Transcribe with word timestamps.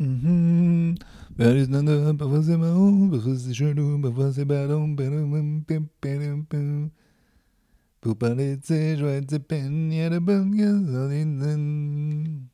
Mhm. 0.00 0.96
Parfois 1.36 2.42
c'est 2.42 2.56
marrant, 2.56 3.08
parfois 3.08 3.36
c'est 3.36 3.54
chelou, 3.54 4.00
parfois 4.00 4.32
c'est 4.32 4.44
ballon. 4.44 4.96
Pour 8.00 8.16
parler 8.18 8.56
de 8.56 8.64
ses 8.64 8.96
joies 8.96 9.14
et 9.14 9.20
de 9.20 9.30
ses 9.30 9.38
peines, 9.38 9.92
il 9.92 9.98
y 9.98 10.02
a 10.02 10.10
de 10.10 10.18
bonnes 10.18 10.54
gasolines. 10.54 12.48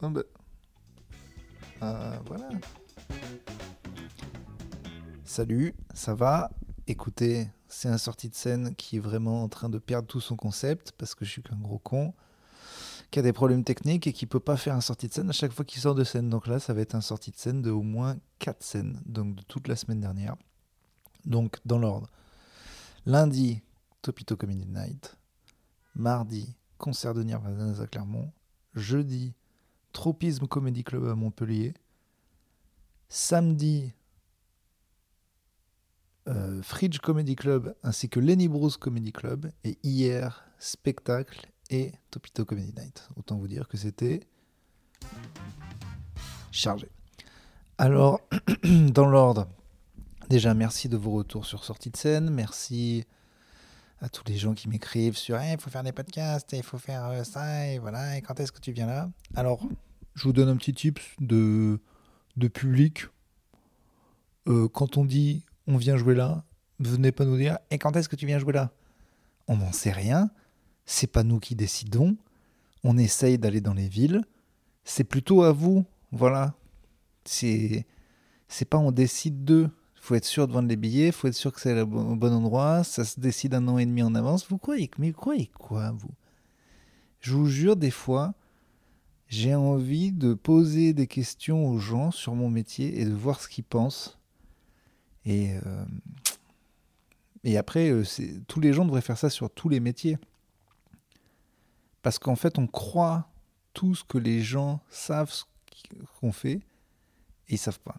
Ah 0.00 0.08
bah. 0.08 0.22
Ah, 1.80 2.20
voilà. 2.26 2.48
Salut, 5.24 5.74
ça 5.94 6.14
va 6.14 6.50
Écoutez, 6.88 7.48
c'est 7.68 7.88
un 7.88 7.98
sortie 7.98 8.28
de 8.28 8.34
scène 8.34 8.74
qui 8.74 8.96
est 8.96 9.00
vraiment 9.00 9.44
en 9.44 9.48
train 9.48 9.68
de 9.68 9.78
perdre 9.78 10.08
tout 10.08 10.20
son 10.20 10.36
concept 10.36 10.92
parce 10.98 11.14
que 11.14 11.24
je 11.24 11.30
suis 11.30 11.42
qu'un 11.42 11.58
gros 11.58 11.78
con 11.78 12.12
qui 13.12 13.18
a 13.18 13.22
des 13.22 13.34
problèmes 13.34 13.62
techniques 13.62 14.06
et 14.06 14.12
qui 14.14 14.24
peut 14.24 14.40
pas 14.40 14.56
faire 14.56 14.74
un 14.74 14.80
sortie 14.80 15.06
de 15.06 15.12
scène 15.12 15.28
à 15.28 15.34
chaque 15.34 15.52
fois 15.52 15.66
qu'il 15.66 15.82
sort 15.82 15.94
de 15.94 16.02
scène. 16.02 16.30
Donc 16.30 16.46
là, 16.46 16.58
ça 16.58 16.72
va 16.72 16.80
être 16.80 16.94
un 16.94 17.02
sortie 17.02 17.30
de 17.30 17.36
scène 17.36 17.60
de 17.60 17.70
au 17.70 17.82
moins 17.82 18.16
4 18.38 18.62
scènes, 18.62 19.00
donc 19.04 19.36
de 19.36 19.42
toute 19.42 19.68
la 19.68 19.76
semaine 19.76 20.00
dernière. 20.00 20.34
Donc 21.26 21.58
dans 21.66 21.78
l'ordre. 21.78 22.08
Lundi, 23.04 23.60
Topito 24.00 24.34
Comedy 24.34 24.64
Night. 24.64 25.14
Mardi, 25.94 26.56
concert 26.78 27.12
de 27.12 27.22
Nirvana 27.22 27.82
à 27.82 27.86
Clermont. 27.86 28.32
Jeudi, 28.74 29.34
Tropisme 29.92 30.46
Comedy 30.46 30.82
Club 30.82 31.06
à 31.06 31.14
Montpellier. 31.14 31.74
Samedi, 33.10 33.92
euh, 36.28 36.62
Fridge 36.62 36.98
Comedy 37.00 37.36
Club 37.36 37.76
ainsi 37.82 38.08
que 38.08 38.20
Lenny 38.20 38.48
Bruce 38.48 38.78
Comedy 38.78 39.12
Club. 39.12 39.52
Et 39.64 39.78
hier, 39.82 40.46
spectacle 40.58 41.51
et 41.72 41.92
Topito 42.10 42.44
Comedy 42.44 42.72
Night. 42.76 43.08
Autant 43.16 43.38
vous 43.38 43.48
dire 43.48 43.66
que 43.66 43.76
c'était 43.76 44.20
chargé. 46.50 46.88
Alors, 47.78 48.20
dans 48.64 49.08
l'ordre, 49.08 49.48
déjà 50.28 50.52
merci 50.52 50.88
de 50.90 50.98
vos 50.98 51.12
retours 51.12 51.46
sur 51.46 51.64
sortie 51.64 51.90
de 51.90 51.96
scène. 51.96 52.30
Merci 52.30 53.06
à 54.00 54.10
tous 54.10 54.24
les 54.26 54.36
gens 54.36 54.52
qui 54.52 54.68
m'écrivent 54.68 55.16
sur 55.16 55.40
il 55.42 55.58
faut 55.58 55.70
faire 55.70 55.82
des 55.82 55.92
podcasts, 55.92 56.52
il 56.52 56.62
faut 56.62 56.78
faire 56.78 57.06
euh, 57.06 57.24
ça, 57.24 57.68
et 57.68 57.78
voilà, 57.78 58.18
et 58.18 58.22
quand 58.22 58.38
est-ce 58.38 58.52
que 58.52 58.60
tu 58.60 58.72
viens 58.72 58.86
là? 58.86 59.08
Alors, 59.34 59.66
je 60.14 60.24
vous 60.24 60.32
donne 60.32 60.48
un 60.48 60.56
petit 60.56 60.74
tips 60.74 61.02
de, 61.20 61.80
de 62.36 62.48
public. 62.48 63.06
Euh, 64.48 64.68
quand 64.68 64.98
on 64.98 65.04
dit 65.04 65.46
on 65.68 65.76
vient 65.76 65.96
jouer 65.96 66.16
là, 66.16 66.44
venez 66.80 67.12
pas 67.12 67.24
nous 67.24 67.36
dire 67.36 67.58
et 67.70 67.78
quand 67.78 67.96
est-ce 67.96 68.08
que 68.08 68.16
tu 68.16 68.26
viens 68.26 68.38
jouer 68.38 68.52
là? 68.52 68.72
On 69.48 69.56
n'en 69.56 69.72
sait 69.72 69.92
rien 69.92 70.30
c'est 70.84 71.06
pas 71.06 71.22
nous 71.22 71.40
qui 71.40 71.54
décidons. 71.54 72.16
On 72.84 72.98
essaye 72.98 73.38
d'aller 73.38 73.60
dans 73.60 73.74
les 73.74 73.88
villes. 73.88 74.22
C'est 74.84 75.04
plutôt 75.04 75.42
à 75.42 75.52
vous. 75.52 75.84
Voilà. 76.10 76.54
C'est 77.24 77.86
pas 78.68 78.78
on 78.78 78.92
décide 78.92 79.44
d'eux. 79.44 79.70
Faut 80.02 80.16
être 80.16 80.24
sûr 80.24 80.48
de 80.48 80.52
vendre 80.52 80.68
les 80.68 80.74
billets, 80.74 81.06
il 81.06 81.12
faut 81.12 81.28
être 81.28 81.34
sûr 81.34 81.52
que 81.52 81.60
c'est 81.60 81.80
au 81.80 81.86
bon 81.86 82.32
endroit, 82.32 82.82
ça 82.82 83.04
se 83.04 83.20
décide 83.20 83.54
un 83.54 83.68
an 83.68 83.78
et 83.78 83.86
demi 83.86 84.02
en 84.02 84.16
avance. 84.16 84.48
Vous 84.48 84.58
croyez, 84.58 84.90
mais 84.98 85.12
vous 85.12 85.16
croyez 85.16 85.46
quoi, 85.56 85.92
vous? 85.92 86.10
Je 87.20 87.34
vous 87.34 87.46
jure, 87.46 87.76
des 87.76 87.92
fois, 87.92 88.34
j'ai 89.28 89.54
envie 89.54 90.10
de 90.10 90.34
poser 90.34 90.92
des 90.92 91.06
questions 91.06 91.68
aux 91.68 91.78
gens 91.78 92.10
sur 92.10 92.34
mon 92.34 92.50
métier 92.50 93.00
et 93.00 93.04
de 93.04 93.14
voir 93.14 93.40
ce 93.40 93.46
qu'ils 93.46 93.62
pensent. 93.62 94.18
Et, 95.24 95.52
euh, 95.64 95.84
et 97.44 97.56
après, 97.56 97.90
euh, 97.90 98.02
tous 98.48 98.58
les 98.58 98.72
gens 98.72 98.84
devraient 98.84 99.02
faire 99.02 99.18
ça 99.18 99.30
sur 99.30 99.50
tous 99.50 99.68
les 99.68 99.78
métiers. 99.78 100.18
Parce 102.02 102.18
qu'en 102.18 102.36
fait, 102.36 102.58
on 102.58 102.66
croit 102.66 103.28
tout 103.72 103.94
ce 103.94 104.04
que 104.04 104.18
les 104.18 104.42
gens 104.42 104.80
savent 104.90 105.30
ce 105.30 105.44
qu'on 106.20 106.32
fait 106.32 106.60
et 107.48 107.54
ils 107.54 107.58
savent 107.58 107.80
pas. 107.80 107.96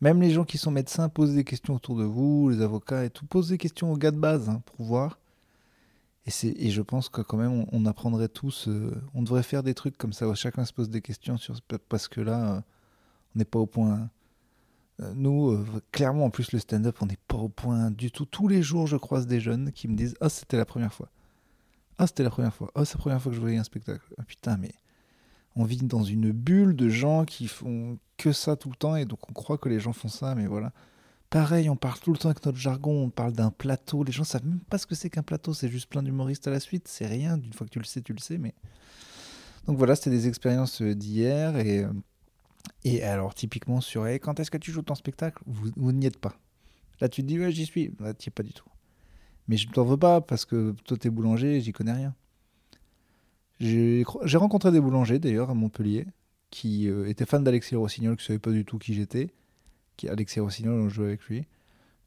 Même 0.00 0.20
les 0.20 0.30
gens 0.30 0.44
qui 0.44 0.58
sont 0.58 0.70
médecins 0.70 1.08
posent 1.08 1.34
des 1.34 1.44
questions 1.44 1.74
autour 1.74 1.96
de 1.96 2.04
vous, 2.04 2.50
les 2.50 2.60
avocats 2.60 3.04
et 3.04 3.10
tout, 3.10 3.26
posent 3.26 3.48
des 3.48 3.58
questions 3.58 3.92
aux 3.92 3.96
gars 3.96 4.10
de 4.10 4.18
base 4.18 4.48
hein, 4.48 4.62
pour 4.66 4.84
voir. 4.84 5.18
Et, 6.26 6.30
et 6.66 6.70
je 6.70 6.82
pense 6.82 7.08
que 7.08 7.20
quand 7.20 7.36
même, 7.36 7.66
on, 7.70 7.86
apprendrait 7.86 8.28
tous, 8.28 8.68
euh, 8.68 8.92
on 9.14 9.22
devrait 9.22 9.42
faire 9.42 9.62
des 9.62 9.74
trucs 9.74 9.96
comme 9.96 10.12
ça 10.12 10.28
où 10.28 10.34
chacun 10.34 10.64
se 10.64 10.72
pose 10.72 10.90
des 10.90 11.02
questions 11.02 11.36
sur, 11.36 11.60
parce 11.88 12.08
que 12.08 12.20
là, 12.20 12.56
euh, 12.56 12.60
on 13.34 13.38
n'est 13.38 13.44
pas 13.44 13.58
au 13.58 13.66
point. 13.66 14.10
Euh, 15.00 15.12
nous, 15.14 15.64
clairement, 15.92 16.26
en 16.26 16.30
plus, 16.30 16.52
le 16.52 16.58
stand-up, 16.58 16.96
on 17.00 17.06
n'est 17.06 17.18
pas 17.28 17.36
au 17.36 17.48
point 17.48 17.90
du 17.90 18.10
tout. 18.10 18.24
Tous 18.24 18.48
les 18.48 18.62
jours, 18.62 18.86
je 18.86 18.96
croise 18.96 19.26
des 19.26 19.40
jeunes 19.40 19.72
qui 19.72 19.88
me 19.88 19.96
disent 19.96 20.16
Ah, 20.20 20.28
c'était 20.28 20.56
la 20.56 20.64
première 20.64 20.92
fois. 20.92 21.08
Ah, 21.98 22.06
c'était 22.06 22.22
la 22.22 22.30
première 22.30 22.54
fois. 22.54 22.70
Ah, 22.74 22.84
c'est 22.84 22.94
la 22.94 23.00
première 23.00 23.22
fois 23.22 23.30
que 23.30 23.36
je 23.36 23.40
voyais 23.40 23.58
un 23.58 23.64
spectacle. 23.64 24.04
Ah, 24.18 24.24
putain, 24.24 24.56
mais 24.56 24.72
on 25.56 25.64
vit 25.64 25.78
dans 25.78 26.02
une 26.02 26.32
bulle 26.32 26.74
de 26.74 26.88
gens 26.88 27.24
qui 27.24 27.46
font 27.46 27.98
que 28.16 28.32
ça 28.32 28.56
tout 28.56 28.70
le 28.70 28.76
temps 28.76 28.96
et 28.96 29.04
donc 29.04 29.28
on 29.28 29.32
croit 29.32 29.58
que 29.58 29.68
les 29.68 29.80
gens 29.80 29.92
font 29.92 30.08
ça, 30.08 30.34
mais 30.34 30.46
voilà. 30.46 30.72
Pareil, 31.30 31.68
on 31.68 31.76
parle 31.76 31.98
tout 31.98 32.12
le 32.12 32.18
temps 32.18 32.28
avec 32.28 32.44
notre 32.44 32.58
jargon, 32.58 33.04
on 33.04 33.10
parle 33.10 33.32
d'un 33.32 33.50
plateau. 33.50 34.04
Les 34.04 34.12
gens 34.12 34.24
savent 34.24 34.46
même 34.46 34.60
pas 34.60 34.78
ce 34.78 34.86
que 34.86 34.94
c'est 34.94 35.10
qu'un 35.10 35.22
plateau, 35.22 35.52
c'est 35.52 35.68
juste 35.68 35.88
plein 35.88 36.02
d'humoristes 36.02 36.46
à 36.46 36.50
la 36.50 36.60
suite, 36.60 36.86
c'est 36.86 37.06
rien. 37.06 37.38
D'une 37.38 37.52
fois 37.52 37.66
que 37.66 37.72
tu 37.72 37.80
le 37.80 37.84
sais, 37.84 38.02
tu 38.02 38.12
le 38.12 38.20
sais, 38.20 38.38
mais. 38.38 38.54
Donc 39.66 39.76
voilà, 39.78 39.96
c'était 39.96 40.10
des 40.10 40.28
expériences 40.28 40.82
euh, 40.82 40.94
d'hier 40.94 41.56
et. 41.56 41.84
Euh, 41.84 41.92
et 42.84 43.02
alors, 43.02 43.34
typiquement 43.34 43.80
sur 43.80 44.06
quand 44.06 44.40
est-ce 44.40 44.50
que 44.50 44.58
tu 44.58 44.70
joues 44.70 44.82
ton 44.82 44.94
spectacle? 44.94 45.42
Vous, 45.46 45.70
vous 45.76 45.92
n'y 45.92 46.06
êtes 46.06 46.18
pas. 46.18 46.34
Là, 47.00 47.08
tu 47.08 47.22
te 47.22 47.26
dis, 47.26 47.38
ouais, 47.38 47.50
j'y 47.50 47.66
suis. 47.66 47.94
Là, 47.98 48.14
tu 48.14 48.28
n'y 48.28 48.32
es 48.32 48.34
pas 48.34 48.42
du 48.42 48.52
tout. 48.52 48.68
Mais 49.48 49.56
je 49.56 49.68
ne 49.68 49.72
t'en 49.72 49.84
veux 49.84 49.96
pas 49.96 50.20
parce 50.20 50.44
que 50.44 50.74
toi, 50.84 50.96
t'es 50.96 51.10
boulanger, 51.10 51.60
j'y 51.60 51.72
connais 51.72 51.92
rien. 51.92 52.14
J'ai 53.60 54.04
rencontré 54.36 54.72
des 54.72 54.80
boulangers 54.80 55.18
d'ailleurs 55.18 55.50
à 55.50 55.54
Montpellier 55.54 56.06
qui 56.50 56.88
euh, 56.88 57.08
étaient 57.08 57.26
fans 57.26 57.40
d'Alexis 57.40 57.74
Rossignol, 57.74 58.16
qui 58.16 58.22
ne 58.22 58.26
savaient 58.26 58.38
pas 58.38 58.52
du 58.52 58.64
tout 58.64 58.78
qui 58.78 58.94
j'étais. 58.94 59.30
Qui 59.96 60.08
Alexis 60.08 60.38
Rossignol, 60.38 60.80
on 60.80 60.88
jouait 60.88 61.06
avec 61.06 61.24
lui. 61.24 61.46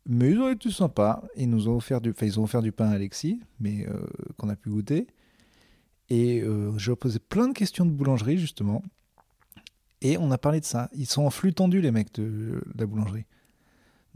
Mais 0.06 0.32
ils 0.32 0.40
ont 0.40 0.50
été 0.50 0.72
sympas. 0.72 1.22
Ils 1.36 1.50
nous 1.50 1.68
ont 1.68 1.76
offert 1.76 2.00
du, 2.00 2.14
ils 2.22 2.40
ont 2.40 2.44
offert 2.44 2.62
du 2.62 2.72
pain 2.72 2.88
à 2.88 2.94
Alexis, 2.94 3.42
mais 3.60 3.86
euh, 3.88 4.00
qu'on 4.38 4.48
a 4.48 4.56
pu 4.56 4.70
goûter. 4.70 5.08
Et 6.10 6.42
euh, 6.42 6.78
je 6.78 6.92
leur 6.92 6.98
posé 6.98 7.20
plein 7.20 7.50
de 7.50 7.54
questions 7.54 7.86
de 7.86 7.92
boulangerie 7.92 8.38
justement. 8.38 8.84
Et 10.02 10.18
on 10.18 10.32
a 10.32 10.38
parlé 10.38 10.62
de 10.62 10.66
ça. 10.66 10.90
Ils 10.94 11.08
sont 11.08 11.24
en 11.24 11.30
flux 11.30 11.54
tendu 11.54 11.82
les 11.82 11.92
mecs 11.92 12.14
de 12.14 12.62
la 12.78 12.86
boulangerie. 12.86 13.26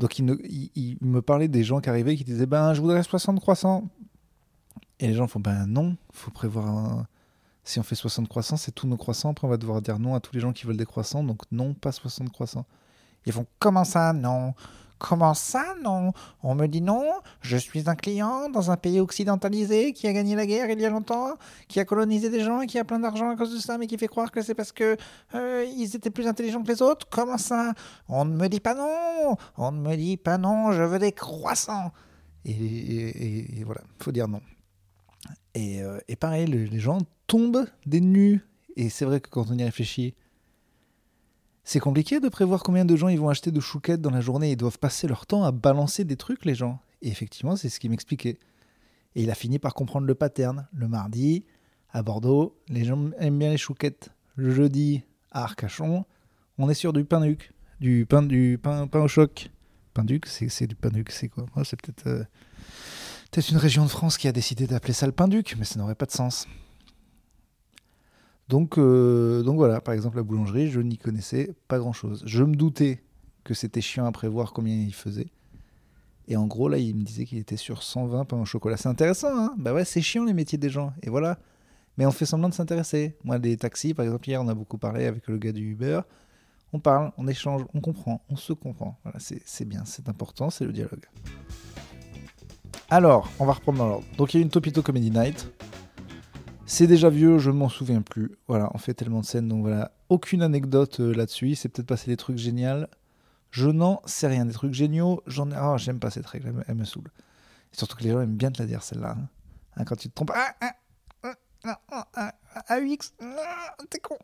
Donc 0.02 0.18
il, 0.18 0.98
me 1.02 1.22
parlait 1.22 1.48
des 1.48 1.64
gens 1.64 1.80
qui 1.80 1.88
arrivaient 1.88 2.16
qui 2.16 2.24
disaient 2.24 2.48
ben 2.48 2.74
je 2.74 2.82
voudrais 2.82 3.04
60 3.04 3.40
croissants. 3.40 3.88
Et 5.00 5.08
les 5.08 5.14
gens 5.14 5.28
font 5.28 5.40
ben 5.40 5.68
non, 5.68 5.96
faut 6.12 6.32
prévoir 6.32 7.06
si 7.64 7.80
on 7.80 7.84
fait 7.84 7.94
60 7.94 8.28
croissants, 8.28 8.58
c'est 8.58 8.72
tous 8.72 8.88
nos 8.88 8.98
croissants. 8.98 9.30
Après 9.30 9.46
on 9.46 9.50
va 9.50 9.58
devoir 9.58 9.80
dire 9.80 10.00
non 10.00 10.16
à 10.16 10.20
tous 10.20 10.34
les 10.34 10.40
gens 10.40 10.54
qui 10.54 10.66
veulent 10.66 10.78
des 10.78 10.88
croissants, 10.88 11.24
donc 11.24 11.44
non, 11.52 11.76
pas 11.76 11.92
60 11.92 12.32
croissants. 12.32 12.66
Ils 13.28 13.32
font 13.32 13.46
comment 13.60 13.84
ça 13.84 14.12
non? 14.12 14.56
Comment 15.02 15.34
ça, 15.34 15.74
non? 15.82 16.14
On 16.44 16.54
me 16.54 16.68
dit 16.68 16.80
non, 16.80 17.04
je 17.42 17.58
suis 17.58 17.90
un 17.90 17.96
client 17.96 18.50
dans 18.50 18.70
un 18.70 18.78
pays 18.78 19.00
occidentalisé 19.00 19.94
qui 19.94 20.06
a 20.08 20.14
gagné 20.14 20.36
la 20.36 20.46
guerre 20.46 20.70
il 20.70 20.80
y 20.80 20.86
a 20.86 20.92
longtemps, 20.92 21.38
qui 21.68 21.80
a 21.80 21.86
colonisé 21.86 22.30
des 22.30 22.42
gens 22.42 22.62
et 22.62 22.68
qui 22.68 22.78
a 22.78 22.84
plein 22.84 23.00
d'argent 23.00 23.32
à 23.32 23.36
cause 23.36 23.52
de 23.52 23.60
ça, 23.60 23.80
mais 23.80 23.88
qui 23.88 23.98
fait 23.98 24.08
croire 24.08 24.30
que 24.30 24.44
c'est 24.44 24.54
parce 24.54 24.72
que 24.72 24.96
euh, 25.34 25.66
ils 25.76 25.96
étaient 25.96 26.12
plus 26.12 26.28
intelligents 26.28 26.62
que 26.62 26.68
les 26.68 26.84
autres. 26.84 27.08
Comment 27.10 27.40
ça? 27.40 27.74
On 28.10 28.26
ne 28.26 28.36
me 28.36 28.48
dit 28.48 28.60
pas 28.60 28.76
non 28.76 29.38
On 29.58 29.72
ne 29.72 29.82
me 29.82 29.96
dit 29.96 30.18
pas 30.18 30.38
non, 30.38 30.72
je 30.72 30.84
veux 30.84 31.00
des 31.00 31.14
croissants 31.14 31.92
Et, 32.46 33.60
et, 33.60 33.64
voilà, 33.64 33.82
faut 34.00 34.12
dire 34.12 34.28
non. 34.28 34.42
Et, 35.56 35.82
euh, 35.82 35.98
pareil, 36.20 36.46
les 36.46 36.80
gens 36.80 37.00
tombent 37.26 37.66
des 37.88 38.02
nus. 38.02 38.46
Et 38.76 38.90
c'est 38.90 39.06
vrai 39.06 39.20
que 39.20 39.30
quand 39.30 39.50
on 39.50 39.58
y 39.58 39.64
réfléchit, 39.64 40.14
c'est 41.64 41.80
compliqué 41.80 42.20
de 42.20 42.30
prévoir 42.30 42.64
combien 42.64 42.86
de 42.86 42.96
gens 42.96 43.08
ils 43.08 43.20
vont 43.20 43.30
acheter 43.30 43.52
de 43.52 43.60
chouquettes 43.60 44.02
dans 44.02 44.10
la 44.10 44.22
journée. 44.22 44.52
Ils 44.52 44.58
doivent 44.58 44.80
passer 44.80 45.08
leur 45.08 45.26
temps 45.26 45.44
à 45.44 45.52
balancer 45.52 46.04
des 46.04 46.18
trucs, 46.18 46.46
les 46.46 46.56
gens. 46.56 46.80
Et 47.02 47.10
effectivement, 47.10 47.56
c'est 47.56 47.70
ce 47.70 47.80
qu'il 47.80 47.92
m'expliquait. 47.92 48.40
Et 49.16 49.24
il 49.24 49.30
a 49.30 49.36
fini 49.36 49.60
par 49.60 49.74
comprendre 49.74 50.08
le 50.08 50.16
pattern. 50.16 50.68
Le 50.74 50.88
mardi, 50.88 51.46
à 51.92 52.02
Bordeaux, 52.02 52.58
les 52.68 52.84
gens 52.84 53.12
aiment 53.20 53.38
bien 53.38 53.52
les 53.52 53.58
chouquettes. 53.58 54.10
Le 54.36 54.52
jeudi, 54.52 55.04
à 55.32 55.44
Arcachon, 55.44 56.06
on 56.58 56.70
est 56.70 56.74
sur 56.74 56.94
du 56.94 57.06
pain 57.06 57.22
duc. 57.22 57.52
Du 57.80 58.06
pain, 58.08 58.24
du 58.24 58.60
pain, 58.62 58.88
pain 58.88 59.02
au 59.02 59.08
choc. 59.08 59.50
Pain 59.94 60.04
duc, 60.04 60.26
c'est 60.28 60.68
du 60.68 60.76
pain 60.76 60.90
duc, 60.90 61.12
c'est 61.12 61.28
quoi? 61.28 61.46
C'est 61.64 61.80
peut-être 61.82 62.08
euh, 62.08 62.24
peut 63.32 63.42
une 63.42 63.58
région 63.58 63.84
de 63.84 63.90
France 63.90 64.18
qui 64.18 64.28
a 64.28 64.32
décidé 64.32 64.68
d'appeler 64.68 64.94
ça 64.94 65.06
le 65.06 65.12
pain 65.12 65.28
duc, 65.28 65.56
mais 65.58 65.66
ça 65.66 65.80
n'aurait 65.80 65.96
pas 65.96 66.06
de 66.06 66.12
sens. 66.12 66.48
Donc, 68.50 68.78
euh, 68.78 69.44
donc 69.44 69.56
voilà, 69.56 69.80
par 69.82 69.94
exemple, 69.94 70.18
la 70.18 70.24
boulangerie, 70.24 70.70
je 70.70 70.82
n'y 70.82 70.98
connaissais 70.98 71.54
pas 71.68 71.80
grand-chose. 71.80 72.24
Je 72.26 72.44
me 72.44 72.56
doutais 72.56 73.02
que 73.44 73.54
c'était 73.54 73.82
chiant 73.82 74.06
à 74.06 74.12
prévoir 74.12 74.54
combien 74.54 74.76
il 74.76 74.94
faisait. 74.94 75.30
Et 76.28 76.36
en 76.36 76.48
gros, 76.48 76.70
là, 76.70 76.78
il 76.78 76.96
me 76.96 77.04
disait 77.04 77.26
qu'il 77.26 77.38
était 77.40 77.58
sur 77.58 77.84
120 77.84 78.26
pains 78.26 78.38
au 78.38 78.46
chocolat. 78.46 78.78
C'est 78.78 78.90
intéressant, 78.90 79.30
hein 79.36 79.54
Bah 79.58 79.74
ouais, 79.74 79.86
c'est 79.86 80.02
chiant 80.02 80.26
les 80.26 80.34
métiers 80.34 80.58
des 80.58 80.70
gens. 80.70 80.94
Et 81.02 81.10
voilà. 81.10 81.40
Mais 81.98 82.06
on 82.06 82.12
fait 82.12 82.26
semblant 82.26 82.50
de 82.50 82.54
s'intéresser. 82.54 83.18
Moi, 83.24 83.40
des 83.40 83.58
taxis, 83.58 83.94
par 83.94 84.06
exemple, 84.06 84.30
hier, 84.30 84.42
on 84.42 84.48
a 84.48 84.54
beaucoup 84.54 84.78
parlé 84.78 85.06
avec 85.06 85.28
le 85.28 85.38
gars 85.38 85.52
du 85.52 85.72
Uber. 85.72 86.02
On 86.74 86.80
parle, 86.80 87.12
on 87.18 87.28
échange, 87.28 87.64
on 87.74 87.82
comprend, 87.82 88.22
on 88.30 88.38
se 88.38 88.54
comprend. 88.54 88.98
Voilà, 89.04 89.20
c'est 89.20 89.66
bien, 89.66 89.84
c'est 89.86 90.08
important, 90.08 90.50
c'est 90.50 90.64
le 90.64 90.72
dialogue. 90.72 91.06
Alors, 92.90 93.30
on 93.40 93.46
va 93.46 93.54
reprendre 93.54 93.80
dans 93.80 93.88
l'ordre. 93.88 94.06
Donc, 94.18 94.34
il 94.34 94.38
y 94.38 94.40
a 94.40 94.44
une 94.44 94.50
Topito 94.50 94.82
Comedy 94.82 95.12
Night 95.12 95.52
C'est 96.72 96.88
déjà 96.88 97.10
vieux, 97.10 97.38
je 97.38 97.52
m'en 97.52 97.68
souviens 97.68 98.02
plus. 98.02 98.32
Voilà, 98.48 98.72
on 98.74 98.78
fait 98.78 98.94
tellement 98.94 99.20
de 99.20 99.26
scènes, 99.26 99.50
donc 99.50 99.60
voilà. 99.60 99.92
Aucune 100.08 100.42
anecdote 100.42 101.02
euh, 101.02 101.14
là-dessus. 101.14 101.56
C'est 101.56 101.68
peut-être 101.68 101.86
passé 101.86 102.10
des 102.10 102.16
trucs 102.16 102.38
géniaux. 102.38 102.86
Je 103.50 103.68
n'en 103.68 104.02
sais 104.06 104.28
rien. 104.28 104.46
Des 104.46 104.54
trucs 104.54 104.74
géniaux, 104.74 105.22
j'en 105.28 105.52
ai. 105.52 105.56
Ah, 105.58 105.76
j'aime 105.76 106.00
pas 106.00 106.12
cette 106.12 106.26
règle, 106.26 106.64
elle 106.66 106.76
me, 106.76 106.86
saoule. 106.86 107.12
surtout 107.74 107.98
que 107.98 108.04
les 108.04 108.12
gens 108.12 108.22
aiment 108.22 108.38
bien 108.38 108.54
te 108.54 108.62
la 108.62 108.68
dire, 108.68 108.84
celle-là. 108.84 109.18
Hein. 109.20 109.28
Hein, 109.76 109.84
quand 109.84 109.98
tu 109.98 110.08
te 110.08 110.16
trompes. 110.16 110.32
Ah, 110.34 110.56
ah, 111.66 112.08
ah, 112.16 112.34
AUX, 112.70 113.12
t'es 113.90 114.00
con. 114.00 114.18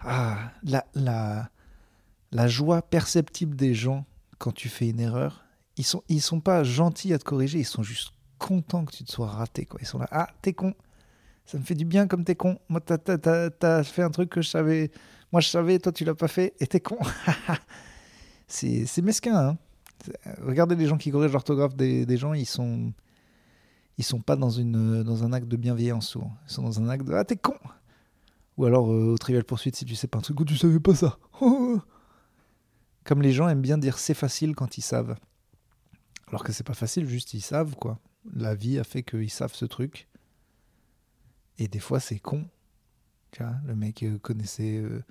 Ah, 0.00 0.50
la, 0.64 0.84
la, 0.94 1.48
la 2.32 2.48
joie 2.48 2.82
perceptible 2.82 3.56
des 3.56 3.72
gens 3.72 4.04
quand 4.36 4.52
tu 4.52 4.68
fais 4.68 4.90
une 4.90 5.00
erreur, 5.00 5.46
ils 5.78 5.86
sont, 5.86 6.02
ils 6.08 6.20
sont 6.20 6.40
pas 6.40 6.64
gentils 6.64 7.14
à 7.14 7.18
te 7.18 7.24
corriger, 7.24 7.60
ils 7.60 7.64
sont 7.64 7.82
juste 7.82 8.12
contents 8.38 8.84
que 8.84 8.92
tu 8.92 9.04
te 9.04 9.10
sois 9.10 9.28
raté. 9.28 9.64
Quoi. 9.64 9.80
Ils 9.80 9.86
sont 9.86 9.98
là, 9.98 10.08
ah, 10.10 10.28
t'es 10.42 10.52
con. 10.52 10.74
Ça 11.44 11.58
me 11.58 11.64
fait 11.64 11.74
du 11.74 11.84
bien 11.84 12.06
comme 12.06 12.24
t'es 12.24 12.36
con. 12.36 12.58
Moi, 12.68 12.80
t'as, 12.80 12.98
as, 13.62 13.84
fait 13.84 14.02
un 14.02 14.10
truc 14.10 14.30
que 14.30 14.42
je 14.42 14.48
savais. 14.48 14.90
Moi, 15.32 15.40
je 15.40 15.48
savais, 15.48 15.78
toi, 15.78 15.92
tu 15.92 16.04
l'as 16.04 16.14
pas 16.14 16.28
fait, 16.28 16.54
et 16.60 16.66
t'es 16.66 16.80
con. 16.80 16.98
c'est, 18.46 19.02
mesquin. 19.02 19.36
Hein 19.36 19.58
Regardez 20.42 20.76
les 20.76 20.86
gens 20.86 20.98
qui 20.98 21.10
corrigent 21.10 21.32
l'orthographe 21.32 21.74
des, 21.74 22.06
des, 22.06 22.16
gens, 22.16 22.34
ils 22.34 22.46
sont. 22.46 22.92
Ils 23.98 24.04
sont 24.04 24.20
pas 24.20 24.36
dans, 24.36 24.50
une, 24.50 25.02
dans 25.02 25.24
un 25.24 25.32
acte 25.32 25.48
de 25.48 25.56
bienveillance, 25.56 26.16
Ils 26.16 26.52
sont 26.52 26.62
dans 26.62 26.80
un 26.80 26.88
acte 26.88 27.06
de 27.06 27.12
Ah, 27.12 27.24
t'es 27.24 27.36
con 27.36 27.54
Ou 28.56 28.64
alors, 28.64 28.90
euh, 28.90 29.12
au 29.12 29.18
trivial 29.18 29.44
poursuite, 29.44 29.76
si 29.76 29.84
tu 29.84 29.94
sais 29.94 30.06
pas 30.06 30.18
un 30.18 30.22
truc 30.22 30.40
ou 30.40 30.44
tu 30.44 30.56
savais 30.56 30.80
pas 30.80 30.94
ça. 30.94 31.18
Comme 33.04 33.20
les 33.20 33.32
gens 33.32 33.48
aiment 33.48 33.60
bien 33.60 33.78
dire 33.78 33.98
c'est 33.98 34.14
facile 34.14 34.54
quand 34.54 34.78
ils 34.78 34.82
savent. 34.82 35.16
Alors 36.28 36.44
que 36.44 36.52
c'est 36.52 36.64
pas 36.64 36.74
facile, 36.74 37.06
juste 37.06 37.34
ils 37.34 37.42
savent, 37.42 37.76
quoi. 37.76 37.98
La 38.34 38.54
vie 38.54 38.78
a 38.78 38.84
fait 38.84 39.02
qu'ils 39.02 39.30
savent 39.30 39.54
ce 39.54 39.66
truc. 39.66 40.08
Et 41.58 41.68
des 41.68 41.78
fois, 41.78 42.00
c'est 42.00 42.18
con. 42.18 42.46
Le 43.66 43.74
mec 43.74 44.02
euh, 44.02 44.18
connaissait. 44.18 44.76
Euh, 44.76 45.02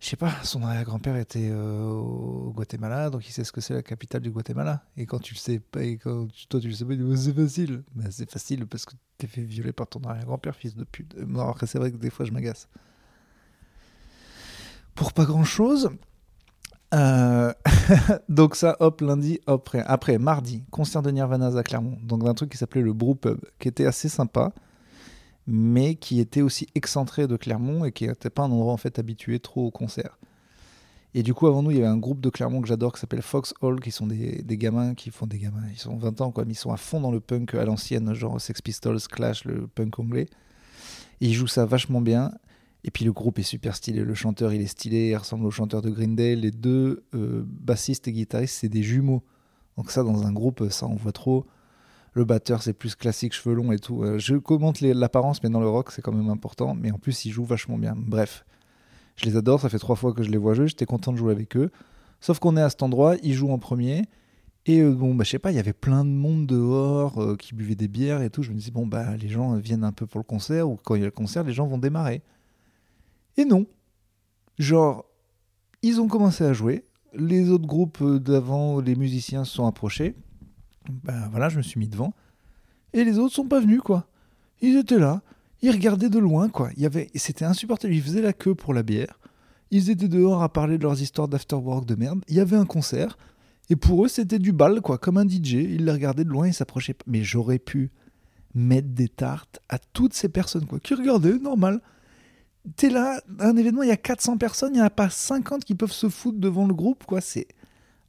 je 0.00 0.08
sais 0.08 0.16
pas, 0.16 0.32
son 0.42 0.62
arrière-grand-père 0.62 1.16
était 1.16 1.48
euh, 1.50 1.82
au 1.86 2.52
Guatemala, 2.54 3.08
donc 3.08 3.26
il 3.26 3.32
sait 3.32 3.42
ce 3.42 3.52
que 3.52 3.62
c'est 3.62 3.72
la 3.72 3.82
capitale 3.82 4.20
du 4.20 4.30
Guatemala. 4.30 4.84
Et 4.96 5.06
quand 5.06 5.18
tu 5.18 5.32
le 5.34 5.38
sais 5.38 5.60
pas, 5.60 5.82
et 5.82 5.96
quand 5.96 6.28
toi 6.48 6.60
tu 6.60 6.68
le 6.68 6.74
sais 6.74 6.84
pas, 6.84 6.94
c'est 7.16 7.34
facile. 7.34 7.82
Ben, 7.94 8.10
c'est 8.10 8.30
facile 8.30 8.66
parce 8.66 8.84
que 8.84 8.94
t'es 9.16 9.26
fait 9.26 9.42
violer 9.42 9.72
par 9.72 9.86
ton 9.86 10.00
arrière-grand-père, 10.02 10.54
fils 10.56 10.74
de 10.74 10.84
pute. 10.84 11.16
Après, 11.38 11.66
c'est 11.66 11.78
vrai 11.78 11.90
que 11.90 11.96
des 11.96 12.10
fois, 12.10 12.26
je 12.26 12.32
m'agace. 12.32 12.68
Pour 14.94 15.12
pas 15.12 15.24
grand-chose. 15.24 15.90
donc 18.28 18.54
ça, 18.54 18.76
hop, 18.78 19.00
lundi, 19.00 19.40
hop, 19.46 19.62
après, 19.62 19.82
après 19.84 20.18
mardi, 20.18 20.62
concert 20.70 21.02
de 21.02 21.10
Nirvana 21.10 21.46
à 21.58 21.62
Clermont, 21.64 21.98
donc 22.02 22.22
d'un 22.22 22.34
truc 22.34 22.50
qui 22.52 22.58
s'appelait 22.58 22.82
le 22.82 22.92
Brew 22.92 23.16
Pub, 23.16 23.40
qui 23.58 23.66
était 23.66 23.86
assez 23.86 24.08
sympa 24.08 24.52
mais 25.46 25.94
qui 25.94 26.20
était 26.20 26.42
aussi 26.42 26.66
excentré 26.74 27.26
de 27.26 27.36
Clermont 27.36 27.84
et 27.84 27.92
qui 27.92 28.06
n'était 28.06 28.30
pas 28.30 28.42
un 28.42 28.50
endroit 28.50 28.72
en 28.72 28.78
fait 28.78 28.98
habitué 28.98 29.38
trop 29.40 29.66
au 29.66 29.70
concert. 29.70 30.18
Et 31.16 31.22
du 31.22 31.32
coup, 31.32 31.46
avant 31.46 31.62
nous, 31.62 31.70
il 31.70 31.76
y 31.76 31.80
avait 31.80 31.86
un 31.86 31.96
groupe 31.96 32.20
de 32.20 32.28
Clermont 32.28 32.60
que 32.60 32.66
j'adore 32.66 32.92
qui 32.92 33.00
s'appelle 33.00 33.22
Fox 33.22 33.54
Hall, 33.60 33.80
qui 33.80 33.92
sont 33.92 34.06
des, 34.06 34.42
des, 34.42 34.56
gamins 34.56 34.94
qui 34.94 35.10
font 35.10 35.26
des 35.26 35.38
gamins, 35.38 35.62
ils 35.70 35.78
sont 35.78 35.96
20 35.96 36.20
ans, 36.20 36.32
quoi, 36.32 36.44
ils 36.48 36.56
sont 36.56 36.72
à 36.72 36.76
fond 36.76 37.00
dans 37.00 37.12
le 37.12 37.20
punk 37.20 37.54
à 37.54 37.64
l'ancienne, 37.64 38.12
genre 38.14 38.40
Sex 38.40 38.60
Pistols, 38.60 39.00
Clash, 39.02 39.44
le 39.44 39.68
punk 39.68 39.98
anglais. 40.00 40.26
Ils 41.20 41.32
jouent 41.32 41.46
ça 41.46 41.66
vachement 41.66 42.00
bien. 42.00 42.32
Et 42.86 42.90
puis 42.90 43.04
le 43.04 43.12
groupe 43.12 43.38
est 43.38 43.44
super 43.44 43.74
stylé, 43.76 44.02
le 44.02 44.14
chanteur 44.14 44.52
il 44.52 44.60
est 44.60 44.66
stylé, 44.66 45.08
il 45.08 45.16
ressemble 45.16 45.46
au 45.46 45.50
chanteur 45.50 45.80
de 45.80 45.88
Green 45.88 46.14
Day. 46.16 46.36
Les 46.36 46.50
deux 46.50 47.04
euh, 47.14 47.42
bassistes 47.46 48.08
et 48.08 48.12
guitaristes, 48.12 48.56
c'est 48.60 48.68
des 48.68 48.82
jumeaux. 48.82 49.22
Donc 49.78 49.90
ça, 49.90 50.02
dans 50.02 50.26
un 50.26 50.32
groupe, 50.32 50.68
ça 50.70 50.86
on 50.86 50.94
voit 50.94 51.12
trop. 51.12 51.46
Le 52.14 52.24
batteur, 52.24 52.62
c'est 52.62 52.72
plus 52.72 52.94
classique, 52.94 53.32
cheveux 53.32 53.56
longs 53.56 53.72
et 53.72 53.78
tout. 53.78 54.04
Euh, 54.04 54.18
je 54.18 54.36
commente 54.36 54.80
l'apparence, 54.80 55.42
mais 55.42 55.50
dans 55.50 55.60
le 55.60 55.68
rock, 55.68 55.90
c'est 55.90 56.00
quand 56.00 56.12
même 56.12 56.30
important. 56.30 56.74
Mais 56.74 56.92
en 56.92 56.98
plus, 56.98 57.24
ils 57.24 57.32
jouent 57.32 57.44
vachement 57.44 57.76
bien. 57.76 57.94
Bref, 57.96 58.44
je 59.16 59.24
les 59.24 59.36
adore. 59.36 59.60
Ça 59.60 59.68
fait 59.68 59.80
trois 59.80 59.96
fois 59.96 60.12
que 60.12 60.22
je 60.22 60.30
les 60.30 60.38
vois 60.38 60.54
jouer. 60.54 60.68
J'étais 60.68 60.86
content 60.86 61.12
de 61.12 61.18
jouer 61.18 61.32
avec 61.32 61.56
eux. 61.56 61.72
Sauf 62.20 62.38
qu'on 62.38 62.56
est 62.56 62.62
à 62.62 62.70
cet 62.70 62.84
endroit, 62.84 63.16
ils 63.24 63.34
jouent 63.34 63.50
en 63.50 63.58
premier. 63.58 64.04
Et 64.66 64.80
euh, 64.80 64.94
bon, 64.94 65.14
bah, 65.14 65.24
je 65.24 65.30
sais 65.30 65.40
pas, 65.40 65.50
il 65.50 65.56
y 65.56 65.58
avait 65.58 65.72
plein 65.72 66.04
de 66.04 66.10
monde 66.10 66.46
dehors 66.46 67.20
euh, 67.20 67.36
qui 67.36 67.54
buvait 67.54 67.74
des 67.74 67.88
bières 67.88 68.22
et 68.22 68.30
tout. 68.30 68.44
Je 68.44 68.50
me 68.50 68.56
disais, 68.56 68.70
bon, 68.70 68.86
bah, 68.86 69.16
les 69.16 69.28
gens 69.28 69.56
viennent 69.56 69.84
un 69.84 69.92
peu 69.92 70.06
pour 70.06 70.18
le 70.18 70.24
concert, 70.24 70.70
ou 70.70 70.76
quand 70.76 70.94
il 70.94 71.00
y 71.00 71.02
a 71.02 71.06
le 71.06 71.10
concert, 71.10 71.42
les 71.42 71.52
gens 71.52 71.66
vont 71.66 71.78
démarrer. 71.78 72.22
Et 73.36 73.44
non. 73.44 73.66
Genre, 74.58 75.04
ils 75.82 76.00
ont 76.00 76.06
commencé 76.06 76.44
à 76.44 76.52
jouer. 76.52 76.84
Les 77.12 77.50
autres 77.50 77.66
groupes 77.66 78.02
d'avant, 78.18 78.80
les 78.80 78.94
musiciens 78.94 79.44
se 79.44 79.52
sont 79.52 79.66
approchés 79.66 80.14
ben 80.88 81.28
voilà, 81.30 81.48
je 81.48 81.56
me 81.56 81.62
suis 81.62 81.78
mis 81.78 81.88
devant. 81.88 82.14
Et 82.92 83.04
les 83.04 83.18
autres 83.18 83.34
sont 83.34 83.48
pas 83.48 83.60
venus, 83.60 83.80
quoi. 83.80 84.06
Ils 84.60 84.76
étaient 84.76 84.98
là, 84.98 85.22
ils 85.62 85.70
regardaient 85.70 86.10
de 86.10 86.18
loin, 86.18 86.48
quoi. 86.48 86.70
Il 86.76 86.82
y 86.82 86.86
avait, 86.86 87.10
c'était 87.14 87.44
insupportable. 87.44 87.94
Ils 87.94 88.02
faisaient 88.02 88.22
la 88.22 88.32
queue 88.32 88.54
pour 88.54 88.74
la 88.74 88.82
bière. 88.82 89.18
Ils 89.70 89.90
étaient 89.90 90.08
dehors 90.08 90.42
à 90.42 90.52
parler 90.52 90.78
de 90.78 90.82
leurs 90.82 91.00
histoires 91.00 91.26
d'afterwork 91.26 91.86
de 91.86 91.94
merde. 91.94 92.24
Il 92.28 92.34
y 92.36 92.40
avait 92.40 92.56
un 92.56 92.66
concert. 92.66 93.18
Et 93.70 93.76
pour 93.76 94.04
eux, 94.04 94.08
c'était 94.08 94.38
du 94.38 94.52
bal, 94.52 94.80
quoi, 94.80 94.98
comme 94.98 95.16
un 95.16 95.26
DJ. 95.26 95.54
Ils 95.54 95.86
les 95.86 95.92
regardaient 95.92 96.24
de 96.24 96.28
loin, 96.28 96.46
ils 96.46 96.54
s'approchaient. 96.54 96.96
Mais 97.06 97.24
j'aurais 97.24 97.58
pu 97.58 97.90
mettre 98.54 98.88
des 98.88 99.08
tartes 99.08 99.58
à 99.68 99.78
toutes 99.78 100.14
ces 100.14 100.28
personnes, 100.28 100.66
quoi, 100.66 100.78
qui 100.78 100.94
regardaient, 100.94 101.38
normal. 101.38 101.80
T'es 102.76 102.90
là, 102.90 103.20
un 103.40 103.56
événement, 103.56 103.82
il 103.82 103.88
y 103.88 103.92
a 103.92 103.96
400 103.96 104.38
personnes, 104.38 104.74
il 104.74 104.76
n'y 104.76 104.82
en 104.82 104.86
a 104.86 104.90
pas 104.90 105.10
50 105.10 105.64
qui 105.64 105.74
peuvent 105.74 105.92
se 105.92 106.08
foutre 106.08 106.38
devant 106.38 106.66
le 106.66 106.74
groupe, 106.74 107.04
quoi. 107.04 107.20
C'est. 107.20 107.48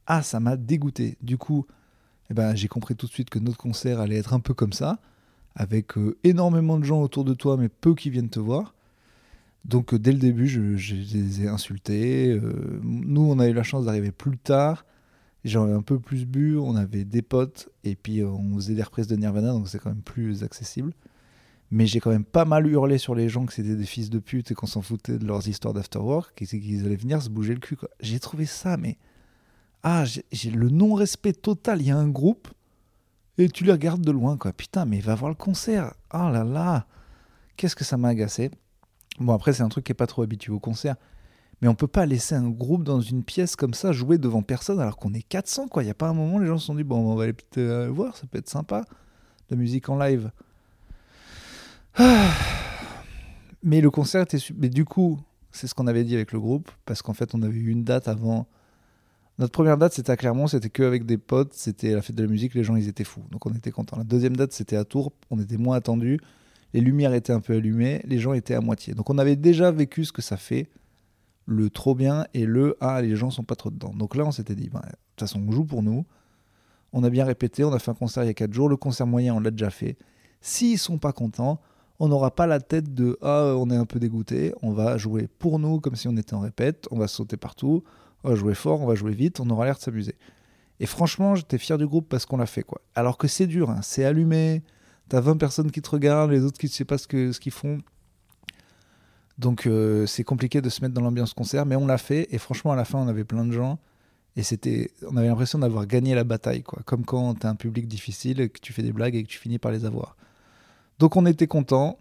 Ah, 0.06 0.22
ça 0.22 0.40
m'a 0.40 0.56
dégoûté. 0.56 1.16
Du 1.20 1.36
coup, 1.36 1.66
eh 2.30 2.34
ben, 2.34 2.54
j'ai 2.54 2.68
compris 2.68 2.96
tout 2.96 3.06
de 3.06 3.12
suite 3.12 3.30
que 3.30 3.38
notre 3.38 3.58
concert 3.58 4.00
allait 4.00 4.16
être 4.16 4.34
un 4.34 4.40
peu 4.40 4.54
comme 4.54 4.72
ça, 4.72 4.98
avec 5.54 5.96
euh, 5.96 6.16
énormément 6.24 6.78
de 6.78 6.84
gens 6.84 7.00
autour 7.00 7.24
de 7.24 7.34
toi, 7.34 7.56
mais 7.56 7.68
peu 7.68 7.94
qui 7.94 8.10
viennent 8.10 8.28
te 8.28 8.40
voir. 8.40 8.74
Donc 9.64 9.94
euh, 9.94 9.98
dès 9.98 10.12
le 10.12 10.18
début, 10.18 10.48
je, 10.48 10.60
les 10.60 11.42
ai 11.42 11.48
insultés. 11.48 12.30
Euh, 12.30 12.80
nous, 12.82 13.22
on 13.22 13.38
a 13.38 13.48
eu 13.48 13.52
la 13.52 13.62
chance 13.62 13.84
d'arriver 13.84 14.12
plus 14.12 14.38
tard. 14.38 14.84
J'en 15.44 15.68
ai 15.68 15.72
un 15.72 15.82
peu 15.82 16.00
plus 16.00 16.26
bu, 16.26 16.56
on 16.58 16.74
avait 16.74 17.04
des 17.04 17.22
potes, 17.22 17.68
et 17.84 17.94
puis 17.94 18.24
on 18.24 18.56
faisait 18.56 18.74
des 18.74 18.82
reprises 18.82 19.06
de 19.06 19.14
Nirvana, 19.14 19.52
donc 19.52 19.68
c'est 19.68 19.78
quand 19.78 19.90
même 19.90 20.02
plus 20.02 20.42
accessible. 20.42 20.92
Mais 21.70 21.86
j'ai 21.86 22.00
quand 22.00 22.10
même 22.10 22.24
pas 22.24 22.44
mal 22.44 22.66
hurlé 22.66 22.98
sur 22.98 23.14
les 23.14 23.28
gens 23.28 23.46
que 23.46 23.52
c'était 23.52 23.76
des 23.76 23.86
fils 23.86 24.10
de 24.10 24.18
pute 24.18 24.50
et 24.50 24.54
qu'on 24.54 24.66
s'en 24.66 24.82
foutait 24.82 25.18
de 25.18 25.26
leurs 25.26 25.46
histoires 25.48 25.72
d'afterwork, 25.72 26.34
qu'ils 26.34 26.84
allaient 26.84 26.96
venir 26.96 27.22
se 27.22 27.28
bouger 27.28 27.54
le 27.54 27.60
cul. 27.60 27.76
J'ai 28.00 28.18
trouvé 28.18 28.44
ça, 28.44 28.76
mais 28.76 28.98
ah, 29.88 30.02
j'ai 30.04 30.50
le 30.50 30.68
non-respect 30.68 31.32
total. 31.32 31.80
Il 31.80 31.86
y 31.86 31.90
a 31.92 31.96
un 31.96 32.08
groupe 32.08 32.48
et 33.38 33.48
tu 33.48 33.62
les 33.62 33.70
regardes 33.70 34.00
de 34.00 34.10
loin, 34.10 34.36
quoi. 34.36 34.52
Putain, 34.52 34.84
mais 34.84 34.98
va 34.98 35.14
voir 35.14 35.28
le 35.28 35.36
concert. 35.36 35.94
Oh 36.12 36.28
là 36.28 36.42
là, 36.42 36.88
qu'est-ce 37.56 37.76
que 37.76 37.84
ça 37.84 37.96
m'a 37.96 38.08
agacé. 38.08 38.50
Bon, 39.20 39.32
après, 39.32 39.52
c'est 39.52 39.62
un 39.62 39.68
truc 39.68 39.84
qui 39.84 39.92
est 39.92 39.94
pas 39.94 40.08
trop 40.08 40.22
habitué 40.22 40.50
au 40.50 40.58
concert. 40.58 40.96
Mais 41.62 41.68
on 41.68 41.76
peut 41.76 41.86
pas 41.86 42.04
laisser 42.04 42.34
un 42.34 42.50
groupe 42.50 42.82
dans 42.82 43.00
une 43.00 43.22
pièce 43.22 43.54
comme 43.54 43.74
ça 43.74 43.92
jouer 43.92 44.18
devant 44.18 44.42
personne 44.42 44.80
alors 44.80 44.96
qu'on 44.96 45.14
est 45.14 45.22
400, 45.22 45.68
quoi. 45.68 45.84
Il 45.84 45.86
y 45.86 45.90
a 45.90 45.94
pas 45.94 46.08
un 46.08 46.14
moment, 46.14 46.40
les 46.40 46.48
gens 46.48 46.58
se 46.58 46.66
sont 46.66 46.74
dit, 46.74 46.82
bon, 46.82 47.12
on 47.12 47.14
va 47.14 47.22
aller 47.22 47.32
peut-être 47.32 47.58
euh, 47.58 47.88
voir, 47.88 48.16
ça 48.16 48.26
peut 48.26 48.38
être 48.38 48.50
sympa. 48.50 48.84
La 49.50 49.56
musique 49.56 49.88
en 49.88 49.96
live. 49.96 50.32
Mais 53.62 53.80
le 53.80 53.90
concert 53.92 54.22
était. 54.22 54.38
Mais 54.56 54.68
du 54.68 54.84
coup, 54.84 55.20
c'est 55.52 55.68
ce 55.68 55.74
qu'on 55.74 55.86
avait 55.86 56.02
dit 56.02 56.16
avec 56.16 56.32
le 56.32 56.40
groupe, 56.40 56.72
parce 56.86 57.02
qu'en 57.02 57.14
fait, 57.14 57.36
on 57.36 57.42
avait 57.42 57.56
eu 57.56 57.70
une 57.70 57.84
date 57.84 58.08
avant 58.08 58.48
notre 59.38 59.52
première 59.52 59.76
date, 59.76 59.92
c'était 59.92 60.12
à 60.12 60.16
Clermont, 60.16 60.46
c'était 60.46 60.70
que 60.70 60.82
avec 60.82 61.04
des 61.04 61.18
potes, 61.18 61.52
c'était 61.52 61.94
la 61.94 62.00
fête 62.00 62.16
de 62.16 62.22
la 62.22 62.28
musique, 62.28 62.54
les 62.54 62.64
gens 62.64 62.76
ils 62.76 62.88
étaient 62.88 63.04
fous, 63.04 63.24
donc 63.30 63.44
on 63.44 63.52
était 63.52 63.70
contents. 63.70 63.98
La 63.98 64.04
deuxième 64.04 64.36
date, 64.36 64.52
c'était 64.52 64.76
à 64.76 64.84
Tours, 64.84 65.12
on 65.30 65.38
était 65.38 65.58
moins 65.58 65.76
attendus, 65.76 66.20
les 66.72 66.80
lumières 66.80 67.12
étaient 67.12 67.34
un 67.34 67.40
peu 67.40 67.54
allumées, 67.54 68.00
les 68.06 68.18
gens 68.18 68.32
étaient 68.32 68.54
à 68.54 68.60
moitié. 68.60 68.94
Donc 68.94 69.10
on 69.10 69.18
avait 69.18 69.36
déjà 69.36 69.70
vécu 69.70 70.06
ce 70.06 70.12
que 70.12 70.22
ça 70.22 70.38
fait, 70.38 70.68
le 71.44 71.68
trop 71.70 71.94
bien 71.94 72.26
et 72.34 72.46
le 72.46 72.76
ah, 72.80 73.00
les 73.02 73.14
gens 73.14 73.30
sont 73.30 73.44
pas 73.44 73.56
trop 73.56 73.70
dedans. 73.70 73.92
Donc 73.94 74.16
là, 74.16 74.24
on 74.24 74.32
s'était 74.32 74.54
dit, 74.54 74.70
bah, 74.70 74.80
de 74.84 74.90
toute 74.90 75.28
façon, 75.28 75.42
on 75.46 75.52
joue 75.52 75.64
pour 75.64 75.82
nous, 75.82 76.06
on 76.92 77.04
a 77.04 77.10
bien 77.10 77.26
répété, 77.26 77.62
on 77.62 77.72
a 77.72 77.78
fait 77.78 77.90
un 77.90 77.94
concert 77.94 78.24
il 78.24 78.28
y 78.28 78.30
a 78.30 78.34
4 78.34 78.52
jours, 78.52 78.68
le 78.70 78.76
concert 78.76 79.06
moyen, 79.06 79.34
on 79.34 79.40
l'a 79.40 79.50
déjà 79.50 79.70
fait. 79.70 79.96
S'ils 80.40 80.78
sont 80.78 80.98
pas 80.98 81.12
contents, 81.12 81.60
on 81.98 82.08
n'aura 82.08 82.34
pas 82.34 82.46
la 82.46 82.60
tête 82.60 82.94
de 82.94 83.18
ah, 83.20 83.54
on 83.56 83.70
est 83.70 83.76
un 83.76 83.86
peu 83.86 83.98
dégoûté, 83.98 84.54
on 84.62 84.72
va 84.72 84.96
jouer 84.96 85.28
pour 85.38 85.58
nous 85.58 85.80
comme 85.80 85.94
si 85.94 86.08
on 86.08 86.16
était 86.16 86.34
en 86.34 86.40
répète, 86.40 86.88
on 86.90 86.98
va 86.98 87.06
sauter 87.06 87.36
partout 87.36 87.84
on 88.26 88.30
va 88.30 88.36
jouer 88.36 88.54
fort, 88.54 88.82
on 88.82 88.86
va 88.86 88.96
jouer 88.96 89.12
vite, 89.12 89.38
on 89.40 89.48
aura 89.50 89.64
l'air 89.66 89.76
de 89.76 89.80
s'amuser. 89.80 90.16
Et 90.80 90.86
franchement, 90.86 91.36
j'étais 91.36 91.58
fier 91.58 91.78
du 91.78 91.86
groupe 91.86 92.08
parce 92.08 92.26
qu'on 92.26 92.36
l'a 92.36 92.46
fait. 92.46 92.62
quoi. 92.62 92.80
Alors 92.94 93.18
que 93.18 93.28
c'est 93.28 93.46
dur, 93.46 93.70
hein. 93.70 93.80
c'est 93.82 94.04
allumé, 94.04 94.62
t'as 95.08 95.20
20 95.20 95.36
personnes 95.36 95.70
qui 95.70 95.80
te 95.80 95.88
regardent, 95.88 96.32
les 96.32 96.42
autres 96.42 96.58
qui 96.58 96.66
ne 96.66 96.70
savent 96.70 96.86
pas 96.86 96.98
ce 96.98 97.06
qu'ils 97.06 97.32
ce 97.32 97.50
font. 97.50 97.78
Donc 99.38 99.66
euh, 99.66 100.06
c'est 100.06 100.24
compliqué 100.24 100.60
de 100.60 100.68
se 100.68 100.80
mettre 100.82 100.94
dans 100.94 101.02
l'ambiance 101.02 101.34
concert, 101.34 101.66
mais 101.66 101.76
on 101.76 101.86
l'a 101.86 101.98
fait. 101.98 102.26
Et 102.34 102.38
franchement, 102.38 102.72
à 102.72 102.76
la 102.76 102.84
fin, 102.84 102.98
on 102.98 103.06
avait 103.06 103.24
plein 103.24 103.44
de 103.44 103.52
gens. 103.52 103.78
Et 104.34 104.42
c'était, 104.42 104.90
on 105.08 105.16
avait 105.16 105.28
l'impression 105.28 105.60
d'avoir 105.60 105.86
gagné 105.86 106.14
la 106.14 106.24
bataille, 106.24 106.62
quoi. 106.62 106.82
Comme 106.84 107.04
quand 107.04 107.34
t'as 107.34 107.48
un 107.48 107.54
public 107.54 107.86
difficile, 107.86 108.50
que 108.50 108.60
tu 108.60 108.72
fais 108.72 108.82
des 108.82 108.92
blagues 108.92 109.14
et 109.14 109.22
que 109.22 109.28
tu 109.28 109.38
finis 109.38 109.58
par 109.58 109.70
les 109.70 109.84
avoir. 109.84 110.16
Donc 110.98 111.16
on 111.16 111.26
était 111.26 111.46
content. 111.46 111.98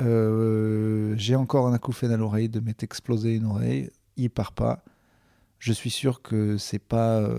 Euh, 0.00 1.14
j'ai 1.18 1.36
encore 1.36 1.66
un 1.66 1.74
acouphène 1.74 2.12
à 2.12 2.16
l'oreille 2.16 2.48
de 2.48 2.60
m'être 2.60 2.82
explosé 2.82 3.34
une 3.34 3.44
oreille. 3.44 3.90
Il 4.16 4.30
part 4.30 4.52
pas 4.52 4.82
je 5.60 5.72
suis 5.72 5.90
sûr 5.90 6.22
que 6.22 6.56
c'est 6.56 6.80
pas. 6.80 7.20
Euh, 7.20 7.38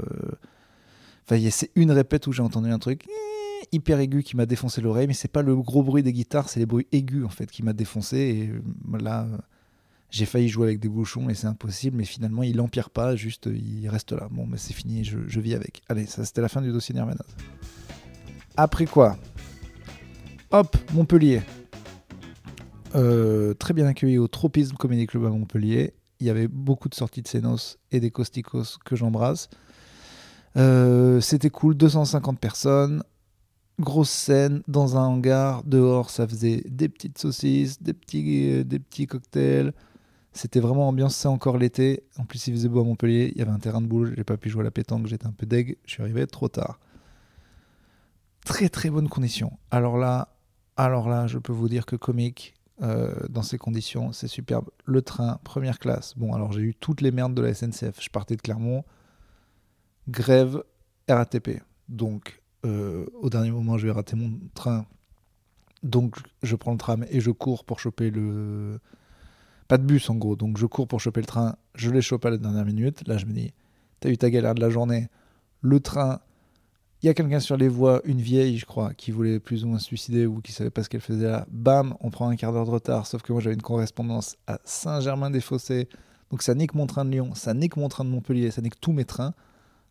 enfin, 1.26 1.42
c'est 1.50 1.72
une 1.76 1.92
répète 1.92 2.28
où 2.28 2.32
j'ai 2.32 2.44
entendu 2.44 2.70
un 2.72 2.80
truc. 2.80 3.06
hyper 3.74 4.00
aigu 4.00 4.24
qui 4.24 4.38
m'a 4.38 4.46
défoncé 4.46 4.80
l'oreille, 4.80 5.08
mais 5.08 5.14
c'est 5.14 5.28
pas 5.28 5.42
le 5.42 5.56
gros 5.56 5.84
bruit 5.84 6.04
des 6.04 6.14
guitares, 6.14 6.48
c'est 6.48 6.60
les 6.60 6.66
bruits 6.66 6.88
aigus 6.92 7.26
en 7.26 7.30
fait 7.30 7.50
qui 7.50 7.64
m'a 7.64 7.74
défoncé. 7.74 8.18
Et 8.18 8.48
euh, 8.50 8.98
là, 9.00 9.28
j'ai 10.12 10.26
failli 10.26 10.50
jouer 10.50 10.68
avec 10.68 10.80
des 10.80 10.90
bouchons 10.90 11.30
et 11.30 11.34
c'est 11.34 11.48
impossible, 11.48 11.98
mais 11.98 12.06
finalement 12.06 12.44
il 12.44 12.62
empire 12.62 12.92
pas, 12.92 13.16
juste 13.16 13.50
il 13.52 13.90
reste 13.90 14.12
là. 14.12 14.28
Bon, 14.30 14.46
mais 14.46 14.58
c'est 14.58 14.74
fini, 14.74 15.04
je, 15.04 15.18
je, 15.28 15.40
vis 15.40 15.56
avec. 15.56 15.82
Allez, 15.90 16.06
ça 16.06 16.24
c'était 16.24 16.42
la 16.42 16.50
fin 16.50 16.62
du 16.62 16.72
dossier 16.72 16.94
Nirvana. 16.94 17.26
Après 18.56 18.86
quoi? 18.86 19.18
Hop, 20.52 20.78
Montpellier. 20.94 21.42
Euh, 22.94 23.54
très 23.54 23.74
bien 23.74 23.88
accueilli 23.88 24.18
au 24.18 24.28
Tropisme 24.28 24.76
Comedy 24.76 25.08
Club 25.08 25.26
à 25.26 25.30
Montpellier. 25.30 25.94
Il 26.22 26.28
y 26.28 26.30
avait 26.30 26.48
beaucoup 26.48 26.88
de 26.88 26.94
sorties 26.94 27.24
de 27.24 27.28
Senos 27.28 27.78
et 27.92 28.00
des 28.00 28.12
Costicos 28.12 28.78
que 28.86 28.96
j'embrasse. 28.96 29.50
Euh, 30.56 31.20
c'était 31.20 31.50
cool, 31.50 31.76
250 31.76 32.40
personnes, 32.40 33.04
grosse 33.80 34.12
scène 34.12 34.62
dans 34.68 34.98
un 34.98 35.02
hangar, 35.02 35.64
dehors 35.64 36.12
ça 36.12 36.28
faisait 36.28 36.64
des 36.68 36.90
petites 36.90 37.18
saucisses, 37.18 37.82
des 37.82 37.94
petits, 37.94 38.52
euh, 38.52 38.64
des 38.64 38.78
petits 38.78 39.08
cocktails. 39.08 39.74
C'était 40.32 40.60
vraiment 40.60 40.88
ambiance, 40.88 41.16
c'est 41.16 41.28
encore 41.28 41.58
l'été. 41.58 42.04
En 42.18 42.26
plus, 42.26 42.48
il 42.48 42.54
faisait 42.54 42.70
beau 42.70 42.82
à 42.82 42.84
Montpellier, 42.84 43.32
il 43.34 43.40
y 43.40 43.42
avait 43.42 43.52
un 43.52 43.60
terrain 43.60 43.82
de 43.82 43.88
boule, 43.88 44.14
j'ai 44.16 44.24
pas 44.24 44.38
pu 44.38 44.50
jouer 44.50 44.62
à 44.62 44.66
la 44.66 44.72
pétanque, 44.72 45.08
j'étais 45.08 45.26
un 45.26 45.34
peu 45.34 45.48
deg, 45.48 45.78
je 45.86 45.92
suis 45.92 46.04
arrivé 46.04 46.28
trop 46.28 46.48
tard. 46.50 46.80
Très 48.46 48.70
très 48.70 48.92
bonne 48.92 49.10
condition. 49.10 49.58
Alors 49.72 49.98
là, 49.98 50.36
alors 50.78 51.10
là, 51.10 51.26
je 51.26 51.40
peux 51.40 51.52
vous 51.52 51.68
dire 51.68 51.86
que 51.88 51.96
comique, 51.96 52.54
euh, 52.82 53.14
dans 53.30 53.44
ces 53.44 53.58
conditions, 53.58 54.12
c'est 54.12 54.28
superbe. 54.28 54.70
Le 54.86 55.02
train, 55.02 55.40
première 55.44 55.78
classe. 55.78 56.18
Bon, 56.18 56.34
alors 56.34 56.52
j'ai 56.52 56.62
eu 56.62 56.76
toutes 56.76 57.02
les 57.02 57.12
merdes 57.12 57.36
de 57.36 57.42
la 57.42 57.54
SNCF. 57.54 58.02
Je 58.02 58.10
partais 58.10 58.36
de 58.36 58.42
Clermont, 58.42 58.84
grève, 60.10 60.64
RATP. 61.08 61.62
Donc, 61.90 62.42
euh, 62.66 63.06
au 63.14 63.30
dernier 63.30 63.52
moment, 63.52 63.78
je 63.78 63.88
vais 63.88 63.94
rater 63.94 64.16
mon 64.16 64.32
train. 64.56 64.86
Donc, 65.84 66.16
je 66.42 66.56
prends 66.56 66.72
le 66.72 66.78
tram 66.78 67.06
et 67.10 67.20
je 67.20 67.32
cours 67.32 67.66
pour 67.66 67.80
choper 67.80 68.10
le. 68.10 68.80
Pas 69.68 69.78
de 69.78 69.84
bus 69.84 70.10
en 70.10 70.16
gros. 70.16 70.36
Donc, 70.36 70.58
je 70.58 70.66
cours 70.66 70.88
pour 70.88 71.00
choper 71.00 71.22
le 71.22 71.28
train. 71.28 71.56
Je 71.76 71.92
les 71.92 72.02
chope 72.02 72.26
à 72.26 72.30
la 72.30 72.38
dernière 72.38 72.66
minute. 72.66 73.08
Là, 73.08 73.18
je 73.18 73.26
me 73.26 73.34
dis, 73.34 73.54
t'as 74.00 74.10
eu 74.10 74.18
ta 74.18 74.30
galère 74.30 74.56
de 74.56 74.62
la 74.62 74.70
journée. 74.70 75.08
Le 75.62 75.80
train, 75.80 76.20
il 77.02 77.08
y 77.08 77.10
a 77.10 77.14
quelqu'un 77.14 77.40
sur 77.40 77.58
les 77.58 77.68
voies, 77.68 78.02
une 78.06 78.22
vieille, 78.22 78.58
je 78.58 78.66
crois, 78.66 78.94
qui 78.94 79.12
voulait 79.12 79.40
plus 79.40 79.64
ou 79.64 79.68
moins 79.68 79.80
se 79.80 79.86
suicider 79.86 80.28
ou 80.28 80.40
qui 80.40 80.52
savait 80.52 80.70
pas 80.70 80.84
ce 80.84 80.90
qu'elle 80.90 81.02
faisait 81.02 81.28
là. 81.28 81.48
Bam, 81.50 81.96
on 82.00 82.12
prend 82.12 82.30
un 82.30 82.36
quart 82.36 82.54
d'heure 82.54 82.66
de 82.66 82.72
retard. 82.72 83.08
Sauf 83.08 83.24
que 83.24 83.34
moi, 83.34 83.42
j'avais 83.42 83.56
une 83.56 83.62
correspondance 83.62 84.36
à 84.46 84.60
Saint-Germain-des-Fossés. 84.66 85.90
Donc, 86.30 86.44
ça 86.44 86.54
nique 86.54 86.76
mon 86.76 86.86
train 86.86 87.04
de 87.04 87.10
Lyon, 87.10 87.34
ça 87.34 87.54
nique 87.56 87.76
mon 87.76 87.90
train 87.90 88.06
de 88.06 88.10
Montpellier, 88.10 88.52
ça 88.52 88.62
nique 88.62 88.80
tous 88.80 88.94
mes 88.94 89.06
trains. 89.06 89.34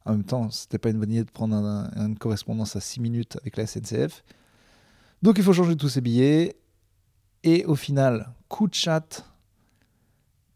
En 0.04 0.12
même 0.12 0.24
temps, 0.24 0.50
c'était 0.50 0.78
pas 0.78 0.90
une 0.90 0.98
bonne 0.98 1.10
idée 1.10 1.24
de 1.24 1.30
prendre 1.30 1.54
une 1.96 2.16
correspondance 2.16 2.76
à 2.76 2.80
6 2.80 3.00
minutes 3.00 3.36
avec 3.40 3.56
la 3.56 3.66
SNCF. 3.66 4.24
Donc 5.20 5.36
il 5.36 5.44
faut 5.44 5.52
changer 5.52 5.76
tous 5.76 5.88
ces 5.88 6.00
billets. 6.00 6.56
Et 7.42 7.64
au 7.64 7.74
final, 7.74 8.32
coup 8.48 8.68
de 8.68 8.74
chat, 8.74 9.26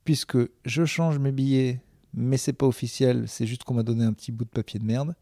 puisque 0.04 0.38
je 0.64 0.84
change 0.84 1.18
mes 1.18 1.32
billets, 1.32 1.80
mais 2.14 2.36
c'est 2.36 2.52
pas 2.52 2.66
officiel, 2.66 3.24
c'est 3.26 3.46
juste 3.46 3.64
qu'on 3.64 3.74
m'a 3.74 3.82
donné 3.82 4.04
un 4.04 4.12
petit 4.12 4.32
bout 4.32 4.44
de 4.44 4.50
papier 4.50 4.78
de 4.78 4.84
merde. 4.84 5.14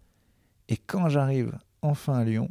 Et 0.69 0.77
quand 0.77 1.09
j'arrive 1.09 1.59
enfin 1.83 2.15
à 2.15 2.25
Lyon, 2.25 2.49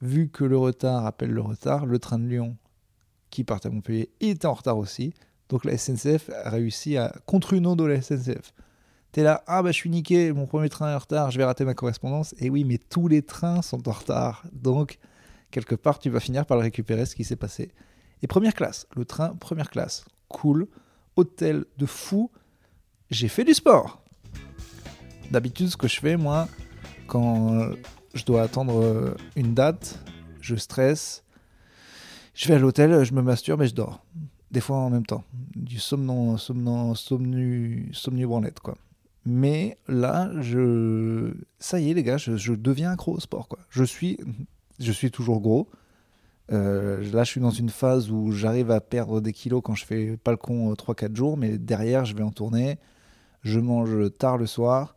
vu 0.00 0.28
que 0.28 0.44
le 0.44 0.56
retard 0.56 1.06
appelle 1.06 1.30
le 1.30 1.40
retard, 1.40 1.86
le 1.86 1.98
train 1.98 2.18
de 2.18 2.26
Lyon 2.26 2.56
qui 3.30 3.44
part 3.44 3.60
à 3.64 3.70
Montpellier 3.70 4.10
était 4.20 4.46
en 4.46 4.54
retard 4.54 4.78
aussi. 4.78 5.14
Donc 5.48 5.64
la 5.64 5.76
SNCF 5.76 6.30
a 6.44 6.50
réussi 6.50 6.96
à, 6.96 7.12
contre 7.26 7.52
une 7.52 7.74
de 7.74 7.84
la 7.84 8.00
SNCF, 8.00 8.52
T'es 9.12 9.24
là, 9.24 9.42
ah 9.48 9.60
bah 9.62 9.72
je 9.72 9.76
suis 9.76 9.90
niqué, 9.90 10.32
mon 10.32 10.46
premier 10.46 10.68
train 10.68 10.92
est 10.92 10.94
en 10.94 10.98
retard, 10.98 11.32
je 11.32 11.38
vais 11.38 11.44
rater 11.44 11.64
ma 11.64 11.74
correspondance. 11.74 12.32
Et 12.38 12.48
oui, 12.48 12.62
mais 12.62 12.78
tous 12.78 13.08
les 13.08 13.22
trains 13.22 13.60
sont 13.60 13.88
en 13.88 13.92
retard. 13.92 14.44
Donc, 14.52 14.98
quelque 15.50 15.74
part, 15.74 15.98
tu 15.98 16.10
vas 16.10 16.20
finir 16.20 16.46
par 16.46 16.56
le 16.56 16.62
récupérer, 16.62 17.06
ce 17.06 17.16
qui 17.16 17.24
s'est 17.24 17.34
passé. 17.34 17.72
Et 18.22 18.28
première 18.28 18.54
classe, 18.54 18.86
le 18.94 19.04
train 19.04 19.34
première 19.34 19.68
classe, 19.68 20.04
cool, 20.28 20.68
hôtel 21.16 21.64
de 21.76 21.86
fou. 21.86 22.30
J'ai 23.10 23.26
fait 23.26 23.42
du 23.42 23.52
sport. 23.52 24.04
D'habitude, 25.32 25.68
ce 25.68 25.76
que 25.76 25.88
je 25.88 25.98
fais, 25.98 26.16
moi, 26.16 26.46
quand 27.10 27.72
je 28.14 28.24
dois 28.24 28.42
attendre 28.42 28.80
euh, 28.80 29.14
une 29.36 29.52
date, 29.52 29.98
je 30.40 30.54
stresse. 30.54 31.24
Je 32.34 32.48
vais 32.48 32.54
à 32.54 32.58
l'hôtel, 32.58 33.04
je 33.04 33.12
me 33.12 33.20
masturbe 33.20 33.62
et 33.62 33.66
je 33.66 33.74
dors. 33.74 34.04
Des 34.50 34.60
fois 34.60 34.78
en 34.78 34.90
même 34.90 35.04
temps. 35.04 35.24
Du 35.54 35.78
somnon, 35.78 36.36
somnon, 36.38 36.94
somnu, 36.94 37.90
somnu 37.92 38.26
branlette, 38.26 38.60
quoi. 38.60 38.76
Mais 39.26 39.76
là, 39.86 40.30
je... 40.40 41.34
ça 41.58 41.78
y 41.78 41.90
est, 41.90 41.94
les 41.94 42.02
gars, 42.02 42.16
je, 42.16 42.52
deviens 42.54 42.92
accro 42.92 43.12
au 43.12 43.20
sport. 43.20 43.48
Quoi. 43.48 43.58
Je, 43.68 43.84
suis... 43.84 44.18
je 44.78 44.92
suis 44.92 45.10
toujours 45.10 45.40
gros. 45.40 45.68
Euh, 46.52 47.04
là, 47.12 47.24
je 47.24 47.30
suis 47.30 47.40
dans 47.40 47.50
une 47.50 47.68
phase 47.68 48.10
où 48.10 48.32
j'arrive 48.32 48.70
à 48.70 48.80
perdre 48.80 49.20
des 49.20 49.32
kilos 49.32 49.62
quand 49.62 49.74
je 49.74 49.84
fais 49.84 50.16
pas 50.16 50.30
le 50.30 50.36
con 50.36 50.72
3-4 50.72 51.14
jours, 51.14 51.36
mais 51.36 51.58
derrière, 51.58 52.04
je 52.04 52.14
vais 52.14 52.22
en 52.22 52.32
tournée. 52.32 52.78
Je 53.42 53.58
mange 53.60 54.12
tard 54.16 54.38
le 54.38 54.46
soir 54.46 54.94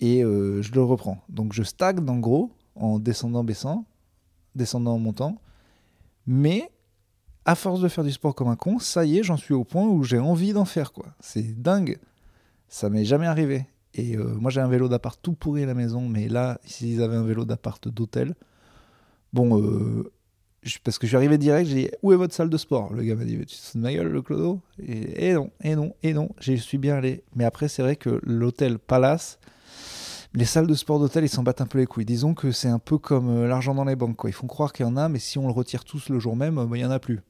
et 0.00 0.22
euh, 0.22 0.62
je 0.62 0.72
le 0.72 0.82
reprends. 0.82 1.22
Donc, 1.28 1.52
je 1.52 1.62
stagne 1.62 1.98
en 2.08 2.18
gros 2.18 2.52
en 2.74 2.98
descendant, 2.98 3.44
baissant, 3.44 3.84
descendant, 4.54 4.94
en 4.94 4.98
montant. 4.98 5.40
Mais 6.26 6.70
à 7.44 7.54
force 7.54 7.80
de 7.80 7.88
faire 7.88 8.04
du 8.04 8.12
sport 8.12 8.34
comme 8.34 8.48
un 8.48 8.56
con, 8.56 8.78
ça 8.78 9.04
y 9.04 9.18
est, 9.18 9.22
j'en 9.22 9.36
suis 9.36 9.54
au 9.54 9.64
point 9.64 9.86
où 9.86 10.04
j'ai 10.04 10.18
envie 10.18 10.52
d'en 10.52 10.64
faire. 10.64 10.92
quoi. 10.92 11.06
C'est 11.20 11.60
dingue. 11.60 11.98
Ça 12.68 12.90
m'est 12.90 13.04
jamais 13.04 13.26
arrivé. 13.26 13.66
Et 13.94 14.16
euh, 14.16 14.34
moi, 14.34 14.50
j'ai 14.50 14.60
un 14.60 14.68
vélo 14.68 14.88
d'appart 14.88 15.18
tout 15.20 15.32
pourri 15.32 15.62
à 15.62 15.66
la 15.66 15.74
maison, 15.74 16.08
mais 16.08 16.28
là, 16.28 16.60
s'ils 16.64 17.02
avaient 17.02 17.16
un 17.16 17.24
vélo 17.24 17.44
d'appart 17.44 17.88
d'hôtel, 17.88 18.34
bon, 19.32 19.60
euh, 19.60 20.12
parce 20.84 20.98
que 20.98 21.06
je 21.06 21.08
suis 21.08 21.16
arrivé 21.16 21.38
direct, 21.38 21.68
j'ai 21.68 21.74
dit 21.74 21.90
Où 22.02 22.12
est 22.12 22.16
votre 22.16 22.34
salle 22.34 22.50
de 22.50 22.56
sport? 22.56 22.92
Le 22.92 23.02
gars 23.02 23.14
m'a 23.14 23.24
dit 23.24 23.38
Tu 23.38 23.56
te 23.56 23.78
de 23.78 23.82
ma 23.82 23.92
gueule, 23.92 24.08
le 24.08 24.22
clodo? 24.22 24.60
Et, 24.86 25.32
non, 25.32 25.50
et 25.62 25.74
non, 25.74 25.94
et 26.02 26.12
non, 26.12 26.28
j'y 26.40 26.58
suis 26.58 26.78
bien 26.78 26.96
allé. 26.96 27.24
Mais 27.34 27.44
après, 27.44 27.68
c'est 27.68 27.82
vrai 27.82 27.96
que 27.96 28.20
l'hôtel 28.22 28.78
Palace, 28.78 29.38
les 30.34 30.44
salles 30.44 30.66
de 30.66 30.74
sport 30.74 30.98
d'hôtel, 30.98 31.24
ils 31.24 31.28
s'en 31.28 31.42
battent 31.42 31.60
un 31.60 31.66
peu 31.66 31.78
les 31.78 31.86
couilles. 31.86 32.04
Disons 32.04 32.34
que 32.34 32.52
c'est 32.52 32.68
un 32.68 32.78
peu 32.78 32.98
comme 32.98 33.28
euh, 33.30 33.48
l'argent 33.48 33.74
dans 33.74 33.84
les 33.84 33.96
banques. 33.96 34.20
Ils 34.24 34.32
font 34.32 34.46
croire 34.46 34.72
qu'il 34.72 34.86
y 34.86 34.88
en 34.88 34.96
a, 34.96 35.08
mais 35.08 35.18
si 35.18 35.38
on 35.38 35.46
le 35.46 35.52
retire 35.52 35.84
tous 35.84 36.08
le 36.08 36.18
jour 36.18 36.36
même, 36.36 36.56
bah, 36.56 36.76
il 36.76 36.80
n'y 36.80 36.84
en 36.84 36.90
a 36.90 36.98
plus. 36.98 37.20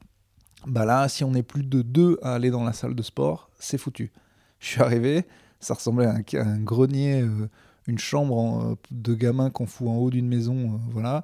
Bah 0.67 0.83
là, 0.85 1.07
si 1.07 1.23
on 1.23 1.33
est 1.33 1.43
plus 1.43 1.63
de 1.63 1.81
deux 1.81 2.19
à 2.21 2.35
aller 2.35 2.51
dans 2.51 2.63
la 2.63 2.73
salle 2.73 2.93
de 2.93 3.01
sport, 3.01 3.49
c'est 3.59 3.77
foutu. 3.77 4.11
Je 4.59 4.67
suis 4.67 4.81
arrivé, 4.81 5.25
ça 5.59 5.73
ressemblait 5.73 6.05
à 6.05 6.13
un, 6.13 6.59
grenier, 6.59 7.21
euh, 7.21 7.49
une 7.87 7.97
chambre 7.97 8.61
euh, 8.61 8.75
de 8.91 9.13
gamins 9.13 9.49
qu'on 9.49 9.65
fout 9.65 9.87
en 9.87 9.95
haut 9.95 10.09
d'une 10.09 10.27
maison, 10.27 10.55
euh, 10.55 10.77
voilà. 10.91 11.23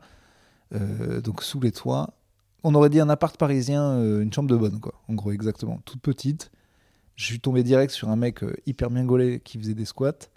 donc 1.21 1.43
sous 1.43 1.59
les 1.59 1.71
toits. 1.71 2.13
On 2.63 2.73
aurait 2.75 2.89
dit 2.89 2.99
un 2.99 3.09
appart 3.09 3.37
parisien, 3.37 4.01
une 4.21 4.33
chambre 4.33 4.49
de 4.49 4.55
bonne, 4.55 4.79
quoi. 4.79 4.93
En 5.07 5.13
gros, 5.13 5.31
exactement, 5.31 5.79
toute 5.85 6.01
petite. 6.01 6.51
Je 7.15 7.25
suis 7.25 7.39
tombé 7.39 7.63
direct 7.63 7.91
sur 7.93 8.09
un 8.09 8.15
mec 8.15 8.43
hyper 8.65 8.89
bien 8.89 9.05
gaulé 9.05 9.39
qui 9.39 9.59
faisait 9.59 9.75
des 9.75 9.85
squats. 9.85 10.29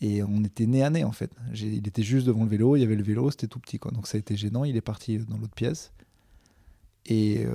Et 0.00 0.22
on 0.22 0.44
était 0.44 0.66
nez 0.66 0.82
à 0.82 0.90
nez, 0.90 1.04
en 1.04 1.12
fait. 1.12 1.30
Il 1.54 1.86
était 1.86 2.02
juste 2.02 2.26
devant 2.26 2.44
le 2.44 2.48
vélo, 2.48 2.76
il 2.76 2.80
y 2.80 2.84
avait 2.84 2.94
le 2.94 3.02
vélo, 3.02 3.30
c'était 3.30 3.48
tout 3.48 3.58
petit, 3.58 3.78
quoi. 3.78 3.90
Donc 3.90 4.06
ça 4.06 4.16
a 4.16 4.18
été 4.20 4.36
gênant. 4.36 4.64
Il 4.64 4.76
est 4.76 4.80
parti 4.80 5.18
dans 5.18 5.36
l'autre 5.36 5.54
pièce. 5.54 5.92
Et 7.06 7.46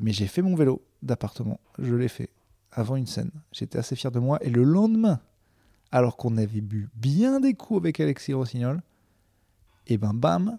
mais 0.00 0.12
j'ai 0.12 0.26
fait 0.26 0.42
mon 0.42 0.56
vélo 0.56 0.82
d'appartement. 1.02 1.60
Je 1.78 1.94
l'ai 1.94 2.08
fait 2.08 2.30
avant 2.72 2.96
une 2.96 3.06
scène. 3.06 3.30
J'étais 3.52 3.78
assez 3.78 3.94
fier 3.94 4.10
de 4.10 4.18
moi. 4.18 4.38
Et 4.42 4.50
le 4.50 4.64
lendemain, 4.64 5.20
alors 5.92 6.16
qu'on 6.16 6.36
avait 6.38 6.60
bu 6.60 6.88
bien 6.94 7.38
des 7.38 7.54
coups 7.54 7.78
avec 7.78 8.00
Alexis 8.00 8.32
Rossignol, 8.32 8.82
et 9.86 9.98
ben 9.98 10.14
bam, 10.14 10.58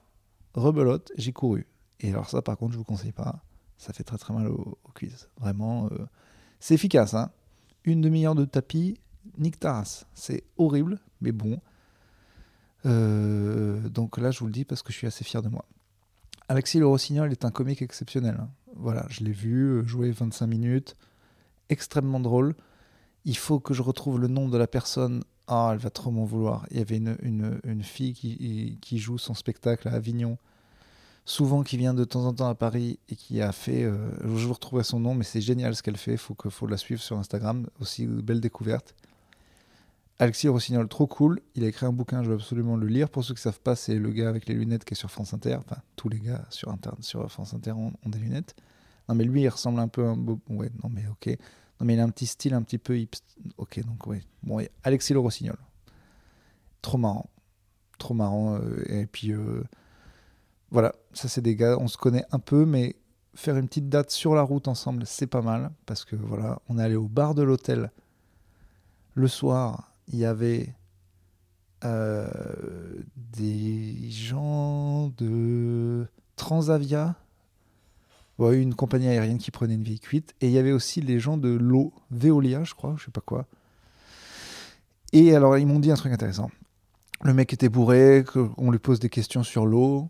rebelote, 0.53 1.11
j'ai 1.17 1.33
couru. 1.33 1.67
Et 1.99 2.09
alors 2.11 2.29
ça, 2.29 2.41
par 2.41 2.57
contre, 2.57 2.73
je 2.73 2.77
vous 2.77 2.83
conseille 2.83 3.11
pas. 3.11 3.43
Ça 3.77 3.91
fait 3.91 4.03
très 4.03 4.17
très 4.17 4.33
mal 4.33 4.47
aux, 4.47 4.77
cuisses. 4.93 5.27
Vraiment, 5.39 5.87
euh, 5.87 6.05
c'est 6.59 6.75
efficace. 6.75 7.13
Hein 7.13 7.31
une 7.83 8.01
demi-heure 8.01 8.35
de 8.35 8.45
tapis, 8.45 8.99
nique 9.37 9.59
taras. 9.59 10.05
C'est 10.13 10.43
horrible, 10.57 10.99
mais 11.21 11.31
bon. 11.31 11.59
Euh, 12.85 13.79
donc 13.89 14.17
là, 14.17 14.31
je 14.31 14.39
vous 14.39 14.47
le 14.47 14.51
dis 14.51 14.65
parce 14.65 14.81
que 14.81 14.91
je 14.91 14.97
suis 14.97 15.07
assez 15.07 15.23
fier 15.23 15.41
de 15.41 15.49
moi. 15.49 15.65
Alexis 16.49 16.79
Le 16.79 16.87
Rossignol 16.87 17.31
est 17.31 17.45
un 17.45 17.51
comique 17.51 17.81
exceptionnel. 17.81 18.37
Hein. 18.39 18.49
Voilà, 18.75 19.05
je 19.09 19.23
l'ai 19.23 19.31
vu 19.31 19.63
euh, 19.63 19.87
jouer 19.87 20.11
25 20.11 20.47
minutes 20.47 20.95
extrêmement 21.69 22.19
drôle. 22.19 22.55
Il 23.25 23.37
faut 23.37 23.59
que 23.59 23.73
je 23.73 23.81
retrouve 23.81 24.19
le 24.19 24.27
nom 24.27 24.49
de 24.49 24.57
la 24.57 24.67
personne. 24.67 25.23
Ah, 25.47 25.71
elle 25.73 25.79
va 25.79 25.89
trop 25.89 26.11
m'en 26.11 26.25
vouloir. 26.25 26.65
Il 26.71 26.77
y 26.77 26.81
avait 26.81 26.97
une, 26.97 27.17
une, 27.21 27.59
une 27.63 27.83
fille 27.83 28.13
qui, 28.13 28.77
qui, 28.81 28.97
joue 28.97 29.17
son 29.17 29.33
spectacle 29.33 29.87
à 29.87 29.93
Avignon, 29.93 30.37
souvent 31.25 31.63
qui 31.63 31.77
vient 31.77 31.93
de 31.93 32.03
temps 32.05 32.25
en 32.25 32.33
temps 32.33 32.47
à 32.47 32.55
Paris 32.55 32.99
et 33.09 33.15
qui 33.15 33.41
a 33.41 33.51
fait. 33.51 33.83
Euh, 33.83 34.09
je 34.21 34.45
vous 34.45 34.53
retrouverai 34.53 34.83
son 34.83 34.99
nom, 34.99 35.15
mais 35.15 35.23
c'est 35.23 35.41
génial 35.41 35.75
ce 35.75 35.83
qu'elle 35.83 35.97
fait. 35.97 36.13
Il 36.13 36.17
faut, 36.17 36.35
faut 36.49 36.67
la 36.67 36.77
suivre 36.77 37.01
sur 37.01 37.17
Instagram. 37.17 37.67
Aussi, 37.79 38.05
belle 38.05 38.41
découverte. 38.41 38.95
Alexis 40.19 40.47
Rossignol, 40.47 40.87
trop 40.87 41.07
cool. 41.07 41.41
Il 41.55 41.63
a 41.63 41.67
écrit 41.67 41.85
un 41.85 41.91
bouquin, 41.91 42.23
je 42.23 42.29
veux 42.29 42.35
absolument 42.35 42.77
le 42.77 42.87
lire. 42.87 43.09
Pour 43.09 43.23
ceux 43.23 43.33
qui 43.33 43.39
ne 43.39 43.43
savent 43.43 43.59
pas, 43.59 43.75
c'est 43.75 43.95
le 43.95 44.11
gars 44.11 44.29
avec 44.29 44.47
les 44.47 44.53
lunettes 44.53 44.85
qui 44.85 44.93
est 44.93 44.97
sur 44.97 45.11
France 45.11 45.33
Inter. 45.33 45.55
Enfin, 45.55 45.81
tous 45.95 46.07
les 46.09 46.19
gars 46.19 46.45
sur, 46.49 46.73
sur 47.01 47.29
France 47.31 47.53
Inter 47.53 47.71
ont, 47.71 47.91
ont 48.05 48.09
des 48.09 48.19
lunettes. 48.19 48.55
Non, 49.09 49.15
mais 49.15 49.23
lui, 49.23 49.41
il 49.41 49.49
ressemble 49.49 49.79
un 49.79 49.87
peu 49.87 50.05
à 50.05 50.09
un 50.09 50.17
beau. 50.17 50.39
Ouais, 50.49 50.71
non, 50.83 50.89
mais 50.89 51.05
ok. 51.07 51.27
Non, 51.79 51.85
mais 51.85 51.95
il 51.95 51.99
a 51.99 52.03
un 52.03 52.09
petit 52.09 52.27
style 52.27 52.53
un 52.53 52.61
petit 52.61 52.77
peu 52.77 52.97
hipster. 52.97 53.25
Ok, 53.57 53.83
donc, 53.85 54.05
ouais. 54.07 54.23
Bon, 54.43 54.65
Alexis 54.83 55.13
Le 55.13 55.19
Rossignol. 55.19 55.57
Trop 56.81 56.97
marrant. 56.97 57.29
Trop 57.97 58.13
marrant. 58.13 58.55
Euh, 58.55 58.83
et 58.87 59.07
puis, 59.07 59.33
euh, 59.33 59.63
voilà, 60.71 60.93
ça 61.13 61.27
c'est 61.27 61.41
des 61.41 61.55
gars, 61.55 61.77
on 61.79 61.87
se 61.87 61.97
connaît 61.97 62.25
un 62.31 62.39
peu, 62.39 62.65
mais 62.65 62.95
faire 63.35 63.57
une 63.57 63.67
petite 63.67 63.89
date 63.89 64.11
sur 64.11 64.35
la 64.35 64.41
route 64.41 64.67
ensemble, 64.67 65.05
c'est 65.05 65.27
pas 65.27 65.41
mal. 65.41 65.71
Parce 65.85 66.05
que 66.05 66.15
voilà, 66.15 66.59
on 66.69 66.77
est 66.77 66.83
allé 66.83 66.95
au 66.95 67.07
bar 67.07 67.35
de 67.35 67.41
l'hôtel. 67.41 67.91
Le 69.15 69.27
soir, 69.27 69.92
il 70.07 70.19
y 70.19 70.25
avait 70.25 70.73
euh, 71.83 72.27
des 73.15 74.09
gens 74.09 75.09
de 75.17 76.07
Transavia, 76.35 77.15
une 78.39 78.75
compagnie 78.75 79.07
aérienne 79.07 79.37
qui 79.37 79.51
prenait 79.51 79.75
une 79.75 79.83
vieille 79.83 79.99
cuite, 79.99 80.33
et 80.41 80.47
il 80.47 80.51
y 80.51 80.57
avait 80.57 80.71
aussi 80.71 81.01
les 81.01 81.19
gens 81.19 81.37
de 81.37 81.49
l'eau, 81.49 81.93
Veolia, 82.11 82.63
je 82.63 82.73
crois, 82.73 82.95
je 82.97 83.05
sais 83.05 83.11
pas 83.11 83.21
quoi. 83.21 83.45
Et 85.13 85.35
alors, 85.35 85.57
ils 85.57 85.67
m'ont 85.67 85.79
dit 85.79 85.91
un 85.91 85.95
truc 85.95 86.11
intéressant. 86.11 86.49
Le 87.23 87.33
mec 87.33 87.53
était 87.53 87.69
bourré, 87.69 88.25
qu'on 88.25 88.71
lui 88.71 88.79
pose 88.79 88.99
des 88.99 89.09
questions 89.09 89.43
sur 89.43 89.65
l'eau, 89.65 90.09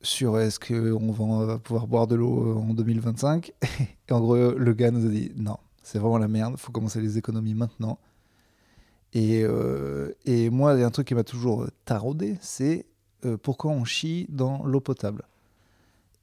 sur 0.00 0.38
est-ce 0.38 0.60
qu'on 0.60 1.12
va 1.12 1.58
pouvoir 1.58 1.86
boire 1.86 2.06
de 2.06 2.14
l'eau 2.14 2.58
en 2.58 2.72
2025. 2.72 3.52
Et 4.08 4.12
en 4.12 4.20
gros, 4.20 4.52
le 4.52 4.72
gars 4.72 4.90
nous 4.90 5.04
a 5.04 5.08
dit 5.08 5.32
non, 5.36 5.58
c'est 5.82 5.98
vraiment 5.98 6.18
la 6.18 6.28
merde, 6.28 6.56
faut 6.56 6.72
commencer 6.72 7.00
les 7.00 7.18
économies 7.18 7.54
maintenant. 7.54 7.98
Et, 9.14 9.42
euh, 9.42 10.12
et 10.24 10.50
moi, 10.50 10.74
il 10.74 10.80
y 10.80 10.82
a 10.82 10.86
un 10.86 10.90
truc 10.90 11.08
qui 11.08 11.14
m'a 11.14 11.24
toujours 11.24 11.66
taraudé, 11.84 12.36
c'est 12.40 12.86
euh, 13.24 13.36
pourquoi 13.36 13.70
on 13.72 13.84
chie 13.84 14.26
dans 14.28 14.64
l'eau 14.64 14.80
potable 14.80 15.24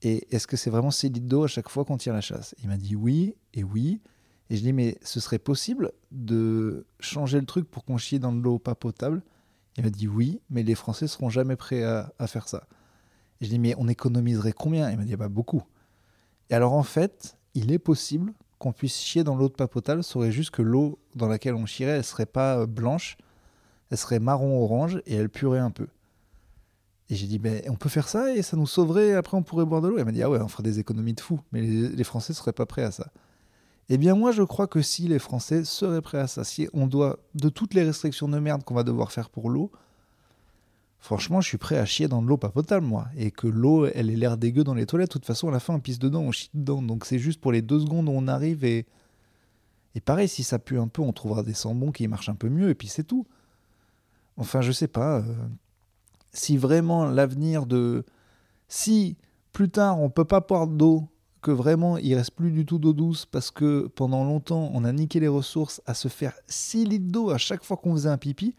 Et 0.01 0.27
est-ce 0.33 0.47
que 0.47 0.55
c'est 0.55 0.69
vraiment 0.69 0.91
6 0.91 1.09
litres 1.09 1.27
d'eau 1.27 1.43
à 1.43 1.47
chaque 1.47 1.69
fois 1.69 1.83
qu'on 1.83 1.97
tire 1.97 2.13
la 2.13 2.21
chasse? 2.21 2.55
Il 2.61 2.69
m'a 2.69 2.77
dit 2.77 2.95
oui 2.95 3.35
et 3.53 3.63
oui. 3.63 4.01
Et 4.49 4.57
je 4.57 4.61
dis, 4.61 4.73
mais 4.73 4.97
ce 5.01 5.19
serait 5.19 5.39
possible 5.39 5.91
de 6.11 6.85
changer 6.99 7.39
le 7.39 7.47
truc 7.47 7.69
pour 7.69 7.83
qu'on 7.83 7.97
chie 7.97 8.19
dans 8.19 8.31
de 8.31 8.39
l'eau 8.39 8.59
pas 8.59 8.75
potable? 8.75 9.23
Il 9.77 9.83
m'a 9.83 9.89
dit 9.89 10.07
oui, 10.07 10.39
mais 10.49 10.63
les 10.63 10.75
Français 10.75 11.07
seront 11.07 11.29
jamais 11.29 11.55
prêts 11.55 11.83
à, 11.83 12.13
à 12.19 12.27
faire 12.27 12.47
ça. 12.47 12.67
Et 13.41 13.45
je 13.45 13.49
dis, 13.49 13.59
mais 13.59 13.73
on 13.77 13.87
économiserait 13.87 14.53
combien? 14.53 14.89
Il 14.91 14.97
m'a 14.97 15.03
dit, 15.03 15.15
bah 15.15 15.27
beaucoup. 15.27 15.63
Et 16.49 16.53
alors 16.53 16.73
en 16.73 16.83
fait, 16.83 17.37
il 17.55 17.71
est 17.71 17.79
possible 17.79 18.33
qu'on 18.59 18.71
puisse 18.71 18.99
chier 18.99 19.23
dans 19.23 19.35
l'eau 19.35 19.49
pas 19.49 19.67
potable, 19.67 20.03
serait 20.03 20.31
juste 20.31 20.51
que 20.51 20.61
l'eau 20.61 20.99
dans 21.15 21.27
laquelle 21.27 21.55
on 21.55 21.65
chierait, 21.65 21.97
elle 21.97 22.03
serait 22.03 22.25
pas 22.25 22.59
euh, 22.59 22.65
blanche, 22.65 23.17
elle 23.91 23.97
serait 23.97 24.19
marron-orange 24.19 25.01
et 25.05 25.15
elle 25.15 25.29
puerait 25.29 25.59
un 25.59 25.71
peu. 25.71 25.87
Et 27.09 27.15
j'ai 27.15 27.27
dit, 27.27 27.37
ben, 27.37 27.61
on 27.69 27.75
peut 27.75 27.89
faire 27.89 28.07
ça 28.07 28.33
et 28.33 28.41
ça 28.41 28.57
nous 28.57 28.65
sauverait, 28.65 29.13
après 29.13 29.37
on 29.37 29.43
pourrait 29.43 29.65
boire 29.65 29.81
de 29.81 29.89
l'eau. 29.89 29.97
Elle 29.97 30.05
m'a 30.05 30.11
dit, 30.11 30.23
ah 30.23 30.29
ouais, 30.29 30.39
on 30.41 30.47
ferait 30.47 30.63
des 30.63 30.79
économies 30.79 31.13
de 31.13 31.21
fou, 31.21 31.39
mais 31.51 31.61
les, 31.61 31.89
les 31.89 32.03
Français 32.03 32.33
seraient 32.33 32.53
pas 32.53 32.65
prêts 32.65 32.83
à 32.83 32.91
ça. 32.91 33.11
Eh 33.89 33.97
bien, 33.99 34.15
moi, 34.15 34.31
je 34.31 34.41
crois 34.41 34.65
que 34.65 34.81
si 34.81 35.07
les 35.07 35.19
Français 35.19 35.63
seraient 35.63 36.01
prêts 36.01 36.17
à 36.17 36.27
ça, 36.27 36.43
si 36.43 36.67
on 36.73 36.87
doit, 36.87 37.19
de 37.35 37.49
toutes 37.49 37.75
les 37.75 37.83
restrictions 37.83 38.27
de 38.27 38.39
merde 38.39 38.63
qu'on 38.63 38.73
va 38.73 38.83
devoir 38.83 39.11
faire 39.11 39.29
pour 39.29 39.49
l'eau, 39.49 39.71
franchement, 40.99 41.41
je 41.41 41.47
suis 41.47 41.57
prêt 41.57 41.77
à 41.77 41.85
chier 41.85 42.07
dans 42.07 42.21
de 42.21 42.27
l'eau 42.27 42.37
pas 42.37 42.49
potable, 42.49 42.85
moi. 42.85 43.07
Et 43.17 43.31
que 43.31 43.47
l'eau, 43.47 43.85
elle 43.85 44.09
ait 44.09 44.15
l'air 44.15 44.37
dégueu 44.37 44.63
dans 44.63 44.73
les 44.73 44.85
toilettes. 44.85 45.09
De 45.09 45.13
toute 45.13 45.25
façon, 45.25 45.49
à 45.49 45.51
la 45.51 45.59
fin, 45.59 45.75
on 45.75 45.79
pisse 45.79 45.99
dedans, 45.99 46.21
on 46.21 46.31
chie 46.31 46.49
dedans. 46.53 46.81
Donc, 46.81 47.05
c'est 47.05 47.19
juste 47.19 47.41
pour 47.41 47.51
les 47.51 47.61
deux 47.61 47.79
secondes 47.79 48.09
où 48.09 48.13
on 48.13 48.27
arrive 48.27 48.63
et. 48.65 48.85
Et 49.97 50.01
pareil, 50.01 50.27
si 50.27 50.43
ça 50.43 50.59
pue 50.59 50.77
un 50.77 50.89
peu, 50.89 51.01
on 51.01 51.13
trouvera 51.13 51.41
des 51.41 51.53
sambons 51.53 51.93
qui 51.93 52.05
marchent 52.09 52.27
un 52.27 52.35
peu 52.35 52.49
mieux, 52.49 52.69
et 52.69 52.75
puis 52.75 52.89
c'est 52.89 53.05
tout. 53.05 53.25
Enfin, 54.35 54.61
je 54.61 54.73
sais 54.73 54.89
pas. 54.89 55.19
Euh, 55.19 55.35
si 56.33 56.57
vraiment 56.57 57.05
l'avenir 57.05 57.65
de. 57.65 58.03
Si 58.67 59.15
plus 59.53 59.69
tard, 59.69 60.01
on 60.01 60.09
peut 60.09 60.25
pas 60.25 60.41
boire 60.41 60.67
d'eau 60.67 61.07
que 61.45 61.51
vraiment 61.51 61.97
il 61.97 62.15
reste 62.15 62.31
plus 62.31 62.51
du 62.51 62.65
tout 62.65 62.79
d'eau 62.79 62.91
douce 62.91 63.27
parce 63.27 63.51
que 63.51 63.85
pendant 63.95 64.23
longtemps 64.23 64.71
on 64.73 64.83
a 64.83 64.91
niqué 64.91 65.19
les 65.19 65.27
ressources 65.27 65.79
à 65.85 65.93
se 65.93 66.07
faire 66.07 66.33
6 66.47 66.85
litres 66.85 67.11
d'eau 67.11 67.29
à 67.29 67.37
chaque 67.37 67.63
fois 67.63 67.77
qu'on 67.77 67.93
faisait 67.93 68.09
un 68.09 68.17
pipi, 68.17 68.55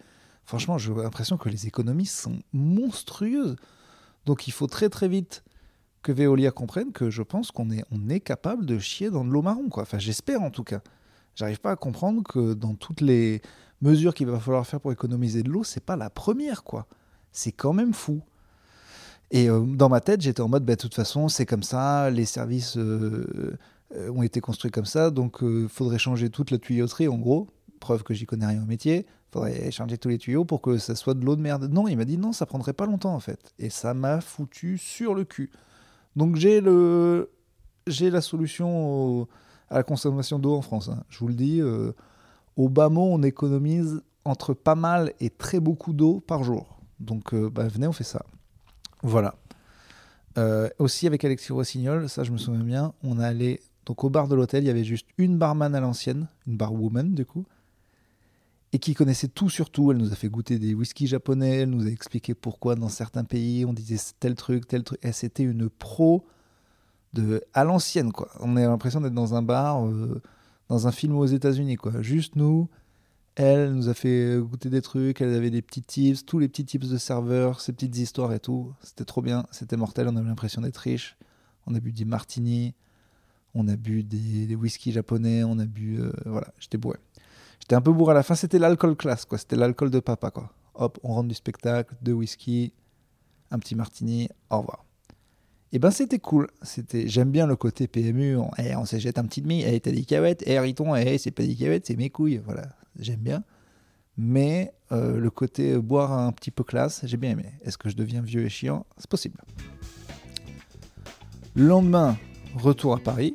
franchement 0.46 0.78
j'ai 0.78 0.94
l'impression 0.94 1.36
que 1.36 1.48
les 1.48 1.66
économies 1.66 2.06
sont 2.06 2.38
monstrueuses. 2.52 3.56
Donc 4.24 4.48
il 4.48 4.52
faut 4.52 4.66
très 4.66 4.88
très 4.88 5.08
vite 5.08 5.44
que 6.02 6.12
Veolia 6.12 6.50
comprenne 6.50 6.92
que 6.92 7.10
je 7.10 7.22
pense 7.22 7.50
qu'on 7.50 7.70
est, 7.70 7.84
on 7.90 8.08
est 8.08 8.20
capable 8.20 8.64
de 8.64 8.78
chier 8.78 9.10
dans 9.10 9.24
de 9.24 9.30
l'eau 9.30 9.42
marron. 9.42 9.68
Quoi. 9.68 9.82
Enfin 9.82 9.98
j'espère 9.98 10.42
en 10.42 10.50
tout 10.50 10.64
cas. 10.64 10.80
J'arrive 11.34 11.60
pas 11.60 11.72
à 11.72 11.76
comprendre 11.76 12.22
que 12.22 12.54
dans 12.54 12.74
toutes 12.74 13.02
les 13.02 13.42
mesures 13.82 14.14
qu'il 14.14 14.26
va 14.26 14.40
falloir 14.40 14.66
faire 14.66 14.80
pour 14.80 14.92
économiser 14.92 15.42
de 15.42 15.50
l'eau, 15.50 15.64
c'est 15.64 15.84
pas 15.84 15.96
la 15.96 16.08
première 16.08 16.64
quoi. 16.64 16.86
C'est 17.32 17.52
quand 17.52 17.74
même 17.74 17.92
fou. 17.92 18.22
Et 19.30 19.48
euh, 19.48 19.60
dans 19.60 19.88
ma 19.88 20.00
tête, 20.00 20.20
j'étais 20.20 20.40
en 20.40 20.48
mode, 20.48 20.64
bah, 20.64 20.76
de 20.76 20.80
toute 20.80 20.94
façon, 20.94 21.28
c'est 21.28 21.46
comme 21.46 21.62
ça, 21.62 22.10
les 22.10 22.24
services 22.24 22.76
euh, 22.76 23.56
euh, 23.94 24.10
ont 24.10 24.22
été 24.22 24.40
construits 24.40 24.70
comme 24.70 24.84
ça, 24.84 25.10
donc 25.10 25.38
il 25.42 25.68
faudrait 25.68 25.98
changer 25.98 26.30
toute 26.30 26.50
la 26.50 26.58
tuyauterie, 26.58 27.08
en 27.08 27.18
gros. 27.18 27.48
Preuve 27.86 28.02
que 28.02 28.14
j'y 28.14 28.26
connais 28.26 28.46
rien 28.46 28.60
au 28.60 28.66
métier. 28.66 29.06
faudrait 29.30 29.70
changer 29.70 29.96
tous 29.96 30.08
les 30.08 30.18
tuyaux 30.18 30.44
pour 30.44 30.60
que 30.60 30.76
ça 30.76 30.96
soit 30.96 31.14
de 31.14 31.24
l'eau 31.24 31.36
de 31.36 31.40
merde. 31.40 31.70
Non, 31.70 31.86
il 31.86 31.96
m'a 31.96 32.04
dit 32.04 32.18
non, 32.18 32.32
ça 32.32 32.44
prendrait 32.44 32.72
pas 32.72 32.84
longtemps 32.84 33.14
en 33.14 33.20
fait. 33.20 33.54
Et 33.60 33.70
ça 33.70 33.94
m'a 33.94 34.20
foutu 34.20 34.76
sur 34.76 35.14
le 35.14 35.24
cul. 35.24 35.52
Donc 36.16 36.34
j'ai 36.34 36.60
le 36.60 37.30
j'ai 37.86 38.10
la 38.10 38.20
solution 38.20 39.28
à 39.70 39.76
la 39.76 39.82
consommation 39.84 40.40
d'eau 40.40 40.56
en 40.56 40.62
France. 40.62 40.88
Hein. 40.88 41.04
Je 41.10 41.20
vous 41.20 41.28
le 41.28 41.34
dis, 41.34 41.62
au 42.56 42.68
bas 42.68 42.88
mot, 42.88 43.08
on 43.12 43.22
économise 43.22 44.02
entre 44.24 44.52
pas 44.52 44.74
mal 44.74 45.12
et 45.20 45.30
très 45.30 45.60
beaucoup 45.60 45.92
d'eau 45.92 46.18
par 46.18 46.42
jour. 46.42 46.80
Donc 46.98 47.32
bah, 47.36 47.68
venez, 47.68 47.86
on 47.86 47.92
fait 47.92 48.02
ça. 48.02 48.26
Voilà. 49.04 49.36
Euh, 50.38 50.68
aussi 50.80 51.06
avec 51.06 51.24
Alexis 51.24 51.52
Rossignol, 51.52 52.08
ça 52.08 52.24
je 52.24 52.32
me 52.32 52.36
souviens 52.36 52.64
bien, 52.64 52.92
on 53.04 53.20
allait 53.20 53.60
donc 53.86 54.02
au 54.02 54.10
bar 54.10 54.28
de 54.28 54.34
l'hôtel, 54.34 54.64
il 54.64 54.66
y 54.66 54.70
avait 54.70 54.84
juste 54.84 55.06
une 55.16 55.38
barman 55.38 55.74
à 55.74 55.80
l'ancienne, 55.80 56.26
une 56.46 56.56
barwoman 56.56 57.14
du 57.14 57.24
coup, 57.24 57.46
et 58.72 58.78
qui 58.78 58.94
connaissait 58.94 59.28
tout 59.28 59.50
sur 59.50 59.70
tout. 59.70 59.90
Elle 59.90 59.98
nous 59.98 60.12
a 60.12 60.16
fait 60.16 60.28
goûter 60.28 60.58
des 60.58 60.74
whisky 60.74 61.06
japonais, 61.06 61.58
elle 61.62 61.70
nous 61.70 61.86
a 61.86 61.90
expliqué 61.90 62.34
pourquoi 62.34 62.74
dans 62.74 62.88
certains 62.88 63.24
pays 63.24 63.64
on 63.64 63.72
disait 63.72 63.98
tel 64.20 64.34
truc, 64.34 64.66
tel 64.66 64.82
truc. 64.82 65.00
C'était 65.12 65.44
une 65.44 65.68
pro 65.68 66.26
de 67.12 67.42
à 67.54 67.64
l'ancienne 67.64 68.12
quoi. 68.12 68.30
On 68.40 68.56
a 68.56 68.60
l'impression 68.60 69.00
d'être 69.00 69.14
dans 69.14 69.34
un 69.34 69.42
bar, 69.42 69.86
euh, 69.86 70.20
dans 70.68 70.86
un 70.86 70.92
film 70.92 71.16
aux 71.16 71.26
États-Unis 71.26 71.76
quoi. 71.76 72.02
Juste 72.02 72.36
nous, 72.36 72.68
elle 73.36 73.72
nous 73.72 73.88
a 73.88 73.94
fait 73.94 74.38
goûter 74.40 74.70
des 74.70 74.82
trucs, 74.82 75.20
elle 75.20 75.34
avait 75.34 75.50
des 75.50 75.62
petits 75.62 75.82
tips, 75.82 76.24
tous 76.24 76.38
les 76.38 76.48
petits 76.48 76.64
tips 76.64 76.88
de 76.88 76.98
serveurs, 76.98 77.60
ces 77.60 77.72
petites 77.72 77.96
histoires 77.96 78.32
et 78.32 78.40
tout. 78.40 78.72
C'était 78.82 79.04
trop 79.04 79.22
bien, 79.22 79.46
c'était 79.50 79.76
mortel, 79.76 80.08
on 80.08 80.16
avait 80.16 80.28
l'impression 80.28 80.62
d'être 80.62 80.78
riche. 80.78 81.16
On 81.66 81.74
a 81.74 81.80
bu 81.80 81.92
des 81.92 82.04
martini, 82.04 82.74
on 83.54 83.66
a 83.68 83.76
bu 83.76 84.04
des, 84.04 84.46
des 84.46 84.54
whisky 84.54 84.92
japonais, 84.92 85.44
on 85.44 85.58
a 85.58 85.66
bu. 85.66 86.00
Euh, 86.00 86.12
voilà, 86.26 86.52
j'étais 86.58 86.78
bourré. 86.78 86.98
J'étais 87.60 87.74
un 87.74 87.80
peu 87.80 87.92
bourré 87.92 88.12
à 88.12 88.14
la 88.14 88.22
fin, 88.22 88.34
c'était 88.34 88.58
l'alcool 88.58 88.96
classe, 88.96 89.24
quoi. 89.24 89.38
C'était 89.38 89.56
l'alcool 89.56 89.90
de 89.90 90.00
papa, 90.00 90.30
quoi. 90.30 90.52
Hop, 90.74 90.98
on 91.02 91.14
rentre 91.14 91.28
du 91.28 91.34
spectacle, 91.34 91.94
deux 92.02 92.12
whisky, 92.12 92.72
un 93.50 93.58
petit 93.58 93.74
martini, 93.74 94.28
au 94.50 94.58
revoir. 94.58 94.84
Et 95.72 95.78
ben 95.78 95.90
c'était 95.90 96.18
cool. 96.20 96.48
C'était, 96.62 97.08
j'aime 97.08 97.30
bien 97.30 97.46
le 97.46 97.56
côté 97.56 97.88
PMU. 97.88 98.36
On, 98.36 98.50
eh, 98.58 98.76
on 98.76 98.84
se 98.84 98.98
jette 98.98 99.18
un 99.18 99.24
petit 99.24 99.42
demi. 99.42 99.62
Eh, 99.66 99.80
t'as 99.80 99.90
des 99.90 100.04
cahuètes. 100.04 100.42
Eh, 100.46 100.58
Riton, 100.60 100.94
eh, 100.94 101.18
c'est 101.18 101.32
pas 101.32 101.42
des 101.42 101.56
cahuètes, 101.56 101.86
c'est 101.86 101.96
mes 101.96 102.08
couilles. 102.08 102.40
Voilà 102.44 102.62
j'aime 102.98 103.20
bien. 103.20 103.44
Mais 104.16 104.72
euh, 104.92 105.18
le 105.18 105.30
côté 105.30 105.76
boire 105.78 106.12
un 106.12 106.32
petit 106.32 106.50
peu 106.50 106.64
classe, 106.64 107.02
j'ai 107.04 107.16
bien 107.16 107.30
aimé. 107.30 107.52
Est-ce 107.62 107.76
que 107.76 107.88
je 107.88 107.96
deviens 107.96 108.22
vieux 108.22 108.44
et 108.44 108.48
chiant? 108.48 108.86
C'est 108.96 109.10
possible. 109.10 109.40
Le 111.54 111.66
lendemain, 111.66 112.16
retour 112.54 112.94
à 112.94 112.98
Paris. 112.98 113.34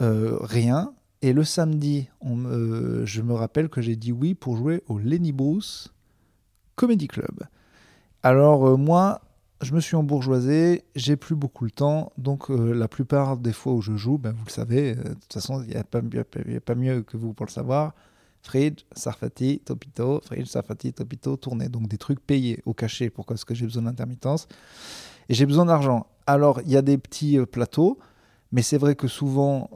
Euh, 0.00 0.38
rien. 0.40 0.94
Et 1.22 1.32
le 1.32 1.44
samedi, 1.44 2.08
je 2.22 3.20
me 3.20 3.34
rappelle 3.34 3.68
que 3.68 3.82
j'ai 3.82 3.96
dit 3.96 4.12
oui 4.12 4.34
pour 4.34 4.56
jouer 4.56 4.82
au 4.88 4.98
Lenny 4.98 5.32
Bruce 5.32 5.92
Comedy 6.76 7.08
Club. 7.08 7.42
Alors 8.22 8.66
euh, 8.66 8.76
moi, 8.76 9.20
je 9.62 9.74
me 9.74 9.80
suis 9.80 9.96
embourgeoisé, 9.96 10.84
j'ai 10.94 11.16
plus 11.16 11.34
beaucoup 11.34 11.64
le 11.64 11.70
temps, 11.70 12.12
donc 12.16 12.50
euh, 12.50 12.72
la 12.72 12.88
plupart 12.88 13.36
des 13.36 13.52
fois 13.52 13.74
où 13.74 13.82
je 13.82 13.96
joue, 13.96 14.18
ben, 14.18 14.32
vous 14.32 14.44
le 14.46 14.50
savez, 14.50 14.92
euh, 14.92 15.02
de 15.02 15.14
toute 15.14 15.32
façon, 15.32 15.62
il 15.62 15.68
n'y 15.68 15.76
a, 15.76 15.80
a, 15.80 16.60
pas 16.60 16.74
mieux 16.74 17.02
que 17.02 17.16
vous 17.16 17.34
pour 17.34 17.44
le 17.46 17.50
savoir. 17.50 17.94
Fridge, 18.42 18.84
Sarfati, 18.92 19.60
Topito, 19.62 20.22
Fridge, 20.24 20.46
Sarfati, 20.46 20.94
Topito, 20.94 21.36
tourner. 21.36 21.68
Donc 21.68 21.88
des 21.88 21.98
trucs 21.98 22.20
payés 22.20 22.62
au 22.64 22.72
cachet 22.72 23.10
pour 23.10 23.26
parce 23.26 23.44
que 23.44 23.54
j'ai 23.54 23.66
besoin 23.66 23.82
d'intermittence. 23.82 24.48
Et 25.28 25.34
j'ai 25.34 25.44
besoin 25.44 25.66
d'argent. 25.66 26.06
Alors, 26.26 26.62
il 26.62 26.70
y 26.70 26.76
a 26.78 26.82
des 26.82 26.96
petits 26.96 27.38
plateaux, 27.52 27.98
mais 28.52 28.62
c'est 28.62 28.78
vrai 28.78 28.94
que 28.94 29.08
souvent, 29.08 29.70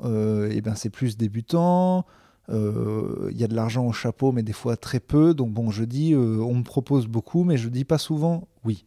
eh 0.51 0.61
ben, 0.61 0.75
c'est 0.75 0.91
plus 0.91 1.17
débutant. 1.17 2.07
Il 2.49 3.37
y 3.37 3.45
a 3.45 3.49
de 3.49 3.55
l'argent 3.55 3.87
au 3.87 3.93
chapeau, 3.93 4.33
mais 4.33 4.43
des 4.43 4.53
fois 4.53 4.77
très 4.77 5.01
peu. 5.01 5.35
Donc 5.35 5.53
bon, 5.53 5.71
je 5.71 5.85
dis, 5.85 6.15
on 6.15 6.55
me 6.55 6.65
propose 6.65 7.07
beaucoup, 7.07 7.45
mais 7.45 7.57
je 7.57 7.69
dis 7.69 7.85
pas 7.85 7.99
souvent 7.99 8.49
oui. 8.65 8.85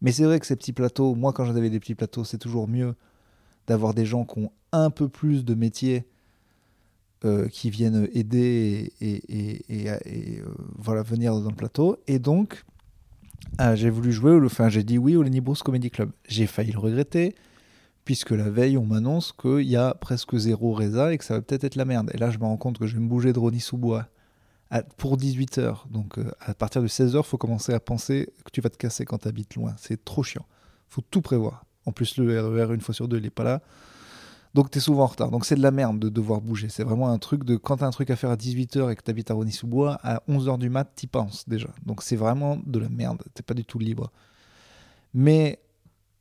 Mais 0.00 0.12
c'est 0.12 0.24
vrai 0.24 0.38
que 0.38 0.46
ces 0.46 0.56
petits 0.56 0.72
plateaux, 0.72 1.14
moi 1.14 1.32
quand 1.32 1.44
j'avais 1.44 1.70
des 1.70 1.80
petits 1.80 1.94
plateaux, 1.94 2.24
c'est 2.24 2.38
toujours 2.38 2.68
mieux 2.68 2.94
d'avoir 3.66 3.94
des 3.94 4.06
gens 4.06 4.24
qui 4.24 4.40
ont 4.40 4.50
un 4.72 4.90
peu 4.90 5.08
plus 5.08 5.44
de 5.44 5.54
métier 5.54 6.06
euh, 7.24 7.48
qui 7.48 7.70
viennent 7.70 8.08
aider 8.14 8.92
et, 9.00 9.90
euh, 9.90 9.98
voilà, 10.76 11.02
venir 11.02 11.34
dans 11.40 11.50
le 11.50 11.56
plateau. 11.56 11.96
Et 12.06 12.18
donc, 12.18 12.64
ah, 13.58 13.74
j'ai 13.74 13.90
voulu 13.90 14.12
jouer, 14.12 14.38
enfin 14.44 14.68
j'ai 14.68 14.84
dit 14.84 14.98
oui 14.98 15.16
au 15.16 15.22
Lenny 15.22 15.40
Bruce 15.40 15.62
Comedy 15.62 15.90
Club. 15.90 16.10
J'ai 16.28 16.46
failli 16.46 16.72
le 16.72 16.78
regretter, 16.78 17.34
puisque 18.08 18.30
la 18.30 18.48
veille 18.48 18.78
on 18.78 18.86
m'annonce 18.86 19.32
qu'il 19.32 19.68
y 19.68 19.76
a 19.76 19.92
presque 19.92 20.34
zéro 20.34 20.72
résa 20.72 21.12
et 21.12 21.18
que 21.18 21.24
ça 21.26 21.34
va 21.34 21.42
peut-être 21.42 21.64
être 21.64 21.76
la 21.76 21.84
merde. 21.84 22.10
Et 22.14 22.16
là 22.16 22.30
je 22.30 22.38
me 22.38 22.44
rends 22.44 22.56
compte 22.56 22.78
que 22.78 22.86
je 22.86 22.94
vais 22.94 23.02
me 23.02 23.06
bouger 23.06 23.34
de 23.34 23.38
Ronnie 23.38 23.60
Sous-Bois 23.60 24.06
à- 24.70 24.82
pour 24.82 25.18
18 25.18 25.58
heures. 25.58 25.86
Donc 25.90 26.16
euh, 26.16 26.30
à 26.40 26.54
partir 26.54 26.80
de 26.80 26.86
16 26.86 27.16
heures, 27.16 27.26
faut 27.26 27.36
commencer 27.36 27.74
à 27.74 27.80
penser 27.80 28.30
que 28.46 28.50
tu 28.50 28.62
vas 28.62 28.70
te 28.70 28.78
casser 28.78 29.04
quand 29.04 29.18
tu 29.18 29.28
habites 29.28 29.56
loin. 29.56 29.74
C'est 29.76 30.06
trop 30.06 30.22
chiant. 30.22 30.46
faut 30.88 31.02
tout 31.10 31.20
prévoir. 31.20 31.66
En 31.84 31.92
plus, 31.92 32.16
le 32.16 32.40
RER, 32.40 32.72
une 32.72 32.80
fois 32.80 32.94
sur 32.94 33.08
deux, 33.08 33.18
il 33.18 33.24
n'est 33.24 33.28
pas 33.28 33.44
là. 33.44 33.60
Donc 34.54 34.70
tu 34.70 34.78
es 34.78 34.80
souvent 34.80 35.02
en 35.02 35.08
retard. 35.08 35.30
Donc 35.30 35.44
c'est 35.44 35.56
de 35.56 35.62
la 35.62 35.70
merde 35.70 35.98
de 35.98 36.08
devoir 36.08 36.40
bouger. 36.40 36.70
C'est 36.70 36.84
vraiment 36.84 37.10
un 37.10 37.18
truc 37.18 37.44
de 37.44 37.56
quand 37.56 37.76
tu 37.76 37.84
as 37.84 37.86
un 37.88 37.90
truc 37.90 38.08
à 38.08 38.16
faire 38.16 38.30
à 38.30 38.36
18h 38.36 38.90
et 38.90 38.96
que 38.96 39.02
tu 39.02 39.10
habites 39.10 39.30
à 39.30 39.34
Rony-sous-Bois, 39.34 39.98
à 40.02 40.22
11h 40.30 40.56
du 40.56 40.70
mat, 40.70 40.90
t'y 40.94 41.08
penses 41.08 41.46
déjà. 41.46 41.68
Donc 41.84 42.02
c'est 42.02 42.16
vraiment 42.16 42.58
de 42.64 42.78
la 42.78 42.88
merde. 42.88 43.22
T'es 43.34 43.42
pas 43.42 43.52
du 43.52 43.66
tout 43.66 43.78
libre. 43.78 44.10
Mais 45.12 45.60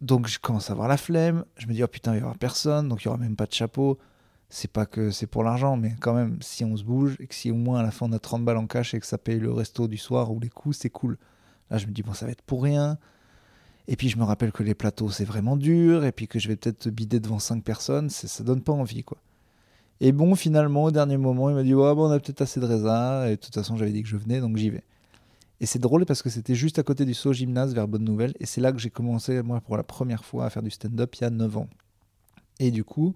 donc 0.02 0.28
je 0.28 0.40
commence 0.40 0.70
à 0.70 0.74
avoir 0.74 0.88
la 0.88 0.98
flemme. 0.98 1.46
Je 1.58 1.68
me 1.68 1.74
dis, 1.74 1.84
oh 1.84 1.88
putain, 1.88 2.16
il 2.16 2.20
y 2.20 2.24
aura 2.24 2.36
personne. 2.36 2.90
Donc 2.90 3.04
il 3.04 3.06
y 3.06 3.08
aura 3.08 3.18
même 3.18 3.36
pas 3.36 3.46
de 3.46 3.54
chapeau. 3.54 3.98
C'est 4.50 4.72
pas 4.72 4.86
que 4.86 5.12
c'est 5.12 5.28
pour 5.28 5.44
l'argent, 5.44 5.76
mais 5.76 5.96
quand 6.00 6.14
même, 6.14 6.38
si 6.42 6.64
on 6.64 6.78
se 6.78 6.84
bouge 6.84 7.18
et 7.20 7.28
que 7.28 7.36
si 7.36 7.52
au 7.52 7.56
moins 7.56 7.80
à 7.80 7.84
la 7.84 7.92
fin 7.92 8.06
on 8.08 8.14
a 8.14 8.20
30 8.20 8.46
balles 8.46 8.58
en 8.58 8.68
cash 8.68 8.94
et 8.94 9.00
que 9.00 9.06
ça 9.06 9.18
paye 9.18 9.40
le 9.40 9.52
resto 9.52 9.88
du 9.88 9.98
soir 9.98 10.32
ou 10.32 10.40
les 10.40 10.50
coups, 10.50 10.78
c'est 10.78 10.90
cool. 10.90 11.18
Là, 11.70 11.78
je 11.78 11.86
me 11.86 11.92
dis, 11.92 12.02
bon, 12.02 12.14
ça 12.14 12.26
va 12.26 12.32
être 12.32 12.44
pour 12.44 12.64
rien. 12.64 12.98
Et 13.90 13.96
puis 13.96 14.08
je 14.10 14.18
me 14.18 14.24
rappelle 14.24 14.52
que 14.52 14.64
les 14.64 14.74
plateaux, 14.74 15.10
c'est 15.10 15.26
vraiment 15.26 15.58
dur. 15.58 16.06
Et 16.06 16.12
puis 16.12 16.28
que 16.28 16.40
je 16.40 16.48
vais 16.48 16.56
peut-être 16.56 16.90
bider 16.90 17.20
devant 17.20 17.40
5 17.40 17.64
personnes. 17.64 18.10
Ça 18.10 18.44
donne 18.44 18.62
pas 18.62 18.74
envie, 18.74 19.04
quoi. 19.04 19.18
Et 20.00 20.12
bon, 20.12 20.36
finalement, 20.36 20.84
au 20.84 20.92
dernier 20.92 21.18
moment, 21.18 21.50
il 21.50 21.56
m'a 21.56 21.64
dit, 21.64 21.74
ouais, 21.74 21.96
bon, 21.96 22.08
on 22.08 22.12
a 22.12 22.20
peut-être 22.20 22.42
assez 22.42 22.60
de 22.60 22.66
raisins. 22.66 23.26
Et 23.28 23.32
de 23.32 23.36
toute 23.36 23.54
façon, 23.54 23.76
j'avais 23.76 23.92
dit 23.92 24.04
que 24.04 24.08
je 24.10 24.16
venais, 24.16 24.40
donc 24.40 24.56
j'y 24.56 24.70
vais. 24.70 24.84
Et 25.60 25.66
c'est 25.66 25.80
drôle 25.80 26.06
parce 26.06 26.22
que 26.22 26.30
c'était 26.30 26.56
juste 26.56 26.78
à 26.78 26.84
côté 26.84 27.04
du 27.06 27.14
saut 27.14 27.34
gymnase 27.34 27.74
vers 27.74 27.88
Bonne 27.88 28.04
Nouvelle. 28.04 28.34
Et 28.40 28.46
c'est 28.46 28.62
là 28.62 28.72
que 28.72 28.78
j'ai 28.78 28.92
commencé, 28.92 29.42
moi, 29.42 29.60
pour 29.62 29.76
la 29.76 29.84
première 29.84 30.24
fois 30.24 30.46
à 30.46 30.50
faire 30.50 30.62
du 30.62 30.70
stand-up 30.70 31.16
il 31.16 31.22
y 31.22 31.26
a 31.26 31.30
9 31.30 31.58
ans. 31.58 31.68
Et 32.60 32.70
du 32.70 32.84
coup, 32.84 33.16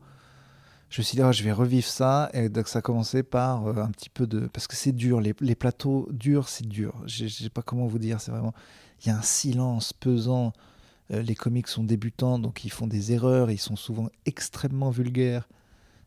je 0.89 1.01
me 1.01 1.03
suis 1.03 1.15
dit, 1.15 1.21
Ah, 1.21 1.31
je 1.31 1.43
vais 1.43 1.51
revivre 1.51 1.87
ça. 1.87 2.29
Et 2.33 2.49
donc, 2.49 2.67
ça 2.67 2.79
a 2.79 2.81
commencé 2.81 3.21
par 3.23 3.67
euh, 3.67 3.83
un 3.83 3.91
petit 3.91 4.09
peu 4.09 4.25
de. 4.25 4.47
Parce 4.47 4.67
que 4.67 4.75
c'est 4.75 4.91
dur, 4.91 5.21
les, 5.21 5.55
plateaux 5.55 6.07
durs, 6.11 6.49
c'est 6.49 6.67
dur. 6.67 6.95
Je 7.05 7.27
sais 7.27 7.49
pas 7.49 7.61
comment 7.61 7.85
vous 7.85 7.99
dire, 7.99 8.19
c'est 8.19 8.31
vraiment. 8.31 8.53
Il 9.03 9.07
y 9.07 9.11
a 9.11 9.17
un 9.17 9.21
silence 9.21 9.93
pesant. 9.93 10.53
Euh, 11.11 11.21
les 11.21 11.35
comiques 11.35 11.67
sont 11.67 11.83
débutants, 11.83 12.39
donc 12.39 12.65
ils 12.65 12.71
font 12.71 12.87
des 12.87 13.13
erreurs. 13.13 13.51
Ils 13.51 13.59
sont 13.59 13.75
souvent 13.75 14.09
extrêmement 14.25 14.89
vulgaires, 14.89 15.47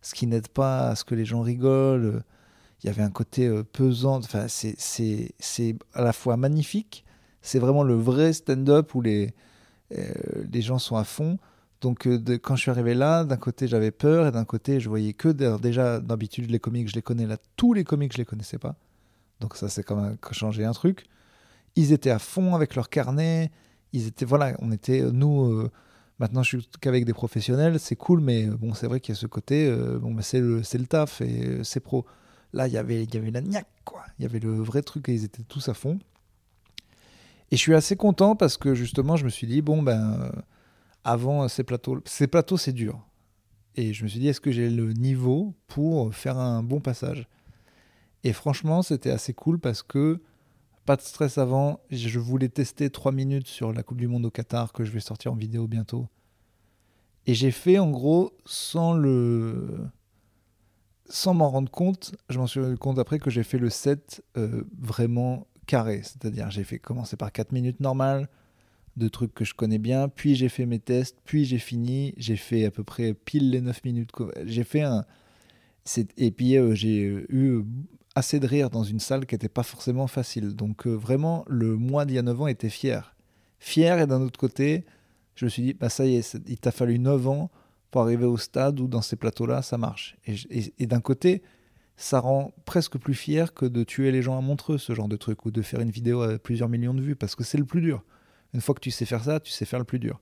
ce 0.03 0.15
qui 0.15 0.27
n'aide 0.27 0.49
pas 0.49 0.89
à 0.89 0.97
ce 0.97 1.05
que 1.05 1.15
les 1.15 1.25
gens 1.25 1.43
rigolent. 1.43 2.23
Il 2.85 2.89
y 2.89 2.91
avait 2.91 3.03
un 3.03 3.11
côté 3.11 3.47
euh, 3.47 3.63
pesant. 3.65 4.19
Enfin, 4.19 4.47
c'est- 4.47 5.77
à 5.95 6.03
la 6.03 6.13
fois 6.13 6.37
magnifique. 6.37 7.05
C'est 7.41 7.59
vraiment 7.59 7.83
le 7.83 7.95
vrai 7.95 8.33
stand-up 8.35 8.95
où 8.95 9.01
les, 9.01 9.33
euh, 9.97 10.13
les 10.53 10.63
gens 10.63 10.79
sont 10.79 10.97
à 10.97 11.05
fond. 11.05 11.39
Donc 11.81 12.07
euh, 12.07 12.19
quand 12.43 12.57
je 12.57 12.63
suis 12.63 12.71
arrivé 12.71 12.95
là, 12.95 13.25
d'un 13.25 13.37
côté 13.39 13.69
j'avais 13.69 13.91
peur 13.91 14.27
et 14.27 14.33
d'un 14.33 14.45
côté 14.45 14.81
je 14.81 14.89
voyais 14.89 15.13
que 15.15 15.29
déjà 15.29 16.01
d'habitude 16.01 16.51
les 16.51 16.59
comiques 16.59 16.89
je 16.89 16.95
les 16.95 17.03
connais 17.03 17.27
là, 17.27 17.37
tous 17.57 17.75
les 17.75 17.85
comiques 17.85 18.13
je 18.15 18.19
les 18.19 18.25
connaissais 18.25 18.59
pas. 18.59 18.77
Donc 19.41 19.57
ça 19.57 19.69
c'est 19.69 19.83
quand 19.83 19.97
même 19.97 20.17
changé 20.33 20.65
un 20.65 20.73
truc. 20.73 21.05
Ils 21.77 21.93
étaient 21.93 22.11
à 22.11 22.19
fond 22.19 22.55
avec 22.55 22.75
leur 22.77 22.89
carnet. 22.91 23.51
Ils 23.93 24.07
étaient 24.09 24.25
voilà, 24.27 24.57
on 24.61 24.73
était 24.73 25.03
nous 25.13 25.69
maintenant 26.19 26.43
je 26.43 26.59
suis 26.59 26.69
qu'avec 26.81 27.05
des 27.05 27.15
professionnels, 27.15 27.79
c'est 27.81 27.97
cool 27.97 28.21
mais 28.21 28.47
bon 28.47 28.75
c'est 28.75 28.87
vrai 28.87 29.01
qu'il 29.01 29.15
y 29.15 29.19
a 29.19 29.21
ce 29.21 29.27
côté 29.27 29.71
bon 30.01 30.17
c'est 30.23 30.41
le 30.41 30.59
le 30.63 30.87
taf 30.87 31.21
et 31.21 31.61
c'est 31.65 31.81
pro. 31.81 32.07
Là 32.55 32.67
il 32.69 32.73
y 32.73 32.79
avait 32.79 33.05
il 33.05 33.15
y 33.15 33.19
avait 33.19 33.31
la 33.31 33.43
niaque 33.43 33.69
quoi. 33.85 34.03
Il 34.19 34.23
y 34.23 34.25
avait 34.27 34.41
le 34.41 34.55
vrai 34.55 34.81
truc 34.81 35.09
et 35.11 35.15
ils 35.15 35.25
étaient 35.25 35.43
tous 35.43 35.69
à 35.69 35.75
fond. 35.75 35.99
Et 37.51 37.57
je 37.57 37.61
suis 37.61 37.75
assez 37.75 37.97
content 37.97 38.35
parce 38.35 38.57
que 38.57 38.75
justement 38.75 39.17
je 39.17 39.27
me 39.27 39.31
suis 39.31 39.47
dit 39.47 39.61
bon 39.61 39.83
ben 39.83 40.21
euh, 40.21 40.33
avant 41.05 41.47
ces 41.49 41.65
plateaux, 41.65 42.01
ces 42.07 42.27
plateaux 42.27 42.57
c'est 42.57 42.73
dur. 42.73 43.05
Et 43.77 43.93
je 43.93 44.05
me 44.05 44.09
suis 44.09 44.21
dit, 44.21 44.29
est-ce 44.29 44.41
que 44.41 44.53
j'ai 44.53 44.71
le 44.71 44.93
niveau 44.93 45.55
pour 45.67 46.15
faire 46.15 46.39
un 46.39 46.63
bon 46.63 46.81
passage? 46.81 47.29
Et 48.23 48.33
franchement, 48.33 48.83
c'était 48.83 49.11
assez 49.11 49.35
cool 49.35 49.59
parce 49.59 49.83
que 49.83 50.23
pas 50.87 50.97
de 50.97 51.03
stress 51.03 51.39
avant. 51.39 51.81
Je 51.91 52.19
voulais 52.19 52.49
tester 52.49 52.89
3 52.89 53.13
minutes 53.13 53.49
sur 53.49 53.73
la 53.73 53.83
Coupe 53.83 53.99
du 53.99 54.07
Monde 54.07 54.27
au 54.27 54.31
Qatar 54.31 54.73
que 54.73 54.85
je 54.85 54.93
vais 54.93 55.01
sortir 55.01 55.33
en 55.33 55.37
vidéo 55.37 55.67
bientôt. 55.67 56.09
Et 57.27 57.35
j'ai 57.35 57.51
fait 57.51 57.79
en 57.79 57.91
gros 57.91 58.33
sans 58.47 58.95
le. 58.95 59.89
Sans 61.09 61.35
m'en 61.35 61.51
rendre 61.51 61.71
compte, 61.71 62.15
je 62.31 62.39
m'en 62.39 62.47
suis 62.47 62.61
rendu 62.61 62.79
compte 62.79 62.99
après 62.99 63.19
que 63.19 63.31
j'ai 63.31 63.43
fait 63.43 63.59
le 63.59 63.71
set 63.71 64.25
euh, 64.37 64.65
vraiment 64.79 65.47
carré. 65.67 66.01
C'est-à-dire, 66.03 66.51
j'ai 66.51 66.65
fait 66.65 66.79
commencer 66.79 67.17
par 67.17 67.31
4 67.33 67.53
minutes 67.53 67.81
normales, 67.81 68.29
de 68.97 69.09
trucs 69.09 69.35
que 69.35 69.45
je 69.45 69.55
connais 69.55 69.79
bien, 69.79 70.09
puis 70.09 70.35
j'ai 70.35 70.49
fait 70.49 70.67
mes 70.67 70.79
tests, 70.79 71.19
puis 71.25 71.45
j'ai 71.45 71.59
fini, 71.59 72.15
j'ai 72.17 72.37
fait 72.37 72.65
à 72.65 72.71
peu 72.71 72.85
près 72.85 73.13
pile 73.13 73.51
les 73.51 73.61
9 73.61 73.85
minutes. 73.85 74.11
J'ai 74.45 74.65
fait 74.65 74.83
un. 74.83 75.05
Et 76.17 76.31
puis 76.31 76.57
euh, 76.57 76.75
j'ai 76.75 77.27
eu 77.29 77.65
assez 78.15 78.41
de 78.41 78.47
rire 78.47 78.71
dans 78.71 78.85
une 78.85 79.01
salle 79.01 79.27
qui 79.27 79.35
n'était 79.35 79.49
pas 79.49 79.63
forcément 79.65 80.07
facile. 80.07 80.55
Donc 80.55 80.87
euh, 80.87 80.93
vraiment, 80.93 81.45
le 81.49 81.77
moi 81.77 82.05
d'il 82.05 82.17
y 82.17 82.19
a 82.19 82.23
9 82.23 82.43
ans 82.43 82.47
était 82.47 82.71
fier. 82.71 83.15
Fier 83.59 83.99
et 83.99 84.07
d'un 84.07 84.23
autre 84.23 84.39
côté, 84.39 84.85
je 85.35 85.45
me 85.45 85.51
suis 85.51 85.63
dit, 85.63 85.75
bah 85.75 85.89
ça 85.89 86.07
y 86.07 86.17
est, 86.17 86.39
il 86.47 86.59
t'a 86.59 86.71
fallu 86.71 86.99
9 86.99 87.29
ans 87.29 87.51
pour 87.95 88.03
arriver 88.03 88.25
au 88.25 88.37
stade 88.37 88.81
où 88.81 88.89
dans 88.89 89.03
ces 89.03 89.15
plateaux-là, 89.15 89.63
ça 89.63 89.79
marche. 89.79 90.17
Et, 90.27 90.87
d'un 90.89 91.01
côté, 91.01 91.45
ça 91.97 92.19
rend 92.19 92.53
presque 92.65 92.99
plus 92.99 93.15
fier 93.15 93.55
que 93.55 93.67
de 93.67 93.85
tuer 93.85 94.11
les 94.11 94.21
gens 94.21 94.37
à 94.37 94.41
Montreux, 94.41 94.79
ce 94.79 94.95
genre 94.95 95.07
de 95.07 95.15
truc, 95.15 95.47
ou 95.47 95.53
de 95.53 95.63
faire 95.63 95.79
une 95.79 95.93
vidéo 95.93 96.23
à 96.23 96.37
plusieurs 96.41 96.69
millions 96.69 96.93
de 96.93 97.01
vues, 97.01 97.15
parce 97.15 97.37
que 97.37 97.45
c'est 97.45 97.57
le 97.57 97.65
plus 97.65 97.81
dur. 97.81 98.03
Une 98.53 98.61
fois 98.61 98.75
que 98.75 98.81
tu 98.81 98.91
sais 98.91 99.05
faire 99.05 99.23
ça, 99.23 99.39
tu 99.39 99.53
sais 99.53 99.65
faire 99.65 99.79
le 99.79 99.85
plus 99.85 100.01
dur. 100.01 100.21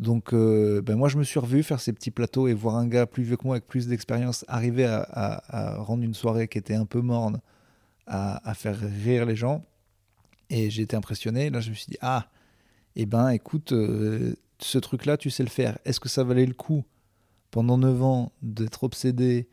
Donc, 0.00 0.34
euh, 0.34 0.82
ben 0.82 0.96
moi, 0.96 1.08
je 1.08 1.16
me 1.16 1.22
suis 1.22 1.38
revu 1.38 1.62
faire 1.62 1.78
ces 1.78 1.92
petits 1.92 2.10
plateaux 2.10 2.48
et 2.48 2.54
voir 2.54 2.74
un 2.74 2.88
gars 2.88 3.06
plus 3.06 3.22
vieux 3.22 3.36
que 3.36 3.46
moi 3.46 3.54
avec 3.54 3.68
plus 3.68 3.86
d'expérience 3.86 4.44
arriver 4.48 4.84
à, 4.84 5.76
rendre 5.78 6.02
une 6.02 6.14
soirée 6.14 6.48
qui 6.48 6.58
était 6.58 6.74
un 6.74 6.86
peu 6.86 7.02
morne, 7.02 7.40
à, 8.08 8.50
à 8.50 8.54
faire 8.54 8.80
rire 8.80 9.26
les 9.26 9.36
gens. 9.36 9.64
Et 10.50 10.70
j'ai 10.70 10.82
été 10.82 10.96
impressionné. 10.96 11.50
Là, 11.50 11.60
je 11.60 11.70
me 11.70 11.76
suis 11.76 11.86
dit, 11.86 11.98
ah, 12.00 12.28
eh 12.96 13.06
ben, 13.06 13.28
écoute, 13.28 13.70
euh, 13.70 14.34
ce 14.58 14.78
truc-là, 14.78 15.16
tu 15.16 15.30
sais 15.30 15.42
le 15.42 15.48
faire. 15.48 15.78
Est-ce 15.84 16.00
que 16.00 16.08
ça 16.08 16.24
valait 16.24 16.46
le 16.46 16.54
coup, 16.54 16.84
pendant 17.50 17.78
9 17.78 18.02
ans, 18.02 18.32
d'être 18.42 18.84
obsédé 18.84 19.48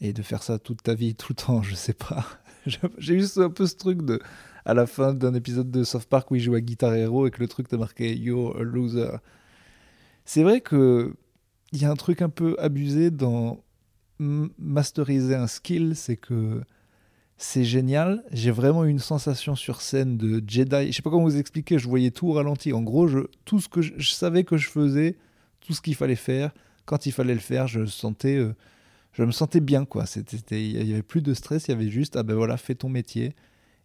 et 0.00 0.12
de 0.12 0.22
faire 0.22 0.42
ça 0.42 0.58
toute 0.58 0.82
ta 0.82 0.94
vie, 0.94 1.14
tout 1.14 1.32
le 1.32 1.44
temps? 1.44 1.62
Je 1.62 1.74
sais 1.74 1.94
pas. 1.94 2.26
J'ai 2.98 3.14
eu 3.14 3.24
un 3.36 3.50
peu 3.50 3.66
ce 3.66 3.76
truc 3.76 4.02
de 4.02 4.20
à 4.64 4.74
la 4.74 4.86
fin 4.86 5.14
d'un 5.14 5.32
épisode 5.32 5.70
de 5.70 5.82
South 5.82 6.04
Park 6.04 6.30
où 6.30 6.34
il 6.34 6.42
joue 6.42 6.54
à 6.54 6.60
Guitar 6.60 6.94
Hero 6.94 7.26
et 7.26 7.30
que 7.30 7.40
le 7.40 7.48
truc 7.48 7.68
t'a 7.68 7.78
marqué 7.78 8.14
You're 8.14 8.58
a 8.58 8.62
loser. 8.62 9.16
C'est 10.26 10.42
vrai 10.42 10.60
que 10.60 11.14
il 11.72 11.80
y 11.80 11.86
a 11.86 11.90
un 11.90 11.96
truc 11.96 12.20
un 12.20 12.28
peu 12.28 12.54
abusé 12.58 13.10
dans 13.10 13.64
masteriser 14.18 15.34
un 15.34 15.46
skill, 15.46 15.94
c'est 15.96 16.16
que 16.16 16.62
c'est 17.38 17.64
génial. 17.64 18.24
J'ai 18.32 18.50
vraiment 18.50 18.84
eu 18.84 18.90
une 18.90 18.98
sensation 18.98 19.54
sur 19.54 19.80
scène 19.80 20.16
de 20.16 20.42
Jedi. 20.46 20.88
Je 20.88 20.96
sais 20.96 21.02
pas 21.02 21.10
comment 21.10 21.22
vous 21.22 21.38
expliquer, 21.38 21.78
je 21.78 21.88
voyais 21.88 22.10
tout 22.10 22.26
au 22.28 22.32
ralenti. 22.32 22.72
En 22.72 22.82
gros, 22.82 23.06
je, 23.06 23.20
tout 23.44 23.60
ce 23.60 23.68
que 23.68 23.80
je, 23.80 24.12
savais 24.12 24.42
que 24.42 24.56
je 24.56 24.68
faisais, 24.68 25.16
tout 25.60 25.72
ce 25.72 25.80
qu'il 25.80 25.94
fallait 25.94 26.16
faire, 26.16 26.50
quand 26.84 27.06
il 27.06 27.12
fallait 27.12 27.34
le 27.34 27.40
faire, 27.40 27.68
je 27.68 27.86
sentais, 27.86 28.36
euh, 28.36 28.54
je 29.12 29.22
me 29.22 29.30
sentais 29.30 29.60
bien 29.60 29.84
quoi. 29.84 30.04
Il 30.50 30.88
y 30.88 30.92
avait 30.92 31.02
plus 31.02 31.22
de 31.22 31.32
stress, 31.32 31.68
il 31.68 31.70
y 31.70 31.74
avait 31.74 31.90
juste 31.90 32.16
ah 32.16 32.24
ben 32.24 32.34
voilà, 32.34 32.56
fais 32.56 32.74
ton 32.74 32.88
métier. 32.88 33.34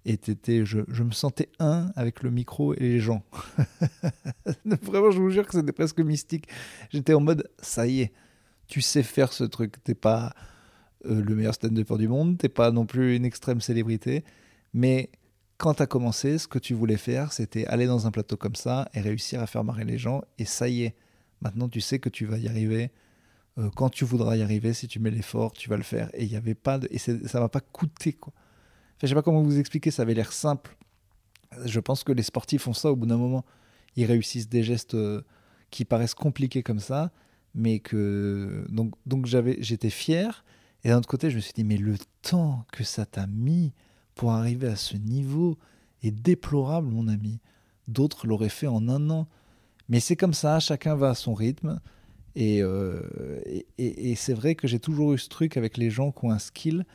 Et 0.06 0.18
t'étais- 0.18 0.66
je, 0.66 0.80
je 0.90 1.04
me 1.04 1.12
sentais 1.12 1.50
un 1.60 1.92
avec 1.96 2.24
le 2.24 2.32
micro 2.32 2.74
et 2.74 2.80
les 2.80 3.00
gens. 3.00 3.24
Vraiment, 4.66 5.12
je 5.12 5.20
vous 5.20 5.30
jure 5.30 5.46
que 5.46 5.54
c'était 5.54 5.72
presque 5.72 6.00
mystique. 6.00 6.48
J'étais 6.92 7.14
en 7.14 7.22
mode, 7.22 7.48
ça 7.62 7.88
y 7.88 8.02
est, 8.02 8.12
tu 8.68 8.82
sais 8.82 9.04
faire 9.04 9.32
ce 9.32 9.44
truc. 9.44 9.82
T'es 9.84 9.94
pas 9.94 10.34
euh, 11.06 11.22
le 11.22 11.36
meilleur 11.36 11.54
stand-upper 11.54 11.98
du 11.98 12.08
monde, 12.08 12.38
t'es 12.38 12.50
pas 12.50 12.72
non 12.72 12.86
plus 12.86 13.16
une 13.16 13.26
extrême 13.26 13.62
célébrité, 13.62 14.24
mais 14.74 15.10
quand 15.58 15.76
t'as 15.76 15.86
commencé, 15.86 16.38
ce 16.38 16.48
que 16.48 16.60
tu 16.60 16.74
voulais 16.74 16.98
faire, 16.98 17.32
c'était 17.32 17.66
aller 17.68 17.86
dans 17.86 18.08
un 18.08 18.12
plateau 18.12 18.36
comme 18.38 18.56
ça 18.56 18.90
et 18.94 19.00
réussir 19.00 19.42
à 19.42 19.48
faire 19.48 19.64
marrer 19.64 19.86
les 19.86 19.98
gens. 19.98 20.22
Et 20.38 20.46
ça 20.46 20.68
y 20.68 20.84
est, 20.84 20.96
maintenant 21.42 21.70
tu 21.70 21.80
sais 21.80 22.00
que 22.00 22.10
tu 22.10 22.26
vas 22.26 22.38
y 22.38 22.48
arriver. 22.48 22.92
Euh, 23.58 23.70
quand 23.76 23.90
tu 23.90 24.04
voudras 24.04 24.36
y 24.36 24.42
arriver, 24.42 24.74
si 24.74 24.88
tu 24.88 25.00
mets 25.00 25.12
l'effort, 25.12 25.54
tu 25.54 25.70
vas 25.70 25.78
le 25.78 25.84
faire. 25.84 26.10
Et 26.14 26.24
il 26.24 26.32
y 26.32 26.36
avait 26.36 26.56
pas 26.56 26.80
et 26.90 26.98
ça 26.98 27.40
m'a 27.40 27.50
pas 27.50 27.62
coûté 27.62 28.14
quoi. 28.14 28.34
Enfin, 28.36 29.04
je 29.04 29.08
sais 29.08 29.16
pas 29.16 29.22
comment 29.22 29.42
vous 29.42 29.60
expliquer, 29.60 29.92
ça 29.92 30.02
avait 30.02 30.14
l'air 30.16 30.34
simple. 30.34 30.76
Je 31.66 31.80
pense 31.80 32.04
que 32.04 32.12
les 32.12 32.24
sportifs 32.24 32.64
font 32.64 32.74
ça 32.74 32.92
au 32.92 32.96
bout 32.96 33.06
d'un 33.06 33.18
moment. 33.18 33.46
Ils 33.96 34.06
réussissent 34.06 34.50
des 34.50 34.64
gestes 34.64 34.96
euh, 34.96 35.22
qui 35.70 35.86
paraissent 35.86 36.16
compliqués 36.16 36.64
comme 36.64 36.80
ça, 36.80 37.12
mais 37.54 37.80
que 37.80 38.66
donc 38.70 38.96
donc 39.06 39.28
j'étais 39.28 39.92
fier. 39.92 40.44
Et 40.84 40.90
d'un 40.90 40.98
autre 40.98 41.08
côté, 41.08 41.30
je 41.30 41.36
me 41.38 41.42
suis 41.42 41.54
dit 41.54 41.64
mais 41.64 41.78
le 41.78 41.96
temps 42.22 42.66
que 42.72 42.84
ça 42.84 43.06
t'a 43.06 43.28
mis 43.28 43.74
pour 44.16 44.32
arriver 44.32 44.68
à 44.68 44.76
ce 44.76 44.98
niveau 44.98 45.58
est 46.02 46.12
déplorable, 46.12 46.88
mon 46.90 47.08
ami. 47.08 47.40
D'autres 47.88 48.28
l'auraient 48.28 48.50
fait 48.50 48.68
en 48.68 48.88
un 48.90 49.10
an. 49.10 49.28
Mais 49.90 50.00
c'est 50.00 50.16
comme 50.16 50.34
ça, 50.34 50.60
chacun 50.60 50.96
va 50.96 51.10
à 51.12 51.16
son 51.16 51.34
rythme. 51.34 51.80
Et, 52.36 52.62
euh, 52.64 53.02
et- 53.78 54.12
et 54.12 54.16
c'est 54.16 54.34
vrai 54.34 54.56
que 54.56 54.68
j'ai 54.68 54.80
toujours 54.80 55.14
eu 55.14 55.18
ce 55.18 55.30
truc 55.30 55.56
avec 55.58 55.78
les 55.78 55.90
gens 55.90 56.12
qui 56.12 56.26
ont 56.26 56.32
un 56.32 56.40
skill. 56.40 56.86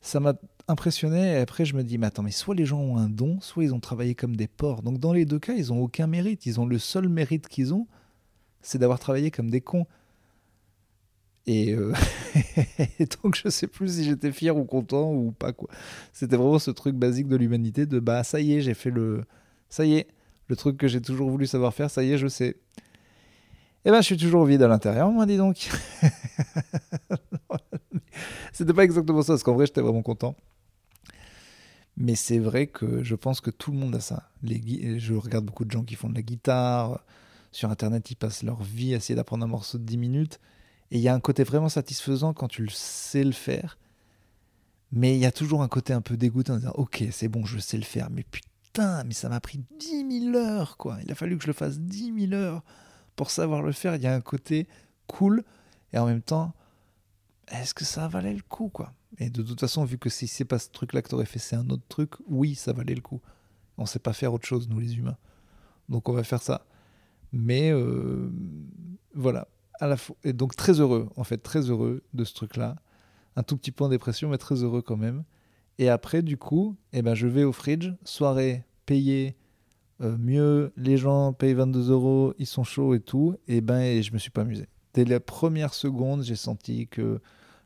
Ça 0.00 0.20
m'a 0.20 0.34
impressionné. 0.68 1.32
Et 1.32 1.36
après, 1.36 1.64
je 1.64 1.74
me 1.74 1.82
dis, 1.82 1.98
mais 1.98 2.06
attends, 2.08 2.22
mais 2.22 2.30
soit 2.30 2.54
les 2.54 2.66
gens 2.66 2.80
ont 2.80 2.96
un 2.98 3.08
don, 3.08 3.40
soit 3.40 3.64
ils 3.64 3.74
ont 3.74 3.80
travaillé 3.80 4.14
comme 4.14 4.36
des 4.36 4.48
porcs. 4.48 4.82
Donc 4.82 4.98
dans 4.98 5.12
les 5.12 5.24
deux 5.24 5.38
cas, 5.38 5.54
ils 5.54 5.68
n'ont 5.68 5.80
aucun 5.80 6.06
mérite. 6.06 6.46
Ils 6.46 6.60
ont 6.60 6.66
le 6.66 6.78
seul 6.78 7.08
mérite 7.08 7.48
qu'ils 7.48 7.72
ont, 7.74 7.86
c'est 8.62 8.78
d'avoir 8.78 8.98
travaillé 8.98 9.30
comme 9.30 9.50
des 9.50 9.60
cons. 9.60 9.86
Et, 11.46 11.72
euh, 11.72 11.92
et 12.98 13.06
donc, 13.22 13.36
je 13.42 13.48
sais 13.48 13.66
plus 13.66 13.96
si 13.96 14.04
j'étais 14.04 14.32
fier 14.32 14.56
ou 14.56 14.64
content 14.64 15.12
ou 15.12 15.32
pas, 15.32 15.52
quoi. 15.52 15.68
C'était 16.12 16.36
vraiment 16.36 16.58
ce 16.58 16.70
truc 16.70 16.94
basique 16.96 17.28
de 17.28 17.36
l'humanité 17.36 17.86
de 17.86 18.00
bah, 18.00 18.24
ça 18.24 18.40
y 18.40 18.54
est, 18.54 18.60
j'ai 18.60 18.74
fait 18.74 18.90
le. 18.90 19.24
Ça 19.68 19.84
y 19.84 19.94
est, 19.94 20.08
le 20.48 20.56
truc 20.56 20.76
que 20.76 20.88
j'ai 20.88 21.00
toujours 21.00 21.30
voulu 21.30 21.46
savoir 21.46 21.74
faire, 21.74 21.90
ça 21.90 22.02
y 22.02 22.12
est, 22.12 22.18
je 22.18 22.28
sais. 22.28 22.56
Et 23.84 23.90
ben, 23.90 24.00
je 24.00 24.06
suis 24.06 24.16
toujours 24.16 24.44
vide 24.44 24.62
à 24.62 24.68
l'intérieur, 24.68 25.10
moi, 25.10 25.26
dis 25.26 25.36
donc. 25.36 25.70
C'était 28.52 28.72
pas 28.72 28.84
exactement 28.84 29.22
ça, 29.22 29.34
parce 29.34 29.42
qu'en 29.42 29.54
vrai, 29.54 29.66
j'étais 29.66 29.80
vraiment 29.80 30.02
content. 30.02 30.34
Mais 31.96 32.14
c'est 32.14 32.38
vrai 32.38 32.66
que 32.66 33.02
je 33.02 33.14
pense 33.14 33.40
que 33.40 33.50
tout 33.50 33.70
le 33.70 33.78
monde 33.78 33.94
a 33.94 34.00
ça. 34.00 34.30
Les, 34.42 34.98
je 34.98 35.14
regarde 35.14 35.44
beaucoup 35.44 35.64
de 35.64 35.70
gens 35.70 35.82
qui 35.82 35.94
font 35.94 36.08
de 36.08 36.14
la 36.14 36.22
guitare. 36.22 37.04
Sur 37.52 37.70
Internet, 37.70 38.10
ils 38.10 38.16
passent 38.16 38.42
leur 38.42 38.62
vie 38.62 38.92
à 38.92 38.98
essayer 38.98 39.14
d'apprendre 39.14 39.44
un 39.44 39.48
morceau 39.48 39.78
de 39.78 39.84
10 39.84 39.96
minutes. 39.96 40.40
Et 40.90 40.98
il 40.98 41.02
y 41.02 41.08
a 41.08 41.14
un 41.14 41.20
côté 41.20 41.44
vraiment 41.44 41.68
satisfaisant 41.68 42.32
quand 42.32 42.48
tu 42.48 42.68
sais 42.68 43.24
le 43.24 43.32
faire. 43.32 43.78
Mais 44.92 45.16
il 45.16 45.20
y 45.20 45.26
a 45.26 45.32
toujours 45.32 45.62
un 45.62 45.68
côté 45.68 45.92
un 45.92 46.00
peu 46.00 46.16
dégoûtant 46.16 46.54
en 46.54 46.58
disant 46.58 46.74
Ok, 46.76 47.04
c'est 47.10 47.28
bon, 47.28 47.44
je 47.44 47.58
sais 47.58 47.76
le 47.76 47.82
faire. 47.84 48.08
Mais 48.10 48.22
putain, 48.22 49.02
mais 49.04 49.14
ça 49.14 49.28
m'a 49.28 49.40
pris 49.40 49.60
10 49.78 50.30
000 50.32 50.36
heures, 50.36 50.76
quoi. 50.76 50.98
Il 51.04 51.10
a 51.10 51.14
fallu 51.14 51.36
que 51.36 51.42
je 51.42 51.48
le 51.48 51.52
fasse 51.52 51.78
10 51.78 52.28
000 52.28 52.32
heures 52.34 52.62
pour 53.16 53.30
savoir 53.30 53.62
le 53.62 53.72
faire. 53.72 53.96
Il 53.96 54.02
y 54.02 54.06
a 54.06 54.14
un 54.14 54.20
côté 54.20 54.68
cool. 55.06 55.44
Et 55.92 55.98
en 55.98 56.06
même 56.06 56.22
temps, 56.22 56.54
est-ce 57.48 57.74
que 57.74 57.84
ça 57.84 58.08
valait 58.08 58.34
le 58.34 58.42
coup, 58.42 58.68
quoi? 58.68 58.92
Et 59.18 59.30
de 59.30 59.42
toute 59.42 59.60
façon, 59.60 59.84
vu 59.84 59.98
que 59.98 60.10
si 60.10 60.26
c'est 60.28 60.44
pas 60.44 60.58
ce 60.58 60.70
truc-là 60.70 61.02
que 61.02 61.08
t'aurais 61.08 61.26
fait, 61.26 61.38
c'est 61.38 61.56
un 61.56 61.68
autre 61.70 61.84
truc, 61.88 62.12
oui, 62.28 62.54
ça 62.54 62.72
valait 62.72 62.94
le 62.94 63.00
coup. 63.00 63.20
On 63.78 63.86
sait 63.86 63.98
pas 63.98 64.12
faire 64.12 64.32
autre 64.32 64.46
chose, 64.46 64.68
nous 64.68 64.78
les 64.78 64.96
humains. 64.96 65.16
Donc 65.88 66.08
on 66.08 66.12
va 66.12 66.24
faire 66.24 66.42
ça. 66.42 66.66
Mais 67.32 67.70
euh, 67.70 68.30
voilà. 69.14 69.48
Et 70.24 70.32
donc 70.32 70.56
très 70.56 70.80
heureux, 70.80 71.08
en 71.16 71.24
fait, 71.24 71.38
très 71.38 71.70
heureux 71.70 72.02
de 72.14 72.24
ce 72.24 72.34
truc-là. 72.34 72.76
Un 73.36 73.42
tout 73.42 73.56
petit 73.56 73.72
peu 73.72 73.84
en 73.84 73.88
dépression, 73.88 74.28
mais 74.30 74.38
très 74.38 74.62
heureux 74.62 74.82
quand 74.82 74.96
même. 74.96 75.24
Et 75.78 75.88
après, 75.88 76.22
du 76.22 76.36
coup, 76.38 76.76
eh 76.92 77.02
ben, 77.02 77.14
je 77.14 77.26
vais 77.26 77.44
au 77.44 77.52
fridge, 77.52 77.90
soirée 78.04 78.64
payée, 78.86 79.36
euh, 80.02 80.16
mieux, 80.18 80.72
les 80.76 80.96
gens 80.96 81.32
payent 81.32 81.54
22 81.54 81.90
euros, 81.90 82.34
ils 82.38 82.46
sont 82.46 82.64
chauds 82.64 82.94
et 82.94 83.00
tout, 83.00 83.36
et 83.48 83.60
ben 83.60 83.80
et 83.80 84.02
je 84.02 84.12
me 84.12 84.18
suis 84.18 84.30
pas 84.30 84.42
amusé. 84.42 84.66
Dès 84.94 85.04
la 85.04 85.20
première 85.20 85.74
seconde, 85.74 86.22
j'ai 86.22 86.36
senti 86.36 86.86
que 86.86 87.20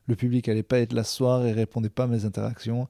le 0.07 0.15
public 0.15 0.47
allait 0.49 0.63
pas 0.63 0.79
être 0.79 0.93
là 0.93 1.03
ce 1.03 1.15
soir 1.15 1.45
et 1.45 1.51
répondait 1.51 1.89
pas 1.89 2.03
à 2.03 2.07
mes 2.07 2.25
interactions. 2.25 2.87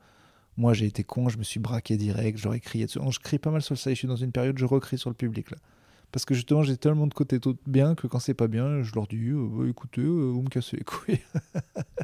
Moi, 0.58 0.74
j'ai 0.74 0.86
été 0.86 1.04
con, 1.04 1.30
je 1.30 1.38
me 1.38 1.44
suis 1.44 1.60
braqué 1.60 1.98
direct, 1.98 2.38
j'aurais 2.38 2.60
crié 2.60 2.86
dessus. 2.86 3.00
Je 3.10 3.20
crie 3.20 3.40
pas 3.40 3.52
mal 3.52 3.62
sur 3.62 3.74
le 3.74 3.78
site, 3.78 3.92
je 3.92 3.96
suis 3.96 4.08
dans 4.08 4.16
une 4.16 4.32
période, 4.32 4.58
je 4.58 4.66
recrie 4.66 4.98
sur 4.98 5.10
le 5.10 5.16
public 5.16 5.52
là. 5.52 5.58
Parce 6.12 6.26
que 6.26 6.34
justement, 6.34 6.64
j'ai 6.64 6.78
tellement 6.78 7.08
de 7.08 7.14
côté 7.14 7.40
tout 7.40 7.58
bien 7.66 7.96
que 7.96 8.08
quand 8.08 8.20
c'est 8.20 8.34
pas 8.34 8.48
bien, 8.48 8.84
je 8.84 8.94
leur 8.94 9.08
dis 9.08 9.30
euh, 9.30 9.48
bah, 9.50 9.68
écoutez, 9.70 10.02
euh, 10.02 10.32
vous 10.32 10.42
me 10.42 10.50
cassez 10.50 10.78
les 10.78 10.84
couilles. 10.84 11.22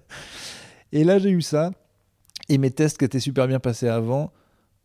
et 0.91 1.03
là, 1.03 1.19
j'ai 1.19 1.31
eu 1.31 1.41
ça. 1.41 1.71
Et 2.49 2.57
mes 2.57 2.71
tests 2.71 2.97
qui 2.97 3.05
étaient 3.05 3.19
super 3.19 3.47
bien 3.47 3.59
passés 3.59 3.89
avant, 3.89 4.31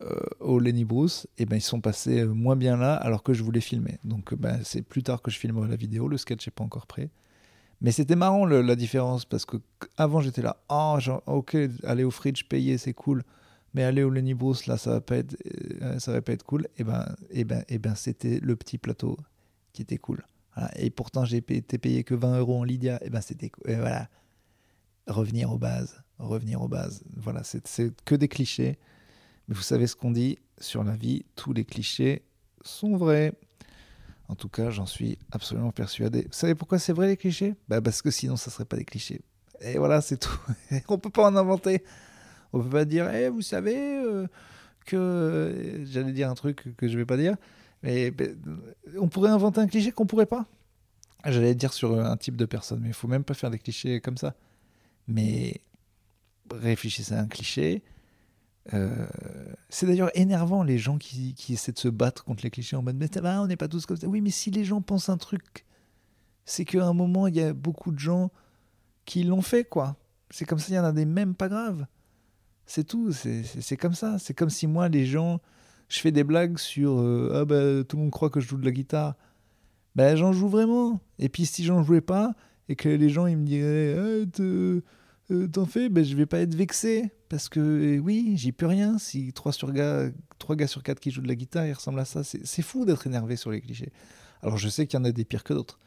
euh, 0.01 0.19
au 0.41 0.59
Lenny 0.59 0.83
Bruce, 0.83 1.27
et 1.37 1.43
eh 1.43 1.45
ben, 1.45 1.55
ils 1.55 1.61
sont 1.61 1.79
passés 1.79 2.25
moins 2.25 2.57
bien 2.57 2.75
là 2.75 2.95
alors 2.95 3.23
que 3.23 3.33
je 3.33 3.41
voulais 3.41 3.61
filmer. 3.61 3.99
Donc 4.03 4.33
ben, 4.33 4.59
c'est 4.63 4.81
plus 4.81 5.01
tard 5.01 5.21
que 5.21 5.31
je 5.31 5.39
filmerai 5.39 5.69
la 5.69 5.77
vidéo, 5.77 6.09
le 6.09 6.17
sketch 6.17 6.45
n'est 6.45 6.51
pas 6.51 6.63
encore 6.63 6.87
prêt. 6.87 7.09
Mais 7.79 7.91
c'était 7.91 8.15
marrant 8.15 8.45
la 8.45 8.75
différence 8.75 9.23
parce 9.23 9.45
que 9.45 9.57
avant 9.95 10.19
j'étais 10.19 10.41
là, 10.41 10.57
oh, 10.69 10.97
ok, 11.27 11.55
aller 11.83 12.03
au 12.03 12.11
fridge 12.11 12.43
payer 12.49 12.77
c'est 12.77 12.93
cool, 12.93 13.23
mais 13.73 13.83
aller 13.83 14.03
au 14.03 14.09
Lenny 14.09 14.33
Bruce 14.33 14.67
là 14.67 14.77
ça 14.77 14.91
va 14.91 15.01
pas 15.01 15.17
être, 15.17 15.35
euh, 15.81 15.99
ça 15.99 16.11
va 16.11 16.21
pas 16.21 16.33
être 16.33 16.43
cool. 16.43 16.67
Et 16.77 16.83
ben, 16.83 17.15
et 17.29 17.43
ben, 17.43 17.63
et 17.69 17.79
ben 17.79 17.95
c'était 17.95 18.39
le 18.39 18.55
petit 18.55 18.77
plateau 18.77 19.17
qui 19.73 19.81
était 19.81 19.97
cool. 19.97 20.23
Et 20.75 20.91
pourtant 20.91 21.25
j'ai 21.25 21.37
été 21.37 21.77
payé 21.77 22.03
que 22.03 22.13
20 22.13 22.37
euros 22.39 22.59
en 22.59 22.63
Lydia, 22.63 22.99
et 23.03 23.09
ben 23.09 23.21
c'était 23.21 23.51
et 23.65 23.75
voilà. 23.75 24.09
Revenir 25.07 25.51
aux 25.51 25.57
bases, 25.57 26.01
revenir 26.17 26.61
aux 26.61 26.69
bases. 26.69 27.03
Voilà, 27.17 27.43
c'est 27.43 27.93
que 28.05 28.15
des 28.15 28.29
clichés. 28.29 28.77
Mais 29.47 29.55
vous 29.55 29.61
savez 29.61 29.87
ce 29.87 29.97
qu'on 29.97 30.11
dit 30.11 30.39
sur 30.59 30.83
la 30.83 30.95
vie, 30.95 31.25
tous 31.35 31.51
les 31.51 31.65
clichés 31.65 32.23
sont 32.61 32.95
vrais. 32.95 33.33
En 34.29 34.35
tout 34.35 34.47
cas, 34.47 34.69
j'en 34.69 34.85
suis 34.85 35.19
absolument 35.31 35.71
persuadé. 35.71 36.21
Vous 36.21 36.33
savez 36.33 36.55
pourquoi 36.55 36.79
c'est 36.79 36.93
vrai 36.93 37.07
les 37.07 37.17
clichés? 37.17 37.55
Bah 37.67 37.81
Parce 37.81 38.01
que 38.01 38.09
sinon, 38.09 38.37
ça 38.37 38.49
ne 38.49 38.53
serait 38.53 38.65
pas 38.65 38.77
des 38.77 38.85
clichés. 38.85 39.21
Et 39.59 39.77
voilà, 39.77 40.01
c'est 40.01 40.17
tout. 40.17 40.39
On 40.87 40.97
peut 40.97 41.09
pas 41.09 41.27
en 41.27 41.35
inventer. 41.35 41.83
On 42.53 42.61
peut 42.61 42.69
pas 42.69 42.85
dire, 42.85 43.13
eh, 43.13 43.29
vous 43.29 43.41
savez 43.41 43.75
euh, 43.77 44.27
que... 44.85 45.83
J'allais 45.85 46.13
dire 46.13 46.29
un 46.29 46.35
truc 46.35 46.75
que 46.77 46.87
je 46.87 46.97
vais 46.97 47.05
pas 47.05 47.17
dire. 47.17 47.35
Mais 47.81 48.11
ben, 48.11 48.37
on 48.97 49.09
pourrait 49.09 49.31
inventer 49.31 49.59
un 49.59 49.67
cliché 49.67 49.91
qu'on 49.91 50.05
pourrait 50.05 50.25
pas. 50.25 50.45
J'allais 51.25 51.55
dire 51.55 51.73
sur 51.73 51.99
un 51.99 52.17
type 52.17 52.35
de 52.35 52.45
personne, 52.45 52.79
mais 52.81 52.89
il 52.89 52.93
faut 52.93 53.07
même 53.07 53.23
pas 53.23 53.33
faire 53.33 53.49
des 53.49 53.59
clichés 53.59 54.01
comme 54.01 54.17
ça. 54.17 54.35
Mais 55.07 55.61
réfléchissez 56.51 57.13
à 57.13 57.19
un 57.19 57.27
cliché, 57.27 57.83
euh, 58.73 59.05
c'est 59.69 59.85
d'ailleurs 59.85 60.11
énervant 60.17 60.63
les 60.63 60.77
gens 60.77 60.97
qui, 60.97 61.33
qui, 61.33 61.53
essaient 61.53 61.73
de 61.73 61.79
se 61.79 61.89
battre 61.89 62.23
contre 62.23 62.43
les 62.43 62.49
clichés 62.49 62.77
en 62.77 62.81
mode 62.81 62.95
mais 62.95 63.09
on 63.25 63.47
n'est 63.47 63.57
pas 63.57 63.67
tous 63.67 63.85
comme 63.85 63.97
ça. 63.97 64.07
Oui, 64.07 64.21
mais 64.21 64.29
si 64.29 64.51
les 64.51 64.63
gens 64.63 64.81
pensent 64.81 65.09
un 65.09 65.17
truc, 65.17 65.65
c'est 66.45 66.63
qu'à 66.63 66.85
un 66.85 66.93
moment 66.93 67.27
il 67.27 67.35
y 67.35 67.41
a 67.41 67.53
beaucoup 67.53 67.91
de 67.91 67.99
gens 67.99 68.31
qui 69.05 69.23
l'ont 69.23 69.41
fait 69.41 69.65
quoi. 69.65 69.97
C'est 70.29 70.45
comme 70.45 70.59
ça, 70.59 70.67
il 70.69 70.75
y 70.75 70.79
en 70.79 70.85
a 70.85 70.93
des 70.93 71.05
mêmes 71.05 71.35
pas 71.35 71.49
graves. 71.49 71.85
C'est 72.65 72.85
tout, 72.85 73.11
c'est 73.11 73.77
comme 73.77 73.93
ça. 73.93 74.17
C'est 74.19 74.33
comme 74.33 74.49
si 74.49 74.67
moi, 74.67 74.89
les 74.89 75.05
gens, 75.05 75.41
je 75.89 75.99
fais 75.99 76.11
des 76.11 76.23
blagues 76.23 76.57
sur 76.57 76.99
euh, 76.99 77.31
ah 77.35 77.45
bah 77.45 77.83
tout 77.83 77.97
le 77.97 78.03
monde 78.03 78.11
croit 78.11 78.29
que 78.29 78.39
je 78.39 78.47
joue 78.47 78.57
de 78.57 78.65
la 78.65 78.71
guitare. 78.71 79.15
Ben 79.95 80.15
j'en 80.15 80.33
joue 80.33 80.47
vraiment. 80.49 81.01
Et 81.19 81.29
puis 81.29 81.45
si 81.45 81.63
j'en 81.63 81.83
jouais 81.83 82.01
pas 82.01 82.33
et 82.69 82.75
que 82.75 82.89
les 82.89 83.09
gens 83.09 83.27
ils 83.27 83.37
me 83.37 83.45
diraient 83.45 83.95
euh, 85.31 85.47
t'en 85.47 85.65
fais, 85.65 85.89
ben, 85.89 86.03
je 86.03 86.15
vais 86.15 86.25
pas 86.25 86.39
être 86.39 86.55
vexé. 86.55 87.11
Parce 87.29 87.49
que 87.49 87.59
euh, 87.59 87.99
oui, 87.99 88.33
j'y 88.35 88.51
peux 88.51 88.65
rien. 88.65 88.97
Si 88.97 89.31
3, 89.33 89.53
sur 89.53 89.71
gars, 89.71 90.09
3 90.39 90.55
gars 90.55 90.67
sur 90.67 90.83
4 90.83 90.99
qui 90.99 91.11
jouent 91.11 91.21
de 91.21 91.27
la 91.27 91.35
guitare, 91.35 91.65
ils 91.65 91.73
ressemblent 91.73 91.99
à 91.99 92.05
ça. 92.05 92.23
C'est 92.23 92.61
fou 92.61 92.85
d'être 92.85 93.07
énervé 93.07 93.35
sur 93.35 93.51
les 93.51 93.61
clichés. 93.61 93.91
Alors 94.41 94.57
je 94.57 94.69
sais 94.69 94.85
qu'il 94.87 94.99
y 94.99 95.01
en 95.01 95.05
a 95.05 95.11
des 95.11 95.25
pires 95.25 95.43
que 95.43 95.53
d'autres. 95.53 95.79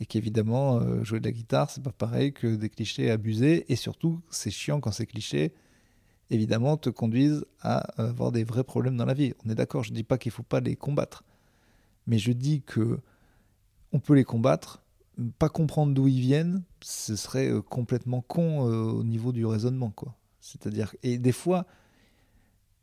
Et 0.00 0.06
qu'évidemment, 0.06 0.80
euh, 0.80 1.04
jouer 1.04 1.20
de 1.20 1.26
la 1.26 1.32
guitare, 1.32 1.70
c'est 1.70 1.82
pas 1.82 1.92
pareil 1.92 2.32
que 2.32 2.56
des 2.56 2.68
clichés 2.68 3.10
abusés. 3.10 3.64
Et 3.68 3.76
surtout, 3.76 4.20
c'est 4.30 4.50
chiant 4.50 4.80
quand 4.80 4.90
ces 4.90 5.06
clichés, 5.06 5.52
évidemment, 6.32 6.76
te 6.76 6.90
conduisent 6.90 7.44
à 7.60 7.78
avoir 8.02 8.32
des 8.32 8.44
vrais 8.44 8.64
problèmes 8.64 8.96
dans 8.96 9.04
la 9.04 9.14
vie. 9.14 9.34
On 9.44 9.50
est 9.50 9.54
d'accord, 9.54 9.84
je 9.84 9.92
dis 9.92 10.04
pas 10.04 10.18
qu'il 10.18 10.32
faut 10.32 10.42
pas 10.42 10.60
les 10.60 10.76
combattre. 10.76 11.24
Mais 12.06 12.18
je 12.18 12.32
dis 12.32 12.62
que 12.62 12.98
on 13.92 14.00
peut 14.00 14.14
les 14.14 14.24
combattre 14.24 14.82
pas 15.38 15.48
comprendre 15.48 15.92
d'où 15.94 16.08
ils 16.08 16.20
viennent, 16.20 16.62
ce 16.80 17.16
serait 17.16 17.50
euh, 17.50 17.62
complètement 17.62 18.22
con 18.22 18.68
euh, 18.68 18.84
au 18.92 19.04
niveau 19.04 19.32
du 19.32 19.44
raisonnement, 19.44 19.90
quoi. 19.90 20.14
C'est-à-dire, 20.40 20.94
et 21.02 21.18
des 21.18 21.32
fois, 21.32 21.66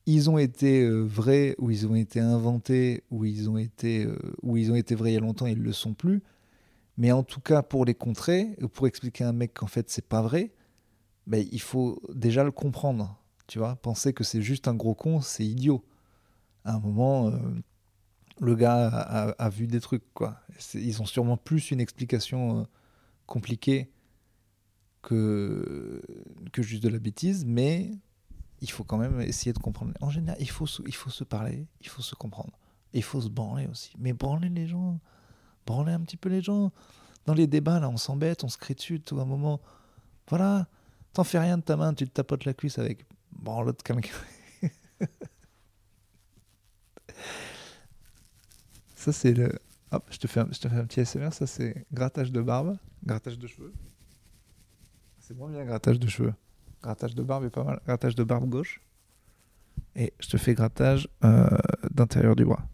ils 0.05 0.29
ont 0.29 0.37
été 0.37 0.83
euh, 0.83 1.01
vrais, 1.01 1.55
ou 1.57 1.71
ils 1.71 1.87
ont 1.87 1.95
été 1.95 2.19
inventés, 2.19 3.03
ou 3.11 3.25
ils 3.25 3.49
ont 3.49 3.57
été, 3.57 4.07
ou 4.41 4.57
ils 4.57 4.71
ont 4.71 4.75
été 4.75 4.95
vrais 4.95 5.11
il 5.11 5.13
y 5.15 5.17
a 5.17 5.21
longtemps, 5.21 5.47
ils 5.47 5.61
le 5.61 5.73
sont 5.73 5.93
plus. 5.93 6.21
Mais 6.97 7.11
en 7.11 7.23
tout 7.23 7.41
cas, 7.41 7.63
pour 7.63 7.85
les 7.85 7.95
contrer, 7.95 8.55
ou 8.61 8.67
pour 8.67 8.87
expliquer 8.87 9.23
à 9.23 9.29
un 9.29 9.33
mec 9.33 9.53
qu'en 9.53 9.67
fait 9.67 9.89
c'est 9.89 10.05
pas 10.05 10.21
vrai, 10.21 10.51
ben, 11.27 11.45
il 11.51 11.61
faut 11.61 12.01
déjà 12.13 12.43
le 12.43 12.51
comprendre. 12.51 13.21
Tu 13.49 13.57
vois, 13.57 13.75
penser 13.77 14.13
que 14.13 14.23
c'est 14.23 14.43
juste 14.43 14.67
un 14.67 14.75
gros 14.75 14.93
con, 14.93 15.21
c'est 15.21 15.43
idiot. 15.43 15.83
À 16.65 16.75
un 16.75 16.79
moment, 16.79 17.31
le 18.39 18.55
gars 18.55 18.87
a, 18.87 19.49
vu 19.49 19.65
des 19.65 19.79
trucs, 19.79 20.03
quoi. 20.13 20.39
Ils 20.75 21.01
ont 21.01 21.07
sûrement 21.07 21.35
plus 21.35 21.71
une 21.71 21.79
explication 21.79 22.59
euh, 22.59 22.63
compliquée 23.25 23.91
que, 25.01 25.99
que 26.53 26.61
juste 26.61 26.83
de 26.83 26.89
la 26.89 26.99
bêtise, 26.99 27.43
mais 27.43 27.89
il 28.61 28.69
faut 28.69 28.83
quand 28.83 28.99
même 28.99 29.19
essayer 29.19 29.51
de 29.51 29.57
comprendre. 29.57 29.93
En 29.99 30.11
général, 30.11 30.37
il 30.39 30.47
faut, 30.51 30.67
se, 30.67 31.23
parler, 31.23 31.65
il 31.81 31.87
faut 31.87 32.03
se 32.03 32.13
comprendre. 32.13 32.53
il 32.93 33.01
faut 33.01 33.19
se 33.19 33.29
branler 33.29 33.65
aussi. 33.65 33.93
Mais 33.97 34.13
branler 34.13 34.49
les 34.49 34.67
gens, 34.67 34.99
branler 35.65 35.93
un 35.93 36.01
petit 36.01 36.17
peu 36.17 36.29
les 36.29 36.43
gens. 36.43 36.71
Dans 37.25 37.33
les 37.33 37.47
débats, 37.47 37.79
là, 37.79 37.89
on 37.89 37.97
s'embête, 37.97 38.43
on 38.43 38.47
se 38.47 38.59
crie 38.59 38.75
dessus 38.75 39.01
tout 39.01 39.19
un 39.19 39.25
moment. 39.25 39.59
Voilà, 40.27 40.67
t'en 41.13 41.23
fais 41.23 41.39
rien 41.39 41.57
de 41.57 41.63
ta 41.63 41.75
main, 41.77 41.95
tu 41.95 42.05
te 42.05 42.11
tapotes 42.11 42.45
la 42.45 42.53
cuisse 42.53 42.77
avec 42.77 43.07
bon, 43.41 43.61
l'autre 43.61 43.83
quelqu'un. 43.83 44.09
Ça, 48.95 49.11
c'est 49.13 49.33
le. 49.33 49.51
Hop, 49.91 50.05
je 50.11 50.17
te, 50.17 50.27
fais 50.27 50.41
un, 50.41 50.47
je 50.51 50.59
te 50.59 50.67
fais 50.67 50.75
un 50.75 50.85
petit 50.85 51.05
SMR. 51.05 51.31
Ça, 51.33 51.47
c'est 51.47 51.85
grattage 51.91 52.31
de 52.31 52.41
barbe, 52.41 52.77
grattage 53.03 53.39
de 53.39 53.47
cheveux. 53.47 53.73
C'est 55.19 55.33
moins 55.35 55.49
bien 55.49 55.65
grattage 55.65 55.99
de 55.99 56.07
cheveux. 56.07 56.33
Grattage 56.81 57.15
de 57.15 57.23
barbe 57.23 57.45
est 57.45 57.49
pas 57.49 57.63
mal. 57.63 57.79
Grattage 57.85 58.15
de 58.15 58.23
barbe 58.23 58.49
gauche. 58.49 58.81
Et 59.95 60.13
je 60.19 60.27
te 60.27 60.37
fais 60.37 60.53
grattage 60.53 61.07
euh, 61.23 61.47
d'intérieur 61.91 62.35
du 62.35 62.45
bras. 62.45 62.67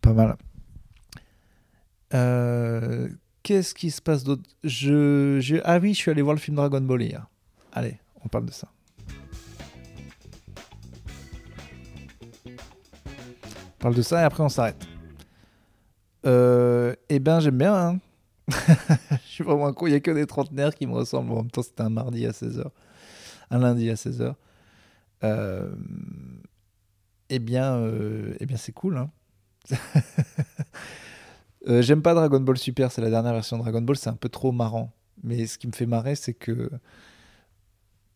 Pas 0.00 0.12
mal. 0.12 0.36
Euh, 2.14 3.08
Qu'est-ce 3.48 3.74
qui 3.74 3.90
se 3.90 4.02
passe 4.02 4.24
d'autre? 4.24 4.42
Ah 5.64 5.78
oui, 5.78 5.94
je 5.94 5.98
suis 5.98 6.10
allé 6.10 6.20
voir 6.20 6.34
le 6.34 6.38
film 6.38 6.58
Dragon 6.58 6.82
Ball 6.82 7.00
hier. 7.00 7.26
Allez, 7.72 7.98
on 8.22 8.28
parle 8.28 8.44
de 8.44 8.52
ça. 8.52 8.68
parle 13.78 13.94
de 13.94 14.02
ça 14.02 14.20
et 14.20 14.24
après 14.24 14.42
on 14.42 14.50
s'arrête. 14.50 14.86
Euh, 16.26 16.94
eh 17.08 17.20
ben, 17.20 17.40
j'aime 17.40 17.56
bien. 17.56 17.74
hein. 17.74 18.00
Je 18.50 19.16
suis 19.26 19.44
vraiment 19.44 19.72
con. 19.72 19.86
Il 19.86 19.90
n'y 19.92 19.96
a 19.96 20.00
que 20.00 20.10
des 20.10 20.26
trentenaires 20.26 20.74
qui 20.74 20.86
me 20.86 20.92
ressemblent. 20.92 21.32
En 21.32 21.36
même 21.36 21.50
temps, 21.50 21.62
c'était 21.62 21.80
un 21.80 21.88
mardi 21.88 22.26
à 22.26 22.32
16h. 22.32 22.66
Un 23.50 23.58
lundi 23.60 23.88
à 23.88 23.94
16h. 23.94 24.34
Euh, 25.24 25.74
eh 27.30 27.38
bien, 27.38 27.76
euh, 27.78 28.34
eh 28.40 28.44
bien 28.44 28.58
c'est 28.58 28.72
cool. 28.72 28.98
hein. 28.98 29.10
Euh, 31.68 31.82
J'aime 31.82 32.02
pas 32.02 32.14
Dragon 32.14 32.40
Ball 32.40 32.58
Super. 32.58 32.90
C'est 32.90 33.00
la 33.00 33.10
dernière 33.10 33.32
version 33.32 33.58
de 33.58 33.62
Dragon 33.62 33.82
Ball. 33.82 33.96
C'est 33.96 34.10
un 34.10 34.16
peu 34.16 34.28
trop 34.28 34.52
marrant. 34.52 34.92
Mais 35.22 35.46
ce 35.46 35.58
qui 35.58 35.66
me 35.66 35.72
fait 35.72 35.86
marrer, 35.86 36.14
c'est 36.14 36.34
que 36.34 36.70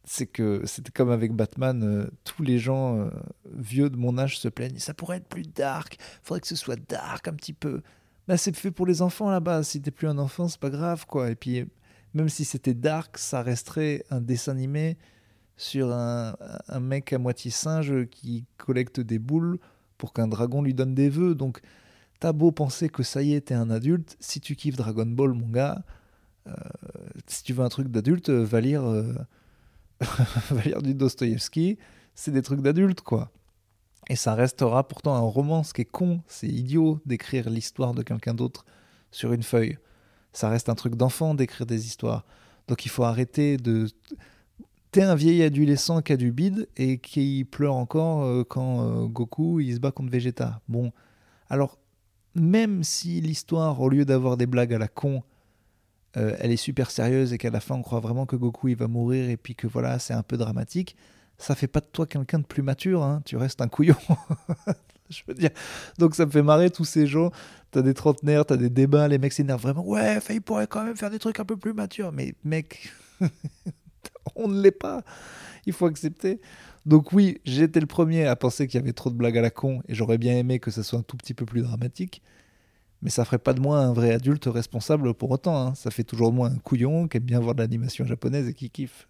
c'est 0.05 0.27
que 0.27 0.63
c'était 0.67 0.91
comme 0.91 1.11
avec 1.11 1.33
Batman, 1.33 1.83
euh, 1.83 2.11
tous 2.25 2.43
les 2.43 2.59
gens 2.59 2.99
euh, 2.99 3.11
vieux 3.55 3.89
de 3.89 3.97
mon 3.97 4.19
âge 4.19 4.39
se 4.39 4.49
plaignent. 4.49 4.79
Ça 4.79 4.95
pourrait 4.95 5.19
être 5.19 5.29
plus 5.29 5.45
dark, 5.45 5.97
faudrait 6.23 6.41
que 6.41 6.49
ce 6.49 6.57
soit 6.57 6.79
dark 6.89 7.29
un 7.29 7.35
petit 7.35 7.53
peu. 7.53 7.83
Bah, 8.27 8.37
c'est 8.37 8.55
fait 8.57 8.71
pour 8.73 8.87
les 8.87 9.03
enfants 9.03 9.31
là-bas. 9.31 9.63
Si 9.63 9.81
t'es 9.81 9.91
plus 9.91 10.09
un 10.09 10.19
enfant, 10.19 10.49
c'est 10.49 10.61
pas 10.61 10.71
grave 10.71 11.07
quoi. 11.07 11.31
Et 11.31 11.37
puis, 11.37 11.67
même 12.15 12.29
si 12.29 12.45
c'était 12.45 12.75
dark, 12.75 13.17
ça 13.19 13.43
resterait 13.43 14.05
un 14.11 14.21
dessin 14.21 14.53
animé 14.53 14.99
sur 15.57 15.93
un, 15.93 16.35
un 16.69 16.81
mec 16.81 17.13
à 17.13 17.19
moitié 17.19 17.51
singe 17.51 18.07
qui 18.11 18.45
collecte 18.57 19.01
des 19.01 19.21
boules 19.21 19.59
pour 19.99 20.13
qu'un 20.13 20.27
dragon 20.27 20.63
lui 20.63 20.75
donne 20.75 20.95
des 20.95 21.11
vœux. 21.11 21.35
Donc, 21.37 21.61
t'as 22.23 22.33
beau 22.33 22.53
penser 22.53 22.89
que 22.89 23.03
ça 23.03 23.21
y 23.21 23.35
est, 23.35 23.41
t'es 23.41 23.55
un 23.55 23.69
adulte. 23.69 24.17
Si 24.21 24.41
tu 24.41 24.55
kiffes 24.55 24.77
Dragon 24.77 25.07
Ball, 25.07 25.33
mon 25.33 25.49
gars, 25.49 25.83
euh, 26.47 26.53
si 27.27 27.43
tu 27.43 27.53
veux 27.53 27.65
un 27.65 27.69
truc 27.69 27.89
d'adulte, 27.89 28.29
euh, 28.29 28.45
va 28.45 28.61
lire. 28.61 28.85
euh, 28.85 29.13
va 30.51 30.63
lire 30.63 30.83
du 30.83 30.95
Dostoïevski, 30.95 31.79
c'est 32.15 32.31
des 32.31 32.43
trucs 32.43 32.61
d'adultes, 32.61 33.01
quoi. 33.01 33.33
Et 34.09 34.15
ça 34.15 34.37
restera 34.37 34.87
pourtant 34.87 35.17
un 35.17 35.21
roman, 35.21 35.65
ce 35.65 35.75
qui 35.75 35.81
est 35.81 35.85
con, 35.85 36.23
c'est 36.29 36.47
idiot 36.47 37.01
d'écrire 37.07 37.51
l'histoire 37.51 37.93
de 37.93 38.05
quelqu'un 38.05 38.35
d'autre 38.35 38.67
sur 39.11 39.33
une 39.33 39.43
feuille. 39.43 39.79
Ça 40.33 40.49
reste 40.49 40.69
un 40.69 40.77
truc 40.77 40.95
d'enfant 40.95 41.35
d'écrire 41.35 41.67
des 41.67 41.87
histoires. 41.87 42.25
Donc 42.69 42.87
il 42.87 42.89
faut 42.89 43.03
arrêter 43.03 43.57
de... 43.57 43.89
T'es 44.93 45.03
un 45.03 45.17
vieil 45.17 45.43
adolescent 45.43 46.03
qui 46.03 46.13
a 46.13 46.17
du 46.17 46.31
bide 46.31 46.69
et 46.77 46.99
qui 46.99 47.45
pleure 47.45 47.75
encore 47.75 48.47
quand 48.47 49.07
Goku 49.07 49.61
il 49.61 49.75
se 49.75 49.81
bat 49.81 49.91
contre 49.91 50.11
Vegeta. 50.11 50.61
Bon, 50.69 50.93
alors 51.49 51.79
même 52.35 52.85
si 52.85 53.21
l'histoire, 53.21 53.81
au 53.81 53.89
lieu 53.89 54.05
d'avoir 54.05 54.37
des 54.37 54.47
blagues 54.47 54.75
à 54.75 54.79
la 54.79 54.89
con, 54.89 55.23
euh, 56.17 56.37
elle 56.41 56.51
est 56.51 56.57
super 56.57 56.91
sérieuse 56.91 57.33
et 57.33 57.39
qu'à 57.39 57.51
la 57.51 57.61
fin 57.61 57.75
on 57.75 57.83
croit 57.83 58.01
vraiment 58.01 58.27
que 58.27 58.37
Goku 58.37 58.69
il 58.69 58.77
va 58.77 58.87
mourir 58.87 59.31
et 59.31 59.39
puis 59.39 59.55
que 59.55 59.67
voilà 59.67 59.99
c'est 59.99 60.13
un 60.13 60.23
peu 60.23 60.37
dramatique, 60.37 60.95
ça 61.39 61.55
fait 61.55 61.67
pas 61.67 61.81
de 61.81 61.87
toi 61.87 62.07
quelqu'un 62.07 62.39
de 62.39 62.45
plus 62.45 62.63
mature, 62.63 63.03
hein. 63.03 63.23
tu 63.25 63.37
restes 63.37 63.61
un 63.61 63.69
couillon. 63.69 63.97
Je 65.13 65.23
veux 65.27 65.35
dire. 65.35 65.51
Donc 65.99 66.15
ça 66.15 66.25
me 66.27 66.31
fait 66.31 66.43
marrer 66.43 66.71
tous 66.71 66.85
ces 66.85 67.07
gens. 67.07 67.31
T'as 67.71 67.83
des 67.83 67.95
trentenaires, 67.95 68.47
t'as 68.47 68.57
des 68.57 68.71
débats, 68.71 69.09
les 69.09 69.19
mecs 69.19 69.33
s'énervent 69.33 69.63
vraiment. 69.63 69.87
Ouais, 69.87 70.19
il 70.31 70.41
pourrait 70.41 70.67
quand 70.67 70.85
même 70.85 70.97
faire 70.97 71.11
des 71.11 71.19
trucs 71.19 71.39
un 71.39 71.45
peu 71.45 71.57
plus 71.57 71.75
matures. 71.75 72.13
Mais 72.13 72.35
mec, 72.45 72.93
on 74.37 74.49
ne 74.49 74.61
l'est 74.61 74.71
pas. 74.71 75.03
Il 75.67 75.73
faut 75.73 75.87
accepter. 75.87 76.41
Donc 76.87 77.13
oui, 77.13 77.41
j'étais 77.45 77.81
le 77.81 77.87
premier 77.87 78.27
à 78.27 78.35
penser 78.37 78.67
qu'il 78.67 78.81
y 78.81 78.83
avait 78.83 78.93
trop 78.93 79.11
de 79.11 79.15
blagues 79.15 79.39
à 79.39 79.43
la 79.43 79.51
con 79.51 79.83
et 79.89 79.95
j'aurais 79.95 80.19
bien 80.19 80.37
aimé 80.37 80.59
que 80.59 80.71
ça 80.71 80.83
soit 80.83 80.99
un 80.99 81.03
tout 81.03 81.17
petit 81.17 81.35
peu 81.35 81.47
plus 81.47 81.63
dramatique. 81.63 82.23
Mais 83.03 83.11
ça 83.11 83.25
ferait 83.25 83.39
pas 83.39 83.53
de 83.55 83.61
moi 83.61 83.79
un 83.81 83.93
vrai 83.93 84.13
adulte 84.13 84.47
responsable 84.47 85.15
pour 85.15 85.31
autant. 85.31 85.57
hein. 85.69 85.75
Ça 85.75 85.91
fait 85.91 86.05
toujours 86.05 86.31
de 86.31 86.37
moi 86.37 86.49
un 86.49 86.59
couillon 86.59 87.09
qui 87.09 87.17
aime 87.19 87.25
bien 87.25 87.41
voir 87.41 87.55
de 87.55 87.63
l'animation 87.63 88.05
japonaise 88.07 88.49
et 88.49 88.55
qui 88.55 88.71
kiffe. 88.71 89.09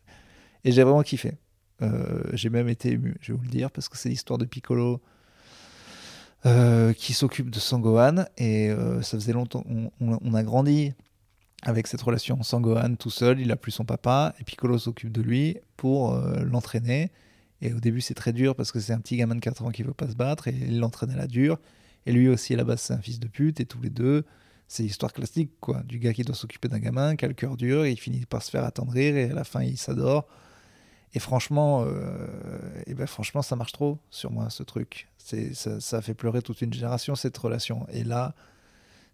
Et 0.65 0.73
j'ai 0.73 0.83
vraiment 0.85 1.03
kiffé. 1.03 1.35
Euh, 1.83 2.23
j'ai 2.35 2.51
même 2.51 2.69
été 2.69 2.93
ému, 2.93 3.17
je 3.21 3.33
vais 3.33 3.39
vous 3.39 3.45
le 3.45 3.51
dire, 3.51 3.71
parce 3.71 3.89
que 3.89 3.99
c'est 3.99 4.09
l'histoire 4.09 4.39
de 4.39 4.45
Piccolo 4.47 5.01
euh, 6.47 6.93
qui 6.93 7.13
s'occupe 7.13 7.51
de 7.51 7.59
Sangohan. 7.59 8.25
Et 8.39 8.71
euh, 8.71 9.03
ça 9.03 9.17
faisait 9.19 9.33
longtemps. 9.33 9.65
On, 9.69 9.91
on- 10.01 10.35
a 10.35 10.43
grandi 10.43 10.93
avec 11.63 11.87
cette 11.87 12.03
relation. 12.03 12.43
Sangohan 12.43 12.95
tout 12.97 13.11
seul, 13.11 13.41
il 13.41 13.51
a 13.53 13.57
plus 13.57 13.73
son 13.73 13.85
papa. 13.85 14.35
Et 14.41 14.45
Piccolo 14.45 14.79
s'occupe 14.79 15.13
de 15.13 15.23
lui 15.23 15.59
pour 15.77 16.15
l'entraîner. 16.45 17.11
Et 17.63 17.73
au 17.73 17.81
début, 17.81 18.01
c'est 18.01 18.15
très 18.15 18.33
dur 18.33 18.55
parce 18.57 18.73
que 18.73 18.81
c'est 18.81 18.93
un 18.93 19.01
petit 19.01 19.17
gamin 19.17 19.37
de 19.37 19.41
4 19.41 19.63
ans 19.63 19.71
qui 19.71 19.85
veut 19.85 19.95
pas 19.95 20.09
se 20.09 20.17
battre. 20.17 20.49
Et 20.49 20.55
il 20.55 20.81
l'entraîne 20.81 21.11
à 21.11 21.17
la 21.17 21.29
dure. 21.29 21.59
Et 22.05 22.13
lui 22.13 22.29
aussi, 22.29 22.53
à 22.55 22.57
la 22.57 22.65
base, 22.65 22.81
c'est 22.81 22.93
un 22.93 23.01
fils 23.01 23.21
de 23.21 23.29
pute. 23.29 23.61
Et 23.61 23.67
tous 23.67 23.81
les 23.81 23.89
deux, 23.89 24.25
c'est 24.67 24.83
l'histoire 24.83 25.13
classique, 25.13 25.53
quoi. 25.61 25.83
Du 25.85 26.01
gars 26.01 26.13
qui 26.13 26.25
doit 26.25 26.35
s'occuper 26.35 26.69
d'un 26.69 26.81
gamin, 26.81 27.15
qui 27.15 27.25
a 27.25 27.29
le 27.29 27.35
cœur 27.35 27.57
dur, 27.57 27.85
et 27.85 27.93
il 27.93 27.99
finit 27.99 28.27
par 28.27 28.43
se 28.43 28.51
faire 28.51 28.65
attendrir. 28.65 29.17
Et 29.17 29.31
à 29.31 29.35
la 29.35 29.45
fin, 29.45 29.63
il 29.63 29.79
s'adore. 29.79 30.27
Et 31.15 31.21
franchement, 31.21 31.85
euh, 31.87 32.27
et 32.87 32.95
ben 32.95 33.07
franchement, 33.07 33.43
ça 33.43 33.55
marche 33.55 33.73
trop 33.73 33.99
sur 34.11 34.33
moi, 34.33 34.51
ce 34.51 34.63
truc. 34.63 35.09
C'est, 35.19 35.55
ça, 35.55 35.97
a 35.97 36.03
fait 36.03 36.15
pleurer 36.15 36.43
toute 36.43 36.63
une 36.63 36.73
génération, 36.73 37.15
cette 37.15 37.37
relation. 37.37 37.87
Et 37.93 38.03
là, 38.03 38.35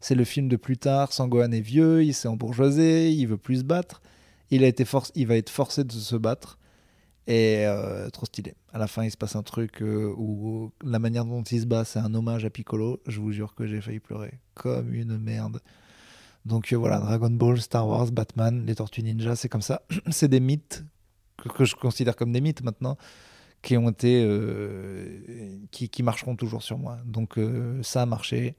c'est 0.00 0.14
le 0.14 0.24
film 0.24 0.48
de 0.48 0.56
plus 0.56 0.78
tard. 0.78 1.12
Sangohan 1.12 1.50
est 1.52 1.61
vieux, 1.61 2.04
il 2.04 2.14
s'est 2.14 2.28
embourgeoisé, 2.28 3.11
il 3.11 3.26
veut 3.26 3.37
plus 3.37 3.58
se 3.58 3.64
battre. 3.64 4.00
Il, 4.50 4.64
a 4.64 4.68
été 4.68 4.87
il 5.16 5.26
va 5.26 5.37
être 5.37 5.50
forcé 5.50 5.84
de 5.84 5.92
se 5.92 6.16
battre. 6.16 6.58
Et 7.28 7.66
euh, 7.66 8.08
trop 8.08 8.24
stylé. 8.24 8.54
À 8.72 8.78
la 8.78 8.86
fin, 8.86 9.04
il 9.04 9.10
se 9.10 9.18
passe 9.18 9.36
un 9.36 9.42
truc 9.42 9.82
euh, 9.82 10.14
où 10.16 10.72
la 10.82 10.98
manière 10.98 11.26
dont 11.26 11.42
il 11.42 11.60
se 11.60 11.66
bat, 11.66 11.84
c'est 11.84 11.98
un 11.98 12.14
hommage 12.14 12.46
à 12.46 12.50
Piccolo. 12.50 13.02
Je 13.06 13.20
vous 13.20 13.32
jure 13.32 13.54
que 13.54 13.66
j'ai 13.66 13.82
failli 13.82 14.00
pleurer 14.00 14.40
comme 14.54 14.94
une 14.94 15.18
merde. 15.18 15.60
Donc 16.46 16.72
euh, 16.72 16.76
voilà, 16.76 16.98
Dragon 17.00 17.28
Ball, 17.28 17.60
Star 17.60 17.86
Wars, 17.86 18.10
Batman, 18.12 18.64
les 18.64 18.74
Tortues 18.74 19.02
Ninja, 19.02 19.36
c'est 19.36 19.50
comme 19.50 19.60
ça. 19.60 19.82
c'est 20.10 20.28
des 20.28 20.40
mythes 20.40 20.84
que, 21.54 21.66
je 21.66 21.76
considère 21.76 22.16
comme 22.16 22.32
des 22.32 22.40
mythes 22.40 22.62
maintenant, 22.62 22.96
qui 23.60 23.76
ont 23.76 23.90
été, 23.90 24.26
qui, 25.70 25.90
qui 25.90 26.02
marcheront 26.02 26.34
toujours 26.34 26.62
sur 26.62 26.78
moi. 26.78 26.98
Donc 27.04 27.38
ça 27.82 28.02
a 28.02 28.06
marché. 28.06 28.56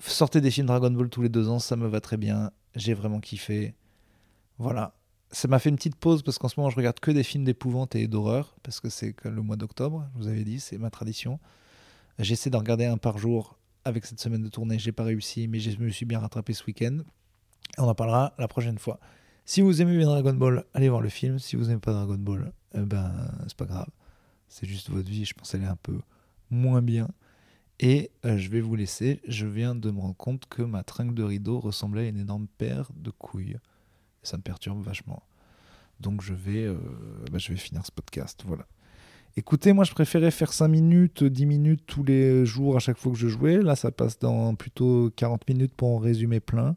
Sortez 0.00 0.40
des 0.40 0.50
films 0.50 0.66
Dragon 0.66 0.90
Ball 0.90 1.08
tous 1.08 1.22
les 1.22 1.28
deux 1.28 1.48
ans, 1.48 1.60
ça 1.60 1.76
me 1.76 1.86
va 1.86 2.00
très 2.00 2.16
bien. 2.16 2.50
J'ai 2.74 2.94
vraiment 2.94 3.20
kiffé. 3.20 3.74
Voilà. 4.58 4.92
Ça 5.30 5.48
m'a 5.48 5.58
fait 5.58 5.68
une 5.68 5.76
petite 5.76 5.96
pause 5.96 6.22
parce 6.22 6.38
qu'en 6.38 6.48
ce 6.48 6.58
moment 6.58 6.70
je 6.70 6.76
regarde 6.76 7.00
que 7.00 7.10
des 7.10 7.24
films 7.24 7.44
d'épouvante 7.44 7.96
et 7.96 8.06
d'horreur 8.06 8.54
parce 8.62 8.80
que 8.80 8.88
c'est 8.88 9.14
le 9.24 9.42
mois 9.42 9.56
d'octobre, 9.56 10.08
je 10.14 10.22
vous 10.22 10.28
avais 10.28 10.44
dit, 10.44 10.60
c'est 10.60 10.78
ma 10.78 10.90
tradition. 10.90 11.40
J'essaie 12.18 12.50
d'en 12.50 12.60
regarder 12.60 12.84
un 12.84 12.96
par 12.96 13.18
jour 13.18 13.58
avec 13.84 14.06
cette 14.06 14.20
semaine 14.20 14.42
de 14.42 14.48
tournée. 14.48 14.78
J'ai 14.78 14.92
pas 14.92 15.04
réussi, 15.04 15.48
mais 15.48 15.58
je 15.58 15.78
me 15.78 15.90
suis 15.90 16.06
bien 16.06 16.20
rattrapé 16.20 16.52
ce 16.52 16.64
week-end. 16.64 16.98
On 17.78 17.84
en 17.84 17.94
parlera 17.94 18.32
la 18.38 18.48
prochaine 18.48 18.78
fois. 18.78 19.00
Si 19.44 19.60
vous 19.60 19.82
aimez 19.82 19.96
bien 19.96 20.06
Dragon 20.06 20.32
Ball, 20.34 20.64
allez 20.72 20.88
voir 20.88 21.02
le 21.02 21.08
film. 21.08 21.38
Si 21.38 21.56
vous 21.56 21.64
n'aimez 21.64 21.80
pas 21.80 21.92
Dragon 21.92 22.16
Ball, 22.16 22.52
eh 22.74 22.80
ben 22.80 23.12
c'est 23.46 23.56
pas 23.56 23.66
grave. 23.66 23.88
C'est 24.48 24.66
juste 24.66 24.90
votre 24.90 25.08
vie. 25.08 25.24
Je 25.24 25.34
pense 25.34 25.50
qu'elle 25.50 25.62
est 25.62 25.66
un 25.66 25.76
peu 25.76 25.98
moins 26.50 26.82
bien. 26.82 27.08
Et 27.80 28.10
euh, 28.24 28.38
je 28.38 28.48
vais 28.48 28.60
vous 28.60 28.76
laisser. 28.76 29.20
Je 29.26 29.46
viens 29.46 29.74
de 29.74 29.90
me 29.90 30.00
rendre 30.00 30.16
compte 30.16 30.46
que 30.46 30.62
ma 30.62 30.84
tringle 30.84 31.14
de 31.14 31.24
rideau 31.24 31.58
ressemblait 31.58 32.06
à 32.06 32.08
une 32.08 32.18
énorme 32.18 32.46
paire 32.58 32.90
de 32.94 33.10
couilles. 33.10 33.58
Ça 34.24 34.36
me 34.36 34.42
perturbe 34.42 34.82
vachement. 34.82 35.22
Donc 36.00 36.20
je 36.22 36.34
vais, 36.34 36.64
euh, 36.64 36.74
bah, 37.30 37.38
je 37.38 37.50
vais 37.52 37.56
finir 37.56 37.86
ce 37.86 37.92
podcast. 37.92 38.42
Voilà. 38.46 38.66
Écoutez, 39.36 39.72
moi 39.72 39.84
je 39.84 39.92
préférais 39.92 40.30
faire 40.30 40.52
5 40.52 40.66
minutes, 40.68 41.22
10 41.24 41.46
minutes 41.46 41.82
tous 41.86 42.02
les 42.04 42.44
jours 42.46 42.76
à 42.76 42.80
chaque 42.80 42.96
fois 42.98 43.12
que 43.12 43.18
je 43.18 43.28
jouais. 43.28 43.60
Là, 43.62 43.76
ça 43.76 43.90
passe 43.92 44.18
dans 44.18 44.54
plutôt 44.54 45.10
40 45.16 45.48
minutes 45.48 45.72
pour 45.76 45.90
en 45.90 45.98
résumer 45.98 46.40
plein. 46.40 46.76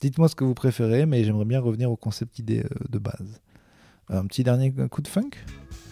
Dites-moi 0.00 0.28
ce 0.28 0.36
que 0.36 0.44
vous 0.44 0.54
préférez, 0.54 1.06
mais 1.06 1.24
j'aimerais 1.24 1.44
bien 1.44 1.60
revenir 1.60 1.90
au 1.90 1.96
concept 1.96 2.38
idée 2.38 2.60
euh, 2.64 2.68
de 2.88 2.98
base. 2.98 3.40
Un 4.08 4.26
petit 4.26 4.44
dernier 4.44 4.72
coup 4.72 5.02
de 5.02 5.08
funk? 5.08 5.30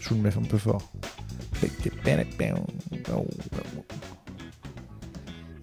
Je 0.00 0.08
vous 0.10 0.14
le 0.16 0.22
mets 0.22 0.36
un 0.36 0.42
peu 0.42 0.58
fort. 0.58 0.92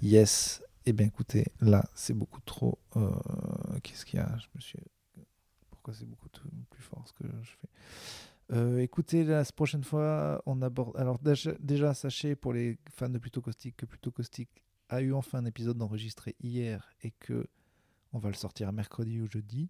Yes. 0.01 0.61
Eh 0.85 0.91
bien 0.93 1.07
écoutez, 1.07 1.45
là 1.61 1.85
c'est 1.95 2.13
beaucoup 2.13 2.41
trop. 2.45 2.77
euh, 2.97 3.09
Qu'est-ce 3.83 4.05
qu'il 4.05 4.19
y 4.19 4.21
a? 4.21 4.29
Je 4.37 4.47
me 4.55 4.59
suis. 4.61 4.79
Pourquoi 5.83 5.99
c'est 5.99 6.05
beaucoup 6.05 6.29
plus 6.69 6.81
fort 6.81 7.05
ce 7.05 7.11
que 7.11 7.27
je 7.41 7.51
fais 7.61 7.67
Euh, 8.53 8.77
écoutez, 8.77 9.25
la 9.25 9.43
prochaine 9.43 9.83
fois, 9.83 10.41
on 10.45 10.61
aborde. 10.61 10.95
Alors, 10.95 11.19
déjà, 11.19 11.51
déjà, 11.59 11.93
sachez 11.93 12.37
pour 12.37 12.53
les 12.53 12.77
fans 12.89 13.09
de 13.09 13.17
Plutôt 13.17 13.41
Caustique 13.41 13.75
que 13.75 13.85
Plutôt 13.85 14.09
Caustique 14.09 14.63
a 14.87 15.01
eu 15.01 15.11
enfin 15.11 15.39
un 15.39 15.45
épisode 15.45 15.81
enregistré 15.81 16.37
hier 16.41 16.89
et 17.01 17.11
que 17.11 17.47
on 18.13 18.19
va 18.19 18.29
le 18.29 18.35
sortir 18.35 18.71
mercredi 18.71 19.19
ou 19.19 19.27
jeudi. 19.29 19.69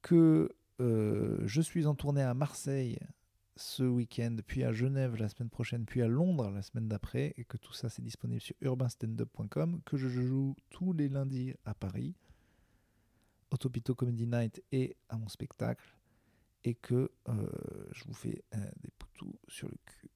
Que 0.00 0.50
euh, 0.80 1.42
je 1.44 1.60
suis 1.60 1.84
en 1.84 1.94
tournée 1.94 2.22
à 2.22 2.32
Marseille 2.32 2.98
ce 3.54 3.82
week-end, 3.82 4.38
puis 4.46 4.64
à 4.64 4.72
Genève 4.72 5.16
la 5.16 5.28
semaine 5.28 5.50
prochaine, 5.50 5.84
puis 5.84 6.00
à 6.00 6.08
Londres 6.08 6.50
la 6.50 6.62
semaine 6.62 6.88
d'après, 6.88 7.34
et 7.36 7.44
que 7.44 7.58
tout 7.58 7.74
ça 7.74 7.90
c'est 7.90 8.02
disponible 8.02 8.40
sur 8.40 8.56
urbanstandup.com, 8.62 9.82
que 9.84 9.98
je 9.98 10.08
joue 10.08 10.56
tous 10.70 10.94
les 10.94 11.10
lundis 11.10 11.52
à 11.66 11.74
Paris, 11.74 12.14
au 13.50 13.56
Topito 13.56 13.94
Comedy 13.94 14.26
Night 14.26 14.62
et 14.72 14.96
à 15.08 15.16
mon 15.16 15.28
spectacle, 15.28 15.84
et 16.64 16.74
que 16.74 17.10
euh, 17.28 17.46
je 17.92 18.04
vous 18.04 18.14
fais 18.14 18.42
euh, 18.54 18.58
des 18.82 18.90
poutous 18.98 19.38
sur 19.48 19.68
le 19.68 19.76
cul. 19.86 20.10